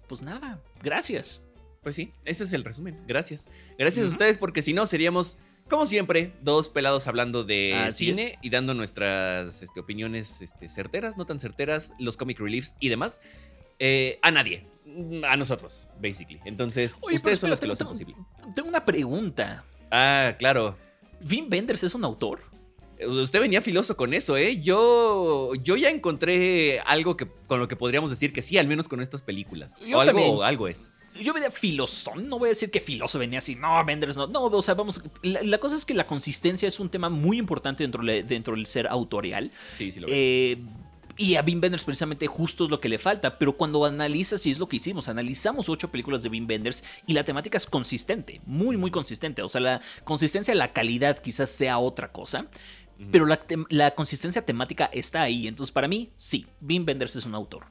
pues 0.10 0.22
nada, 0.22 0.62
gracias. 0.84 1.42
Pues 1.82 1.96
sí, 1.96 2.12
ese 2.26 2.44
es 2.44 2.52
el 2.52 2.66
resumen. 2.66 3.00
Gracias. 3.08 3.46
Gracias 3.78 4.06
a 4.06 4.10
ustedes 4.10 4.38
porque 4.38 4.62
si 4.62 4.74
no 4.74 4.86
seríamos, 4.86 5.38
como 5.70 5.86
siempre, 5.86 6.34
dos 6.42 6.68
pelados 6.68 7.08
hablando 7.08 7.46
de 7.46 7.74
Así 7.74 8.14
cine 8.14 8.38
y 8.42 8.50
dando 8.50 8.74
nuestras 8.74 9.62
este, 9.64 9.80
opiniones 9.80 10.42
este, 10.42 10.68
certeras, 10.68 11.16
no 11.16 11.26
tan 11.26 11.40
certeras, 11.40 11.94
los 11.98 12.18
comic 12.18 12.38
reliefs 12.40 12.76
y 12.82 12.90
demás. 12.90 13.22
eh, 13.80 14.20
a 14.22 14.32
nadie. 14.32 14.68
A 15.26 15.38
nosotros, 15.38 15.88
basically. 16.02 16.42
Entonces, 16.44 16.98
Oye, 17.02 17.16
ustedes 17.16 17.40
son 17.40 17.50
los 17.50 17.62
que 17.62 17.68
lo 17.68 17.74
hacen 17.74 17.88
posible. 17.88 18.16
Tengo 18.56 18.68
una 18.68 18.84
pregunta. 18.84 19.64
Ah, 19.92 20.36
claro. 20.38 20.76
¿Vin 21.22 21.48
Wenders 21.50 21.84
es 21.84 21.96
un 21.96 22.04
autor? 22.04 22.42
Usted 23.08 23.40
venía 23.40 23.62
filoso 23.62 23.96
con 23.96 24.14
eso, 24.14 24.36
¿eh? 24.36 24.60
Yo, 24.62 25.54
yo 25.56 25.78
ya 25.78 25.90
encontré 25.90 26.80
algo 26.82 27.16
que, 27.16 27.28
con 27.48 27.60
lo 27.60 27.68
que 27.68 27.76
podríamos 27.76 28.10
decir 28.10 28.34
que 28.34 28.42
sí, 28.42 28.58
al 28.58 28.68
menos 28.68 28.88
con 28.90 29.02
estas 29.02 29.24
películas. 29.24 29.78
Yo 29.86 29.98
o 29.98 30.02
algo, 30.02 30.06
también. 30.14 30.44
algo 30.44 30.68
es. 30.68 30.92
Yo 31.22 31.34
venía 31.34 31.50
filosón, 31.50 32.30
no 32.30 32.38
voy 32.40 32.48
a 32.48 32.50
decir 32.50 32.70
que 32.72 32.80
filoso 32.80 33.18
venía 33.18 33.40
así, 33.40 33.56
no, 33.56 33.82
Wenders 33.82 34.16
no, 34.16 34.28
no, 34.28 34.44
o 34.46 34.62
sea, 34.62 34.74
vamos, 34.76 35.02
la, 35.24 35.42
la 35.44 35.58
cosa 35.58 35.76
es 35.76 35.84
que 35.86 35.94
la 35.94 36.06
consistencia 36.06 36.68
es 36.68 36.80
un 36.80 36.90
tema 36.90 37.10
muy 37.10 37.38
importante 37.40 37.84
dentro, 37.84 38.04
de- 38.04 38.22
dentro 38.24 38.56
del 38.56 38.66
ser 38.68 38.88
autorial. 38.88 39.52
Sí, 39.78 39.92
sí 39.92 40.00
lo 40.00 40.08
veo. 40.08 40.16
Eh, 40.16 40.58
y 41.18 41.36
a 41.36 41.42
Wim 41.42 41.60
Wenders 41.62 41.84
precisamente 41.84 42.28
justo 42.28 42.64
es 42.64 42.70
lo 42.70 42.80
que 42.80 42.88
le 42.88 42.98
falta, 42.98 43.38
pero 43.38 43.58
cuando 43.58 43.84
analizas, 43.84 44.46
y 44.46 44.52
es 44.52 44.60
lo 44.60 44.70
que 44.70 44.78
hicimos, 44.78 45.10
analizamos 45.10 45.68
ocho 45.68 45.92
películas 45.92 46.24
de 46.24 46.30
Wim 46.30 46.48
Wenders 46.48 46.82
y 47.08 47.12
la 47.14 47.26
temática 47.26 47.58
es 47.58 47.66
consistente, 47.66 48.40
muy, 48.46 48.78
muy 48.78 48.90
consistente. 48.90 49.42
O 49.42 49.50
sea, 49.50 49.60
la 49.60 49.82
consistencia, 50.06 50.56
la 50.56 50.72
calidad 50.72 51.18
quizás 51.20 51.50
sea 51.50 51.78
otra 51.80 52.14
cosa, 52.14 52.46
Pero 53.12 53.26
la, 53.26 53.40
la 53.70 53.92
consistencia 53.92 54.46
temática 54.46 54.90
está 54.92 55.22
ahí. 55.22 55.48
Entonces, 55.48 55.72
para 55.72 55.88
mí, 55.88 56.12
sí, 56.16 56.46
Wim 56.62 56.86
Wenders 56.86 57.16
es 57.16 57.26
un 57.26 57.34
autor. 57.34 57.66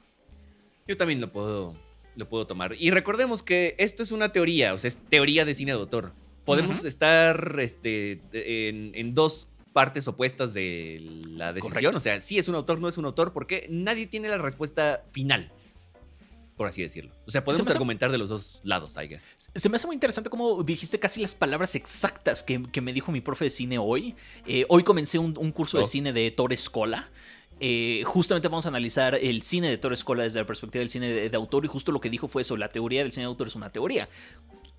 Yo 0.86 0.96
también 0.96 1.20
lo 1.20 1.30
puedo, 1.30 1.76
lo 2.16 2.28
puedo 2.28 2.46
tomar. 2.46 2.74
Y 2.78 2.90
recordemos 2.90 3.42
que 3.42 3.74
esto 3.78 4.02
es 4.02 4.10
una 4.10 4.32
teoría, 4.32 4.72
o 4.72 4.78
sea, 4.78 4.88
es 4.88 4.96
teoría 4.96 5.44
de 5.44 5.54
cine 5.54 5.72
de 5.72 5.78
autor. 5.78 6.12
Podemos 6.44 6.82
estar 6.84 7.58
este, 7.60 8.22
en, 8.32 8.92
en 8.94 9.14
dos 9.14 9.50
partes 9.74 10.08
opuestas 10.08 10.54
de 10.54 11.20
la 11.28 11.52
decisión. 11.52 11.72
Correcto. 11.74 11.98
O 11.98 12.00
sea, 12.00 12.20
sí 12.20 12.38
es 12.38 12.48
un 12.48 12.54
autor, 12.54 12.80
no 12.80 12.88
es 12.88 12.96
un 12.96 13.04
autor, 13.04 13.34
porque 13.34 13.66
nadie 13.68 14.06
tiene 14.06 14.28
la 14.28 14.38
respuesta 14.38 15.04
final, 15.12 15.52
por 16.58 16.66
así 16.68 16.82
decirlo. 16.82 17.14
O 17.26 17.30
sea, 17.30 17.42
podemos 17.42 17.66
hace- 17.66 17.72
argumentar 17.76 18.10
de 18.12 18.18
los 18.18 18.28
dos 18.28 18.60
lados, 18.64 18.96
I 19.02 19.06
guess. 19.08 19.24
Se 19.54 19.68
me 19.70 19.76
hace 19.76 19.86
muy 19.86 19.94
interesante 19.94 20.28
cómo 20.28 20.62
dijiste 20.62 20.98
casi 21.00 21.22
las 21.22 21.34
palabras 21.34 21.74
exactas 21.74 22.42
que, 22.42 22.62
que 22.70 22.82
me 22.82 22.92
dijo 22.92 23.10
mi 23.12 23.22
profe 23.22 23.46
de 23.46 23.50
cine 23.50 23.78
hoy. 23.78 24.14
Eh, 24.46 24.66
hoy 24.68 24.82
comencé 24.82 25.18
un, 25.18 25.34
un 25.38 25.52
curso 25.52 25.78
Oh. 25.78 25.80
de 25.80 25.86
cine 25.86 26.12
de 26.12 26.30
Torre 26.30 26.54
Escola. 26.54 27.08
Eh, 27.60 28.02
justamente 28.04 28.46
vamos 28.48 28.66
a 28.66 28.68
analizar 28.68 29.14
el 29.16 29.42
cine 29.42 29.68
de 29.70 29.78
Torre 29.78 29.94
Escola 29.94 30.22
desde 30.24 30.38
la 30.40 30.46
perspectiva 30.46 30.80
del 30.80 30.90
cine 30.90 31.08
de, 31.12 31.30
de 31.30 31.36
autor 31.36 31.64
y 31.64 31.68
justo 31.68 31.90
lo 31.90 32.00
que 32.00 32.10
dijo 32.10 32.28
fue 32.28 32.42
eso, 32.42 32.56
la 32.56 32.68
teoría 32.68 33.02
del 33.02 33.10
cine 33.10 33.22
de 33.22 33.28
autor 33.28 33.46
es 33.48 33.56
una 33.56 33.70
teoría. 33.72 34.08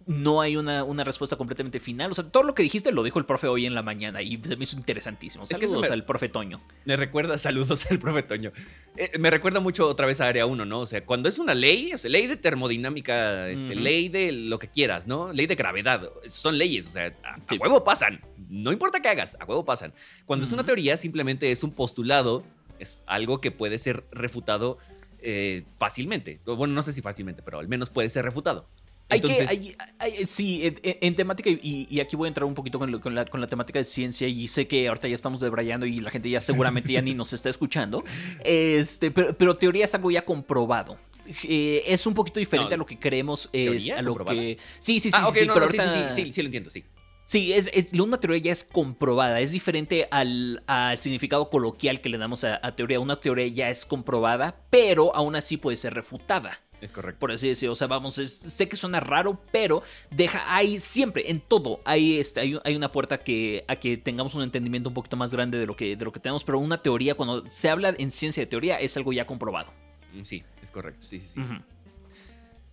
No 0.09 0.41
hay 0.41 0.57
una, 0.57 0.83
una 0.83 1.03
respuesta 1.03 1.35
completamente 1.35 1.79
final. 1.79 2.09
O 2.09 2.15
sea, 2.15 2.23
todo 2.23 2.41
lo 2.41 2.55
que 2.55 2.63
dijiste 2.63 2.91
lo 2.91 3.03
dijo 3.03 3.19
el 3.19 3.25
profe 3.25 3.45
hoy 3.45 3.67
en 3.67 3.75
la 3.75 3.83
mañana 3.83 4.23
y 4.23 4.41
se 4.43 4.55
me 4.55 4.63
hizo 4.63 4.75
interesantísimo. 4.75 5.43
Es 5.43 5.51
que 5.51 5.67
Saludos 5.67 5.89
me- 5.89 5.93
al 5.93 6.03
profe 6.03 6.29
Toño. 6.29 6.59
Me 6.85 6.97
recuerda, 6.97 7.37
saludos 7.37 7.85
al 7.91 7.99
profe 7.99 8.23
Toño. 8.23 8.51
Eh, 8.97 9.11
me 9.19 9.29
recuerda 9.29 9.59
mucho 9.59 9.87
otra 9.87 10.07
vez 10.07 10.19
a 10.19 10.25
Área 10.27 10.47
1, 10.47 10.65
¿no? 10.65 10.79
O 10.79 10.85
sea, 10.87 11.05
cuando 11.05 11.29
es 11.29 11.37
una 11.37 11.53
ley, 11.53 11.93
o 11.93 11.97
sea, 11.99 12.09
ley 12.09 12.25
de 12.25 12.37
termodinámica, 12.37 13.49
este, 13.49 13.75
ley 13.75 14.09
de 14.09 14.31
lo 14.31 14.57
que 14.57 14.67
quieras, 14.67 15.05
¿no? 15.05 15.31
Ley 15.31 15.45
de 15.45 15.53
gravedad, 15.53 16.09
son 16.27 16.57
leyes, 16.57 16.87
o 16.87 16.89
sea, 16.89 17.13
a, 17.23 17.37
huevo 17.59 17.83
pasan. 17.83 18.19
No 18.49 18.71
importa 18.71 19.01
qué 19.01 19.09
hagas, 19.09 19.37
a 19.39 19.45
huevo 19.45 19.63
pasan. 19.63 19.93
Cuando 20.25 20.43
es 20.43 20.51
una 20.51 20.63
teoría, 20.63 20.97
simplemente 20.97 21.51
es 21.51 21.63
un 21.63 21.69
postulado, 21.69 22.43
es 22.79 23.03
algo 23.05 23.41
que 23.41 23.51
puede 23.51 23.77
ser 23.77 24.05
refutado 24.11 24.79
eh, 25.21 25.65
fácilmente. 25.77 26.39
Bueno, 26.45 26.73
no 26.73 26.81
sé 26.81 26.93
si 26.93 27.01
fácilmente, 27.03 27.43
pero 27.43 27.59
al 27.59 27.67
menos 27.67 27.91
puede 27.91 28.09
ser 28.09 28.25
refutado. 28.25 28.67
Hay 29.09 29.21
que, 29.21 29.41
hay- 29.47 29.75
hay- 29.97 30.25
sí, 30.27 30.61
en, 30.65 30.79
en 30.83 31.15
temática, 31.15 31.49
y, 31.49 31.87
y 31.89 31.99
aquí 31.99 32.15
voy 32.15 32.27
a 32.27 32.29
entrar 32.29 32.45
un 32.45 32.53
poquito 32.53 32.77
con, 32.79 32.91
lo- 32.91 33.01
con 33.01 33.15
la, 33.15 33.25
con 33.25 33.41
la 33.41 33.47
temática 33.47 33.79
de 33.79 33.85
ciencia, 33.85 34.27
y 34.27 34.47
sé 34.47 34.67
que 34.67 34.87
ahorita 34.87 35.07
ya 35.07 35.15
estamos 35.15 35.41
debrayando 35.41 35.85
y 35.85 35.99
la 35.99 36.11
gente 36.11 36.29
ya 36.29 36.39
seguramente 36.39 36.93
ya 36.93 37.01
ni 37.01 37.13
nos 37.15 37.33
está 37.33 37.49
escuchando, 37.49 38.03
este, 38.45 39.11
pero, 39.11 39.35
pero 39.37 39.57
teoría 39.57 39.85
es 39.85 39.95
algo 39.95 40.11
ya 40.11 40.23
comprobado. 40.23 40.97
Eh, 41.43 41.83
es 41.85 42.07
un 42.07 42.13
poquito 42.15 42.39
diferente 42.39 42.71
No, 42.71 42.75
a 42.75 42.77
lo 42.79 42.85
que 42.85 42.97
creemos, 42.97 43.49
es 43.53 43.63
¿teoría 43.85 43.99
a 43.99 44.01
lo 44.01 44.11
comprobada? 44.11 44.39
que... 44.39 44.57
Sí, 44.79 44.99
sí, 44.99 45.11
sí, 45.11 45.17
ah, 45.21 45.29
sí, 45.31 45.45
no, 45.45 45.53
pero 45.53 45.65
no, 45.65 45.71
sí, 45.71 45.77
sí, 45.77 45.83
ahorita- 45.83 46.09
sí, 46.11 46.23
sí, 46.25 46.31
sí, 46.31 46.41
lo 46.41 46.47
entiendo, 46.47 46.69
sí. 46.71 46.83
Sí, 47.25 47.53
es, 47.53 47.69
es- 47.73 47.93
una 47.93 48.17
teoría 48.17 48.41
ya 48.41 48.51
es 48.51 48.63
comprobada, 48.63 49.39
es 49.39 49.51
diferente 49.51 50.07
al, 50.09 50.63
al 50.65 50.97
significado 50.97 51.51
coloquial 51.51 52.01
que 52.01 52.09
le 52.09 52.17
damos 52.17 52.43
a, 52.43 52.59
a 52.63 52.75
teoría. 52.75 52.99
Una 52.99 53.19
teoría 53.19 53.45
ya 53.47 53.69
es 53.69 53.85
comprobada, 53.85 54.65
pero 54.71 55.15
aún 55.15 55.35
así 55.35 55.57
puede 55.57 55.77
ser 55.77 55.93
refutada 55.93 56.59
Es 56.81 56.91
correcto. 56.91 57.19
por 57.19 57.31
así 57.31 57.47
decirlo. 57.49 57.73
O 57.73 57.75
sea, 57.75 57.87
vamos, 57.87 58.17
es- 58.19 58.31
sé 58.33 58.67
que 58.69 58.75
suena 58.75 58.99
raro, 58.99 59.41
pero 59.51 59.83
deja, 60.11 60.43
hay 60.55 60.79
siempre, 60.79 61.29
en 61.29 61.39
todo, 61.41 61.81
hay, 61.85 62.17
este, 62.19 62.39
hay, 62.41 62.57
hay 62.63 62.75
una 62.75 62.91
puerta 62.91 63.17
que, 63.19 63.65
a 63.67 63.75
que 63.75 63.97
tengamos 63.97 64.33
un 64.35 64.43
entendimiento 64.43 64.89
un 64.89 64.93
poquito 64.95 65.17
más 65.17 65.33
grande 65.33 65.57
de 65.57 65.65
lo, 65.65 65.75
que, 65.75 65.95
de 65.95 66.05
lo 66.05 66.11
que 66.11 66.19
tenemos, 66.19 66.43
pero 66.43 66.59
una 66.59 66.81
teoría, 66.81 67.15
cuando 67.15 67.45
se 67.45 67.69
habla 67.69 67.93
en 67.97 68.11
ciencia 68.11 68.41
de 68.43 68.47
teoría, 68.47 68.79
es 68.79 68.95
algo 68.97 69.11
ya 69.13 69.25
comprobado. 69.25 69.71
Mm, 70.13 70.21
Sí, 70.23 70.43
es 70.63 70.71
correcto, 70.71 71.05
sí, 71.05 71.19
sí, 71.19 71.27
sí. 71.29 71.41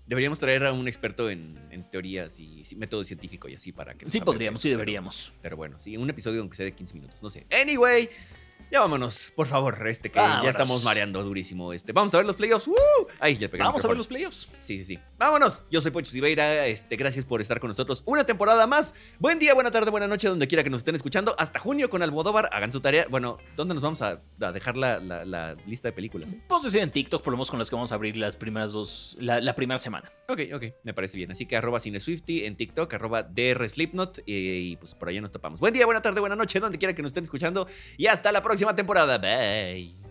Deberíamos 0.07 0.39
traer 0.39 0.63
a 0.65 0.73
un 0.73 0.87
experto 0.87 1.29
en, 1.31 1.59
en 1.73 1.83
teorías 1.91 2.39
y 2.39 2.63
método 2.77 3.03
científico 3.03 3.49
y 3.49 3.57
así 3.57 3.73
para 3.73 3.95
que... 3.95 4.09
Sí 4.09 4.21
podríamos, 4.21 4.61
eso, 4.61 4.63
sí 4.63 4.69
pero- 4.69 4.79
deberíamos. 4.79 5.33
Pero, 5.43 5.57
bueno, 5.57 5.81
sí, 5.81 5.97
un 5.97 6.09
episodio 6.09 6.41
aunque 6.43 6.57
sea 6.57 6.65
de 6.65 6.73
15 6.75 6.95
minutos, 6.95 7.21
no 7.25 7.29
sé. 7.29 7.45
Anyway, 7.51 8.09
Ya 8.71 8.81
vámonos, 8.81 9.33
por 9.37 9.47
favor, 9.47 9.87
este 9.87 10.11
que 10.11 10.19
Vámonos. 10.19 10.43
ya 10.43 10.51
estamos 10.51 10.83
mareando 10.83 11.23
durísimo. 11.23 11.73
Este, 11.73 11.93
vamos 11.93 12.13
a 12.15 12.17
ver 12.17 12.27
los 12.27 12.35
playoffs. 12.37 12.67
¡Woo! 12.67 12.75
Ay, 13.21 13.39
ya 13.39 13.49
pegué 13.49 13.63
Vamos 13.63 13.85
a 13.85 13.89
ver 13.89 13.97
los 13.97 14.09
playoffs. 14.09 14.49
Sí, 14.65 14.79
sí, 14.79 14.85
sí. 14.85 14.99
Vámonos. 15.17 15.63
Yo 15.71 15.81
soy 15.81 15.93
Pocho 15.93 16.11
Siveira. 16.11 16.67
Este, 16.67 16.97
gracias 16.97 17.25
por 17.25 17.41
estar 17.41 17.61
con 17.61 17.69
nosotros 17.69 18.03
una 18.07 18.25
temporada 18.25 18.67
más. 18.67 18.93
Buen 19.21 19.39
día, 19.39 19.55
buena 19.55 19.71
tarde, 19.71 19.91
buena 19.93 20.09
noche, 20.09 20.29
donde 20.29 20.49
quiera 20.49 20.65
que 20.65 20.71
nos 20.71 20.81
estén 20.81 20.97
escuchando. 20.97 21.35
Hasta 21.39 21.61
junio 21.61 21.89
con 21.89 22.03
Almodóvar. 22.03 22.51
Hagan 22.53 22.73
su 22.73 22.81
tarea. 22.81 23.07
Bueno, 23.09 23.39
¿dónde 23.57 23.75
nos 23.75 23.83
vamos 23.85 24.03
a, 24.03 24.21
a 24.41 24.53
dejar 24.53 24.77
la, 24.77 24.99
la- 24.99 25.25
la 25.25 25.55
lista 25.67 25.89
de 25.89 25.93
películas? 25.93 26.33
eh? 26.33 26.41
Podemos 26.49 26.65
decir 26.65 26.81
en 26.83 26.91
TikTok, 26.91 27.23
por 27.23 27.33
lo 27.33 27.37
menos 27.37 27.51
con 27.51 27.61
las 27.61 27.71
que 27.71 27.77
vamos 27.77 27.93
a 27.93 27.95
abrir 27.95 28.17
las 28.17 28.35
primeras 28.37 28.73
dos, 28.73 29.17
la, 29.21 29.41
la 29.41 29.55
primera 29.55 29.79
semana. 29.79 30.11
Ok, 30.29 30.41
ok, 30.53 30.65
me 30.83 30.93
parece 30.93 31.17
bien. 31.17 31.31
Así 31.31 31.47
que 31.47 31.57
arroba 31.57 31.79
CineSwifty 31.79 32.45
en 32.45 32.57
TikTok, 32.57 32.93
arroba 32.95 33.23
DR 33.23 33.69
Slipknot 33.69 34.23
y, 34.27 34.35
y 34.73 34.77
pues 34.77 34.97
por 34.97 35.09
allá 35.09 35.21
nos 35.21 35.31
topamos. 35.31 35.61
Buen 35.61 35.73
día, 35.73 35.87
buena 35.87 36.03
tarde, 36.03 36.19
buena 36.21 36.35
noche, 36.37 36.59
donde 36.59 36.79
quiera 36.79 36.95
que 36.95 37.03
nos 37.03 37.11
estén 37.11 37.23
escuchando. 37.25 37.69
Y 37.97 38.07
hasta 38.09 38.33
la 38.33 38.43
próxima 38.57 38.73
temporada. 38.73 39.19
Bye. 39.19 40.06